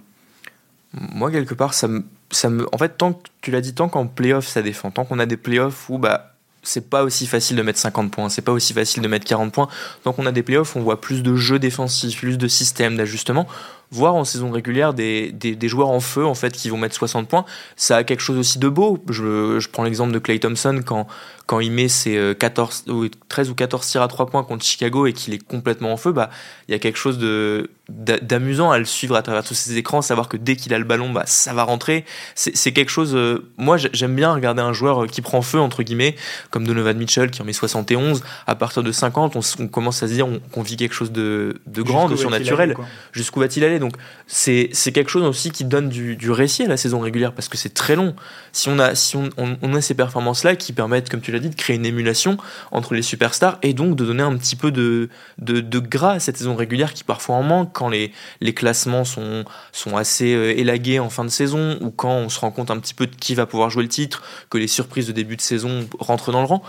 Moi, 0.93 1.31
quelque 1.31 1.53
part, 1.53 1.73
ça 1.73 1.87
me, 1.87 2.03
ça. 2.31 2.49
En 2.71 2.77
fait, 2.77 2.97
tant 2.97 3.13
que 3.13 3.29
tu 3.41 3.51
l'as 3.51 3.61
dit, 3.61 3.73
tant 3.73 3.87
qu'en 3.89 4.07
playoff 4.07 4.47
ça 4.47 4.61
défend, 4.61 4.91
tant 4.91 5.05
qu'on 5.05 5.19
a 5.19 5.25
des 5.25 5.37
playoffs 5.37 5.89
où 5.89 5.97
bah, 5.97 6.35
c'est 6.63 6.89
pas 6.89 7.03
aussi 7.03 7.27
facile 7.27 7.57
de 7.57 7.61
mettre 7.61 7.79
50 7.79 8.11
points, 8.11 8.29
c'est 8.29 8.41
pas 8.41 8.51
aussi 8.51 8.73
facile 8.73 9.01
de 9.01 9.07
mettre 9.07 9.25
40 9.25 9.53
points. 9.53 9.67
Tant 10.03 10.13
qu'on 10.13 10.25
a 10.25 10.31
des 10.31 10.43
playoffs, 10.43 10.75
on 10.75 10.81
voit 10.81 10.99
plus 10.99 11.23
de 11.23 11.35
jeux 11.35 11.59
défensifs, 11.59 12.19
plus 12.19 12.37
de 12.37 12.47
systèmes 12.47 12.97
d'ajustement. 12.97 13.47
Voir 13.91 14.15
en 14.15 14.23
saison 14.23 14.51
régulière 14.51 14.93
des, 14.93 15.31
des, 15.31 15.55
des, 15.55 15.67
joueurs 15.67 15.89
en 15.89 15.99
feu 15.99 16.25
en 16.25 16.33
fait 16.33 16.53
qui 16.53 16.69
vont 16.69 16.77
mettre 16.77 16.95
60 16.95 17.27
points, 17.27 17.45
ça 17.75 17.97
a 17.97 18.03
quelque 18.03 18.21
chose 18.21 18.37
aussi 18.37 18.57
de 18.57 18.69
beau. 18.69 19.03
Je, 19.09 19.59
je 19.59 19.69
prends 19.69 19.83
l'exemple 19.83 20.13
de 20.13 20.19
Clay 20.19 20.39
Thompson 20.39 20.81
quand, 20.85 21.07
quand 21.45 21.59
il 21.59 21.71
met 21.71 21.89
ses 21.89 22.33
14, 22.39 22.85
13 23.27 23.49
ou 23.49 23.55
14 23.55 23.85
tirs 23.85 24.01
à 24.01 24.07
3 24.07 24.27
points 24.27 24.43
contre 24.43 24.63
Chicago 24.63 25.05
et 25.05 25.13
qu'il 25.13 25.33
est 25.33 25.45
complètement 25.45 25.91
en 25.91 25.97
feu, 25.97 26.11
bah 26.11 26.29
il 26.67 26.71
y 26.71 26.75
a 26.75 26.79
quelque 26.79 26.97
chose 26.97 27.17
de 27.17 27.69
d'amusant 27.91 28.71
à 28.71 28.79
le 28.79 28.85
suivre 28.85 29.15
à 29.15 29.21
travers 29.21 29.43
tous 29.43 29.53
ces 29.53 29.75
écrans, 29.77 30.01
savoir 30.01 30.29
que 30.29 30.37
dès 30.37 30.55
qu'il 30.55 30.73
a 30.73 30.79
le 30.79 30.85
ballon, 30.85 31.11
bah 31.11 31.23
ça 31.25 31.53
va 31.53 31.63
rentrer. 31.63 32.05
C'est 32.35 32.71
quelque 32.71 32.89
chose. 32.89 33.13
Euh, 33.15 33.51
moi, 33.57 33.77
j'aime 33.77 34.15
bien 34.15 34.33
regarder 34.33 34.61
un 34.61 34.73
joueur 34.73 35.07
qui 35.07 35.21
prend 35.21 35.41
feu 35.41 35.59
entre 35.59 35.83
guillemets, 35.83 36.15
comme 36.49 36.65
Donovan 36.65 36.97
Mitchell 36.97 37.31
qui 37.31 37.41
en 37.41 37.45
met 37.45 37.53
71. 37.53 38.23
À 38.47 38.55
partir 38.55 38.83
de 38.83 38.91
50, 38.91 39.35
on, 39.35 39.41
on 39.59 39.67
commence 39.67 40.01
à 40.03 40.07
se 40.07 40.13
dire 40.13 40.27
qu'on 40.51 40.61
vit 40.61 40.77
quelque 40.77 40.95
chose 40.95 41.11
de, 41.11 41.59
de 41.67 41.81
grand, 41.81 42.07
de 42.07 42.15
surnaturel. 42.15 42.75
Jusqu'où 43.11 43.39
va-t-il 43.39 43.65
aller? 43.65 43.79
Donc 43.81 43.95
c'est 44.27 44.71
quelque 44.93 45.09
chose 45.09 45.23
aussi 45.23 45.51
qui 45.51 45.65
donne 45.65 45.89
du, 45.89 46.31
récit 46.31 46.63
à 46.63 46.67
la 46.67 46.77
saison 46.77 47.01
régulière 47.01 47.33
parce 47.33 47.49
que 47.49 47.57
c'est 47.57 47.73
très 47.73 47.97
long. 47.97 48.15
Si 48.53 48.69
on 48.69 48.79
a 48.79 48.95
si 48.95 49.17
on, 49.17 49.29
on, 49.37 49.73
a 49.73 49.81
ces 49.81 49.93
performances 49.93 50.45
là 50.45 50.55
qui 50.55 50.71
permettent, 50.71 51.09
comme 51.09 51.19
tu 51.19 51.31
l'as 51.31 51.39
dit, 51.39 51.49
de 51.49 51.55
créer 51.55 51.75
une 51.75 51.85
émulation 51.85 52.37
entre 52.71 52.93
les 52.93 53.01
superstars 53.01 53.57
et 53.61 53.73
donc 53.73 53.97
de 53.97 54.05
donner 54.05 54.23
un 54.23 54.37
petit 54.37 54.55
peu 54.55 54.71
de, 54.71 55.09
de, 55.39 55.79
gras 55.79 56.13
à 56.13 56.19
cette 56.19 56.37
saison 56.37 56.55
régulière 56.55 56.93
qui 56.93 57.03
parfois 57.03 57.35
en 57.35 57.43
manque 57.43 57.71
quand 57.73 57.89
les, 57.89 58.13
les 58.39 58.53
classements 58.53 59.03
sont, 59.03 59.43
sont 59.71 59.97
assez 59.97 60.33
euh, 60.33 60.57
élagués 60.57 60.99
en 60.99 61.09
fin 61.09 61.25
de 61.25 61.29
saison 61.29 61.77
ou 61.81 61.89
quand 61.89 62.13
on 62.13 62.29
se 62.29 62.39
rend 62.39 62.51
compte 62.51 62.71
un 62.71 62.79
petit 62.79 62.93
peu 62.93 63.07
de 63.07 63.15
qui 63.15 63.35
va 63.35 63.45
pouvoir 63.45 63.69
jouer 63.69 63.83
le 63.83 63.89
titre, 63.89 64.21
que 64.49 64.57
les 64.57 64.67
surprises 64.67 65.07
de 65.07 65.11
début 65.11 65.35
de 65.35 65.41
saison 65.41 65.87
rentrent 65.99 66.31
dans 66.31 66.41
le 66.41 66.47
rang. 66.47 66.63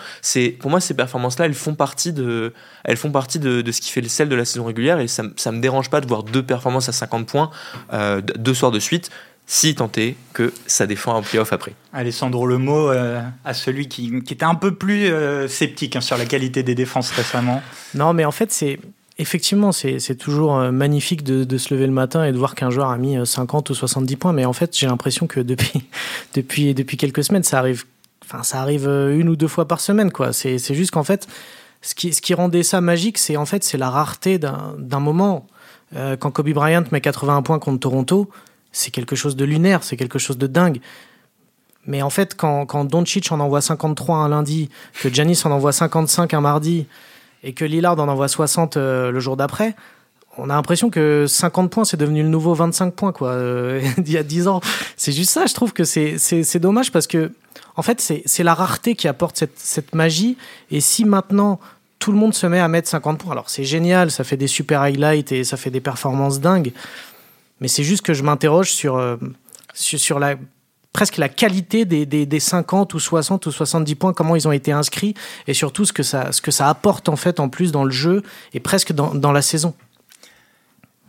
Pour 0.61 0.70
moi, 0.70 0.81
ces 0.81 0.94
performances-là, 0.94 1.46
elles 1.46 1.55
font 1.55 1.75
partie, 1.75 2.12
de, 2.12 2.53
elles 2.85 2.96
font 2.96 3.11
partie 3.11 3.38
de, 3.38 3.62
ce 3.70 3.81
qui 3.81 3.90
fait 3.90 4.01
le 4.01 4.09
sel 4.09 4.29
de 4.29 4.35
la 4.35 4.44
saison 4.44 4.64
régulière 4.64 4.98
et 4.98 5.09
ça, 5.09 5.25
ça 5.37 5.53
me 5.53 5.61
dérange 5.61 5.90
pas 5.90 6.01
de 6.01 6.07
voir 6.07 6.22
deux 6.22 6.42
performances 6.42 6.88
à 6.88 6.92
50 7.03 7.27
points 7.27 7.51
euh, 7.93 8.21
deux 8.21 8.55
soirs 8.55 8.71
de 8.71 8.79
suite 8.79 9.11
si 9.47 9.75
tant 9.75 9.91
est 9.97 10.17
que 10.33 10.53
ça 10.67 10.87
défend 10.87 11.15
un 11.17 11.23
playoff 11.23 11.53
après. 11.53 11.75
Alessandro 11.93 12.47
le 12.47 12.59
mot 12.59 12.91
euh, 12.91 13.21
à 13.45 13.55
celui 13.55 13.88
qui, 13.88 14.23
qui, 14.23 14.35
était 14.35 14.45
un 14.45 14.55
peu 14.55 14.75
plus 14.75 15.07
euh, 15.07 15.49
sceptique 15.49 15.97
hein, 15.97 16.01
sur 16.01 16.17
la 16.17 16.25
qualité 16.25 16.62
des 16.62 16.75
défenses 16.75 17.11
récemment. 17.11 17.62
Non, 17.95 18.15
mais 18.15 18.25
en 18.25 18.31
fait, 18.31 18.53
c'est 18.53 18.79
effectivement, 19.19 19.73
c'est 19.73 20.17
toujours 20.17 20.57
euh, 20.59 20.71
magnifique 20.71 21.23
de, 21.23 21.45
de, 21.45 21.59
se 21.59 21.75
lever 21.75 21.87
le 21.87 21.93
matin 21.93 22.25
et 22.25 22.33
de 22.33 22.38
voir 22.38 22.55
qu'un 22.55 22.71
joueur 22.71 22.88
a 22.88 22.97
mis 22.97 23.27
50 23.27 23.69
ou 23.71 23.75
70 23.75 24.17
points. 24.17 24.33
Mais 24.33 24.45
en 24.45 24.53
fait, 24.53 24.77
j'ai 24.77 24.87
l'impression 24.87 25.27
que 25.27 25.41
depuis, 25.41 25.85
depuis, 26.35 26.73
depuis 26.73 26.97
quelques 26.97 27.25
semaines, 27.25 27.45
ça 27.45 27.59
arrive, 27.59 27.85
enfin, 28.25 28.43
ça 28.43 28.61
arrive 28.61 28.87
une 28.87 29.29
ou 29.29 29.37
deux 29.37 29.49
fois 29.49 29.69
par 29.69 29.81
semaine. 29.81 30.12
quoi. 30.12 30.33
C'est 30.33 30.75
juste 30.75 30.93
qu'en 30.93 31.05
fait, 31.05 31.27
ce 31.83 31.95
qui, 31.95 32.15
ce 32.15 32.23
qui 32.23 32.33
rendait 32.33 32.62
ça 32.62 32.81
magique, 32.81 33.19
c'est 33.19 33.37
en 33.37 33.45
fait, 33.45 33.65
c'est 33.65 33.79
la 33.79 33.91
rareté 33.91 34.38
d'un 34.38 35.01
moment. 35.01 35.47
Euh, 35.95 36.17
quand 36.17 36.31
Kobe 36.31 36.51
Bryant 36.51 36.85
met 36.91 37.01
81 37.01 37.43
points 37.43 37.59
contre 37.59 37.81
Toronto, 37.81 38.31
c'est 38.73 38.91
quelque 38.91 39.17
chose 39.17 39.37
de 39.37 39.45
lunaire, 39.45 39.85
c'est 39.85 39.97
quelque 39.97 40.19
chose 40.19 40.39
de 40.39 40.47
dingue. 40.47 40.81
Mais 41.87 42.03
en 42.03 42.11
fait, 42.11 42.35
quand, 42.35 42.65
quand 42.67 42.85
Doncic 42.85 43.31
en 43.33 43.41
envoie 43.41 43.61
53 43.61 44.17
un 44.17 44.29
lundi, 44.29 44.71
que 45.01 45.13
Giannis 45.13 45.41
en 45.45 45.51
envoie 45.51 45.73
55 45.73 46.33
un 46.35 46.41
mardi, 46.41 46.87
et 47.43 47.53
que 47.53 47.65
Lillard 47.65 47.99
en 47.99 48.09
envoie 48.09 48.29
60 48.29 48.77
euh, 48.77 49.11
le 49.11 49.21
jour 49.21 49.37
d'après, 49.37 49.75
on 50.39 50.49
a 50.49 50.55
l'impression 50.55 50.89
que 50.89 51.27
50 51.27 51.71
points, 51.71 51.85
c'est 51.85 51.99
devenu 51.99 52.23
le 52.23 52.29
nouveau 52.29 52.55
25 52.55 52.95
points, 52.95 53.13
quoi, 53.13 53.31
euh, 53.31 53.83
il 53.99 54.11
y 54.11 54.17
a 54.17 54.23
10 54.23 54.49
ans. 54.49 54.61
C'est 54.97 55.13
juste 55.13 55.31
ça, 55.31 55.47
je 55.47 55.55
trouve 55.55 55.73
que 55.73 55.85
c'est 55.85 56.59
dommage 56.59 56.93
parce 56.93 57.07
que, 57.07 57.33
en 57.77 57.83
fait, 57.83 58.01
c'est 58.01 58.43
la 58.43 58.55
rareté 58.55 58.95
qui 58.95 59.09
apporte 59.09 59.37
cette, 59.37 59.59
cette 59.59 59.95
magie. 59.95 60.37
Et 60.71 60.81
si 60.81 61.05
maintenant, 61.05 61.59
tout 62.03 62.11
le 62.11 62.19
monde 62.19 62.35
se 62.35 62.49
met 62.49 62.59
à 62.59 62.67
mettre 62.67 62.88
50 62.88 63.19
points, 63.21 63.31
alors 63.31 63.49
c'est 63.49 63.62
génial, 63.62 64.11
ça 64.11 64.25
fait 64.25 64.37
des 64.37 64.49
super 64.49 64.81
highlights 64.81 65.31
et 65.31 65.45
ça 65.45 65.57
fait 65.57 65.71
des 65.71 65.81
performances 65.81 66.41
dingues. 66.41 66.73
Mais 67.61 67.69
c'est 67.69 67.85
juste 67.85 68.05
que 68.05 68.12
je 68.12 68.25
m'interroge 68.25 68.73
sur, 68.73 68.97
euh, 68.97 69.17
sur, 69.73 70.19
la, 70.19 70.35
presque 70.93 71.17
la 71.17 71.29
qualité 71.29 71.85
des, 71.85 72.41
50 72.41 72.93
ou 72.95 72.99
60 72.99 73.47
ou 73.47 73.53
70 73.53 73.95
points, 73.95 74.12
comment 74.12 74.35
ils 74.35 74.49
ont 74.49 74.53
été 74.53 74.73
inscrits, 74.73 75.15
et 75.47 75.55
surtout 75.55 75.85
ce 75.85 75.93
que 75.93 76.03
ça, 76.03 76.33
ce 76.33 76.43
que 76.43 76.51
ça 76.51 76.69
apporte 76.69 77.09
en 77.09 77.15
fait 77.15 77.38
en 77.38 77.49
plus 77.49 77.71
dans 77.71 77.85
le 77.85 77.93
jeu 77.93 78.25
et 78.53 78.59
presque 78.59 78.93
dans, 78.93 79.15
dans 79.15 79.31
la 79.31 79.41
saison. 79.41 79.73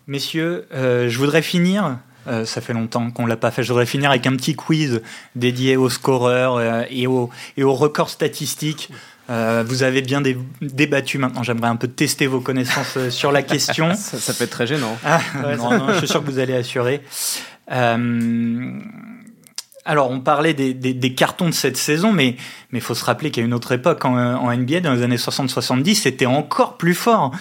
Messieurs, 0.06 0.68
euh, 0.76 1.10
je 1.10 1.18
voudrais 1.18 1.42
finir. 1.42 1.98
Euh, 2.28 2.46
ça 2.46 2.62
fait 2.62 2.74
longtemps 2.74 3.12
qu'on 3.12 3.26
l'a 3.26 3.36
pas 3.36 3.52
fait. 3.52 3.64
Je 3.64 3.70
voudrais 3.70 3.86
finir 3.86 4.10
avec 4.10 4.26
un 4.28 4.36
petit 4.36 4.56
quiz 4.56 5.02
dédié 5.36 5.76
aux 5.76 5.90
scoreurs 5.90 6.56
euh, 6.58 6.84
et 6.90 7.08
aux 7.08 7.30
et 7.58 7.64
aux 7.64 7.74
records 7.74 8.10
statistiques. 8.10 8.90
Euh, 9.30 9.64
vous 9.66 9.84
avez 9.84 10.02
bien 10.02 10.22
dé 10.22 10.38
débattu 10.62 11.18
maintenant. 11.18 11.44
J'aimerais 11.44 11.70
un 11.70 11.78
peu 11.78 11.88
tester 11.88 12.28
vos 12.28 12.42
connaissances 12.42 12.98
euh, 12.98 13.10
sur 13.10 13.32
la 13.32 13.42
question. 13.42 13.94
ça, 13.96 14.18
ça, 14.18 14.34
peut 14.34 14.44
être 14.44 14.50
très 14.50 14.68
gênant. 14.68 14.98
Ah, 15.06 15.22
ouais, 15.46 15.56
non, 15.56 15.78
non, 15.78 15.94
je 15.94 16.00
suis 16.00 16.08
sûr 16.08 16.22
que 16.24 16.30
vous 16.30 16.40
allez 16.40 16.54
assurer. 16.54 17.02
Euh, 17.72 18.80
alors, 19.86 20.12
on 20.12 20.20
parlait 20.20 20.54
des, 20.54 20.74
des, 20.74 20.94
des, 20.94 21.14
cartons 21.14 21.48
de 21.48 21.54
cette 21.54 21.78
saison, 21.78 22.12
mais 22.12 22.36
il 22.74 22.82
faut 22.82 22.96
se 22.96 23.04
rappeler 23.04 23.32
qu'à 23.32 23.42
une 23.42 23.54
autre 23.54 23.72
époque, 23.72 24.04
en, 24.04 24.16
en 24.16 24.56
NBA, 24.56 24.82
dans 24.82 24.94
les 24.94 25.04
années 25.04 25.18
60-70, 25.18 25.96
c'était 25.96 26.26
encore 26.26 26.78
plus 26.78 26.94
fort. 26.94 27.32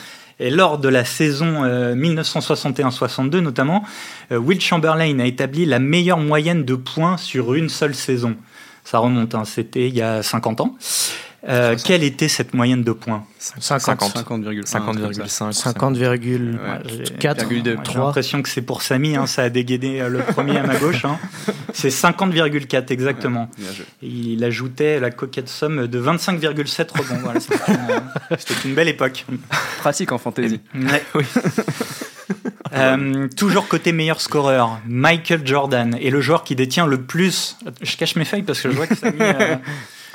Et 0.40 0.50
lors 0.50 0.78
de 0.78 0.88
la 0.88 1.04
saison 1.04 1.64
euh, 1.64 1.94
1961-62 1.94 3.38
notamment, 3.38 3.84
euh, 4.30 4.38
Will 4.38 4.60
Chamberlain 4.60 5.18
a 5.20 5.26
établi 5.26 5.66
la 5.66 5.78
meilleure 5.78 6.18
moyenne 6.18 6.64
de 6.64 6.74
points 6.74 7.16
sur 7.16 7.54
une 7.54 7.68
seule 7.68 7.94
saison. 7.94 8.36
Ça 8.84 8.98
remonte, 8.98 9.34
hein, 9.34 9.44
c'était 9.44 9.88
il 9.88 9.94
y 9.94 10.02
a 10.02 10.22
50 10.22 10.60
ans. 10.60 10.76
Euh, 11.48 11.74
quelle 11.84 12.04
était 12.04 12.28
cette 12.28 12.54
moyenne 12.54 12.84
de 12.84 12.92
points? 12.92 13.24
50,5. 13.40 14.24
50,5. 14.24 14.62
50,4. 14.62 17.48
J'ai 17.48 17.62
l'impression 17.98 18.42
que 18.42 18.48
c'est 18.48 18.62
pour 18.62 18.82
Samy, 18.82 19.16
hein, 19.16 19.26
ça 19.26 19.42
a 19.42 19.48
dégainé 19.48 20.08
le 20.08 20.20
premier 20.20 20.58
à 20.58 20.62
ma 20.62 20.76
gauche. 20.76 21.04
Hein. 21.04 21.18
C'est 21.72 21.88
50,4 21.88 22.92
exactement. 22.92 23.50
Ouais, 23.58 23.64
il 24.02 24.44
ajoutait 24.44 25.00
la 25.00 25.10
coquette 25.10 25.48
somme 25.48 25.88
de 25.88 26.00
25,7 26.00 26.96
rebonds. 26.96 27.18
Voilà, 27.22 27.40
C'était 28.38 28.68
une 28.68 28.74
belle 28.74 28.88
époque. 28.88 29.26
Pratique 29.78 30.12
en 30.12 30.18
fantasy. 30.18 30.60
Ouais. 30.74 31.02
oui. 31.14 31.24
Euh, 32.74 33.28
toujours 33.36 33.68
côté 33.68 33.92
meilleur 33.92 34.20
scoreur, 34.20 34.80
Michael 34.86 35.46
Jordan 35.46 35.96
est 36.00 36.10
le 36.10 36.20
joueur 36.20 36.44
qui 36.44 36.54
détient 36.54 36.86
le 36.86 37.02
plus. 37.02 37.56
Je 37.82 37.96
cache 37.96 38.16
mes 38.16 38.24
feuilles 38.24 38.42
parce 38.42 38.60
que 38.60 38.70
je 38.70 38.76
vois 38.76 38.86
que 38.86 38.94
ça 38.94 39.08
euh... 39.08 39.56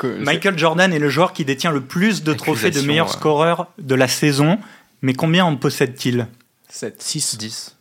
Michael 0.03 0.57
Jordan 0.57 0.93
est 0.93 0.99
le 0.99 1.10
joueur 1.10 1.33
qui 1.33 1.45
détient 1.45 1.71
le 1.71 1.81
plus 1.81 2.23
de 2.23 2.33
trophées 2.33 2.71
de 2.71 2.81
meilleur 2.81 3.07
ouais. 3.07 3.13
scoreur 3.13 3.67
de 3.79 3.95
la 3.95 4.07
saison. 4.07 4.60
Mais 5.01 5.13
combien 5.13 5.45
en 5.45 5.55
possède-t-il 5.55 6.27
7, 6.69 7.01
6, 7.01 7.38
10. 7.38 7.75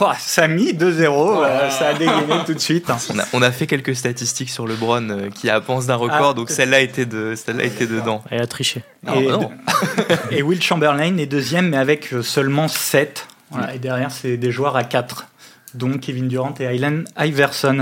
Oh, 0.00 0.06
Samy, 0.18 0.74
2-0, 0.74 1.06
oh. 1.08 1.42
euh, 1.42 1.70
ça 1.70 1.88
a 1.88 1.94
dégainé 1.94 2.34
tout 2.46 2.54
de 2.54 2.60
suite. 2.60 2.86
On, 2.88 3.18
a, 3.18 3.24
on, 3.32 3.42
a, 3.42 3.50
fait 3.50 3.66
quelques 3.66 3.96
statistiques 3.96 4.50
sur 4.50 4.66
LeBron 4.66 5.08
euh, 5.10 5.30
qui 5.30 5.50
avance 5.50 5.86
d'un 5.86 5.96
record, 5.96 6.30
ah, 6.30 6.34
donc 6.34 6.50
celle-là 6.50 6.80
était, 6.80 7.06
de, 7.06 7.34
celle 7.34 7.60
était 7.60 7.86
dedans. 7.86 8.22
Elle 8.30 8.42
a 8.42 8.46
triché. 8.46 8.84
Non, 9.02 9.20
et, 9.20 9.26
non. 9.26 9.50
et 10.30 10.42
Will 10.42 10.62
Chamberlain 10.62 11.16
est 11.16 11.26
deuxième, 11.26 11.70
mais 11.70 11.78
avec 11.78 12.14
seulement 12.22 12.68
7. 12.68 13.26
Voilà, 13.50 13.74
et 13.74 13.78
derrière, 13.78 14.12
c'est 14.12 14.36
des 14.36 14.52
joueurs 14.52 14.76
à 14.76 14.84
4 14.84 15.26
dont 15.74 15.98
Kevin 15.98 16.28
Durant 16.28 16.54
et 16.60 16.66
Allen 16.66 17.04
Iverson. 17.18 17.80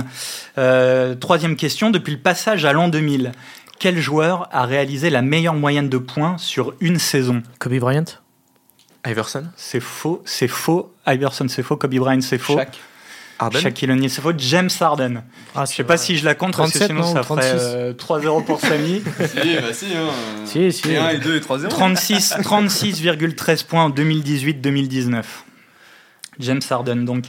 Euh, 0.59 1.15
troisième 1.15 1.57
question, 1.57 1.91
depuis 1.91 2.13
le 2.13 2.19
passage 2.19 2.65
à 2.65 2.73
l'an 2.73 2.89
2000, 2.89 3.33
quel 3.79 4.01
joueur 4.01 4.49
a 4.53 4.65
réalisé 4.67 5.11
la 5.11 5.23
meilleure 5.23 5.55
moyenne 5.55 5.89
de 5.89 5.99
points 5.99 6.39
sur 6.39 6.75
une 6.81 6.99
saison 6.99 7.43
Kobe 7.59 7.79
Bryant? 7.79 8.05
Iverson? 9.07 9.45
C'est 9.57 9.81
faux, 9.81 10.23
c'est 10.25 10.49
faux. 10.49 10.93
Iverson, 11.07 11.47
c'est 11.49 11.63
faux. 11.63 11.77
Kobe 11.77 11.95
Bryant, 11.95 12.21
c'est 12.21 12.39
faux. 12.39 12.57
Shaq. 12.57 12.79
Harden? 13.39 13.61
Shaquille 13.61 13.91
O'Neal, 13.91 14.11
c'est 14.11 14.23
faux. 14.23 14.33
James 14.37 14.71
Harden. 14.81 15.23
Ah, 15.55 15.65
je 15.67 15.75
sais 15.75 15.85
pas 15.85 15.97
si 15.99 16.17
je 16.17 16.25
la 16.25 16.35
compte, 16.35 16.53
37, 16.53 16.73
parce 16.73 16.89
que 16.89 16.95
sinon 16.95 17.07
non, 17.07 17.15
ça 17.15 17.21
36. 17.21 17.49
ferait 17.49 17.61
euh, 17.61 17.93
3-0 17.93 18.45
pour 18.45 18.61
Samy. 18.61 19.03
si, 19.19 19.57
bah 19.57 19.73
si. 19.73 19.87
Hein. 19.95 20.09
Si, 20.47 20.73
si. 20.73 20.91
Et 20.91 20.97
1 20.97 21.09
et 21.11 21.19
2 21.19 21.37
et 21.37 21.41
3-0. 21.41 21.69
36, 21.69 22.35
36,13 22.41 23.67
points 23.67 23.85
en 23.85 23.91
2018-2019. 23.91 25.23
James 26.39 26.61
Harden, 26.69 27.05
donc. 27.05 27.27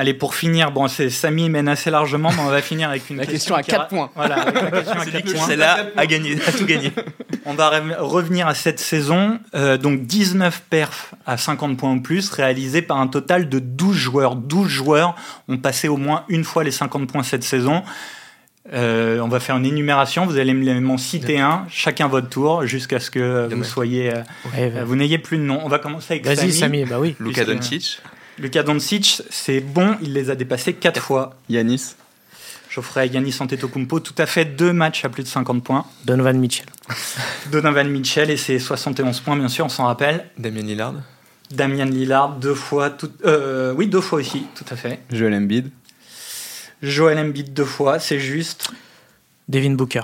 Allez, 0.00 0.14
pour 0.14 0.36
finir, 0.36 0.70
bon, 0.70 0.86
c'est 0.86 1.10
Samy 1.10 1.50
mène 1.50 1.66
assez 1.66 1.90
largement, 1.90 2.30
mais 2.30 2.40
on 2.40 2.50
va 2.50 2.62
finir 2.62 2.88
avec 2.88 3.10
une 3.10 3.16
La 3.16 3.26
question 3.26 3.56
à 3.56 3.62
qui 3.64 3.72
ra- 3.72 3.78
4 3.78 3.88
points. 3.88 4.10
Voilà, 4.14 4.36
avec 4.42 4.54
la 4.54 4.70
question 4.70 5.00
à 5.00 5.04
4 5.04 5.32
points. 5.34 5.46
C'est 5.48 5.56
là 5.56 5.86
à 5.96 6.06
gagner, 6.06 6.38
à 6.46 6.52
tout 6.52 6.64
gagner. 6.66 6.92
On 7.44 7.54
va 7.54 7.70
re- 7.80 7.96
revenir 7.98 8.46
à 8.46 8.54
cette 8.54 8.78
saison. 8.78 9.40
Euh, 9.56 9.76
donc 9.76 10.02
19 10.06 10.62
perfs 10.70 11.14
à 11.26 11.36
50 11.36 11.76
points 11.76 11.92
ou 11.94 12.00
plus, 12.00 12.30
réalisés 12.30 12.80
par 12.82 12.98
un 12.98 13.08
total 13.08 13.48
de 13.48 13.58
12 13.58 13.96
joueurs. 13.96 14.36
12 14.36 14.68
joueurs 14.68 15.16
ont 15.48 15.56
passé 15.58 15.88
au 15.88 15.96
moins 15.96 16.24
une 16.28 16.44
fois 16.44 16.62
les 16.62 16.70
50 16.70 17.10
points 17.10 17.22
cette 17.24 17.42
saison. 17.44 17.82
Euh, 18.74 19.18
on 19.20 19.28
va 19.28 19.40
faire 19.40 19.56
une 19.56 19.64
énumération. 19.66 20.26
Vous 20.26 20.36
allez 20.38 20.52
me- 20.54 20.80
m'en 20.80 20.98
citer 20.98 21.40
un, 21.40 21.64
chacun 21.70 22.06
votre 22.06 22.28
tour, 22.28 22.66
jusqu'à 22.66 23.00
ce 23.00 23.10
que 23.10 23.48
vous 23.52 23.64
soyez, 23.64 24.12
euh, 24.14 24.22
Ouais, 24.54 24.70
vous 24.84 24.94
n'ayez 24.94 25.18
plus 25.18 25.38
de 25.38 25.42
nom. 25.42 25.60
On 25.64 25.68
va 25.68 25.78
commencer 25.78 26.14
avec 26.14 26.26
Vas-y, 26.26 26.36
Samy. 26.36 26.52
Samy, 26.52 26.84
bah 26.84 26.98
oui. 27.00 27.16
Luka 27.18 27.44
Doncic. 27.44 28.00
Lucas 28.38 28.62
Doncic, 28.62 29.22
c'est 29.30 29.60
bon, 29.60 29.96
il 30.02 30.12
les 30.12 30.30
a 30.30 30.34
dépassés 30.34 30.74
4 30.74 31.00
fois. 31.00 31.34
Yanis. 31.48 31.94
Geoffrey 32.70 33.08
Yanis 33.08 33.36
Antetokounmpo, 33.40 34.00
tout 34.00 34.14
à 34.18 34.26
fait 34.26 34.44
deux 34.44 34.72
matchs 34.72 35.04
à 35.04 35.08
plus 35.08 35.22
de 35.22 35.28
50 35.28 35.64
points. 35.64 35.86
Donovan 36.04 36.38
Mitchell. 36.38 36.66
Donovan 37.50 37.88
Mitchell 37.88 38.30
et 38.30 38.36
ses 38.36 38.58
71 38.58 39.20
points, 39.20 39.36
bien 39.36 39.48
sûr, 39.48 39.64
on 39.64 39.68
s'en 39.68 39.86
rappelle. 39.86 40.26
Damien 40.38 40.62
Lillard. 40.62 40.94
Damien 41.50 41.86
Lillard, 41.86 42.36
deux 42.36 42.54
fois, 42.54 42.90
tout, 42.90 43.10
euh, 43.24 43.72
oui, 43.74 43.86
deux 43.86 44.02
fois 44.02 44.20
aussi, 44.20 44.46
tout 44.54 44.66
à 44.70 44.76
fait. 44.76 45.00
Joel 45.10 45.34
Embiid. 45.34 45.70
Joel 46.82 47.18
Embiid, 47.18 47.52
deux 47.52 47.64
fois, 47.64 47.98
c'est 47.98 48.20
juste. 48.20 48.70
Devin 49.48 49.72
Booker. 49.72 50.02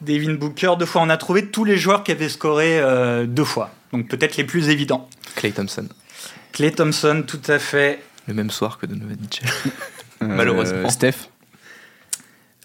Devin 0.00 0.34
Booker, 0.34 0.72
deux 0.78 0.86
fois. 0.86 1.02
On 1.02 1.10
a 1.10 1.16
trouvé 1.16 1.46
tous 1.46 1.64
les 1.64 1.76
joueurs 1.76 2.02
qui 2.02 2.12
avaient 2.12 2.28
scoré 2.28 2.80
euh, 2.80 3.26
deux 3.26 3.44
fois. 3.44 3.70
Donc 3.92 4.08
peut-être 4.08 4.36
les 4.36 4.44
plus 4.44 4.70
évidents. 4.70 5.08
Clay 5.36 5.52
Thompson. 5.52 5.86
Clay 6.54 6.72
Thompson, 6.72 7.22
tout 7.26 7.42
à 7.48 7.58
fait. 7.58 8.00
Le 8.26 8.32
même 8.32 8.50
soir 8.50 8.78
que 8.78 8.86
Donovan 8.86 9.16
Mitchell. 9.20 9.48
Euh, 10.22 10.26
Malheureusement. 10.28 10.88
Steph. 10.88 11.28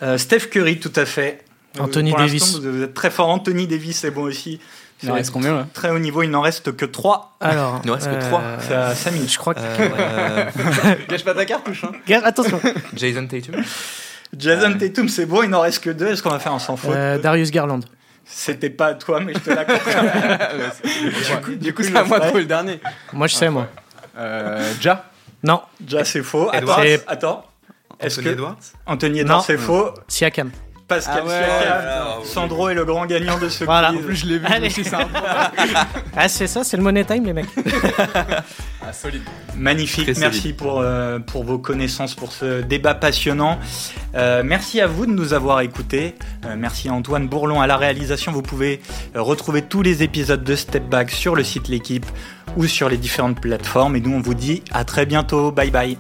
Euh, 0.02 0.18
Steph 0.18 0.48
Curry, 0.52 0.80
tout 0.80 0.94
à 0.96 1.06
fait. 1.06 1.44
Euh, 1.78 1.82
Anthony 1.82 2.12
pour 2.12 2.20
Davis. 2.20 2.60
Vous 2.60 2.84
êtes 2.84 2.94
très 2.94 3.10
fort. 3.10 3.28
Anthony 3.28 3.68
Davis, 3.68 3.98
c'est 3.98 4.12
bon 4.12 4.22
aussi. 4.22 4.62
Il 5.02 5.12
en 5.12 5.16
reste 5.16 5.32
combien 5.32 5.56
là? 5.56 5.68
Très 5.74 5.90
haut 5.90 6.00
niveau, 6.00 6.24
il 6.24 6.30
n'en 6.30 6.42
reste 6.42 6.76
que 6.76 6.86
trois. 6.86 7.36
Alors. 7.40 7.82
Il 7.84 7.92
en 7.92 7.96
reste 7.96 8.08
que 8.08 8.16
euh, 8.16 8.28
trois. 8.30 8.44
C'est 8.60 8.76
à 8.76 8.94
Samy. 8.96 9.28
Je 9.28 9.38
crois 9.38 9.54
que. 9.54 9.60
Euh, 9.62 10.46
Gâche 11.10 11.24
pas 11.24 11.34
ta 11.34 11.46
cartouche. 11.46 11.84
Hein. 11.84 12.22
Attention. 12.24 12.60
Jason 12.96 13.26
Tatum. 13.26 13.64
Jason 14.38 14.78
Tatum, 14.78 15.10
c'est 15.10 15.26
bon, 15.26 15.44
il 15.44 15.50
n'en 15.50 15.62
reste 15.62 15.84
que 15.84 15.90
deux. 15.90 16.08
Est-ce 16.08 16.22
qu'on 16.22 16.30
va 16.30 16.40
faire 16.40 16.54
un 16.54 16.60
sans 16.60 16.78
faute? 16.78 16.94
Euh, 16.94 17.18
Darius 17.18 17.50
Garland. 17.50 17.80
C'était 18.26 18.70
pas 18.70 18.88
à 18.88 18.94
toi, 18.94 19.22
mais 19.22 19.34
je 19.34 19.40
te 19.40 19.50
l'accorde. 19.50 19.82
du 20.84 21.42
coup, 21.42 21.56
du 21.56 21.74
coup 21.74 21.84
c'est 21.84 21.96
à 21.96 22.04
moi 22.04 22.20
de 22.20 22.26
trouver 22.26 22.42
le 22.42 22.48
dernier. 22.48 22.80
Moi, 23.12 23.26
je 23.26 23.34
sais, 23.36 23.50
moi. 23.50 23.68
Euh, 24.18 24.74
ja. 24.82 25.06
Non, 25.44 25.62
Déjà, 25.80 26.04
c'est 26.04 26.24
faux. 26.24 26.50
Attends, 26.52 26.82
Edwards. 26.82 27.04
Attends. 27.08 27.46
Est-ce 28.00 28.20
Anthony 28.20 28.26
que 28.26 28.34
Edwards. 28.34 28.58
Anthony 28.86 29.20
Edwards, 29.20 29.38
Non. 29.38 29.44
c'est 29.44 29.58
faux? 29.58 29.90
Siakam. 30.08 30.52
Pascal 30.90 31.22
Ah 31.22 31.26
ouais, 31.26 31.32
Siakam. 31.32 31.78
ouais, 31.78 32.20
ouais. 32.20 32.26
Sandro 32.26 32.68
est 32.70 32.74
le 32.74 32.84
grand 32.84 33.06
gagnant 33.06 33.38
de 33.38 33.48
ce 33.48 33.64
Voilà. 33.64 33.90
quiz. 33.92 34.00
En 34.00 34.04
plus, 34.04 34.16
je 34.18 34.26
l'ai 34.26 34.40
vu 34.40 34.46
Allez. 34.48 34.68
aussi, 34.68 34.84
c'est 34.84 34.96
un 34.96 35.08
Ah, 36.18 36.28
c'est 36.28 36.48
ça, 36.48 36.64
c'est 36.66 36.76
le 36.76 36.84
money 36.84 37.06
time, 37.06 37.24
les 37.26 37.34
mecs. 37.34 37.46
ah, 38.86 38.92
solide. 38.92 39.22
Magnifique, 39.56 40.12
Très 40.12 40.20
merci 40.20 40.42
solide. 40.42 40.56
pour, 40.58 40.80
euh, 40.82 41.20
pour 41.20 41.44
vos 41.44 41.60
connaissances, 41.60 42.16
pour 42.16 42.32
ce 42.32 42.62
débat 42.62 42.94
passionnant. 42.96 43.60
Euh, 44.16 44.42
merci 44.44 44.82
à 44.82 44.88
vous 44.88 45.06
de 45.06 45.12
nous 45.12 45.34
avoir 45.34 45.62
écoutés. 45.62 46.16
Euh, 46.46 46.56
merci 46.58 46.90
à 46.90 46.94
Antoine 46.94 47.28
Bourlon 47.28 47.62
à 47.62 47.68
la 47.68 47.78
réalisation. 47.78 48.32
Vous 48.32 48.42
pouvez 48.42 48.82
retrouver 49.16 49.62
tous 49.62 49.82
les 49.84 50.04
épisodes 50.04 50.44
de 50.44 50.56
Step 50.56 50.84
Back 50.90 51.12
sur 51.12 51.36
le 51.36 51.44
site 51.44 51.68
L'équipe 51.68 52.06
ou 52.58 52.66
sur 52.66 52.90
les 52.90 52.98
différentes 52.98 53.40
plateformes. 53.40 53.96
Et 53.96 54.02
nous, 54.02 54.16
on 54.16 54.22
vous 54.22 54.34
dit 54.34 54.64
à 54.72 54.84
très 54.84 55.06
bientôt. 55.06 55.52
Bye 55.52 55.70
bye. 55.72 55.98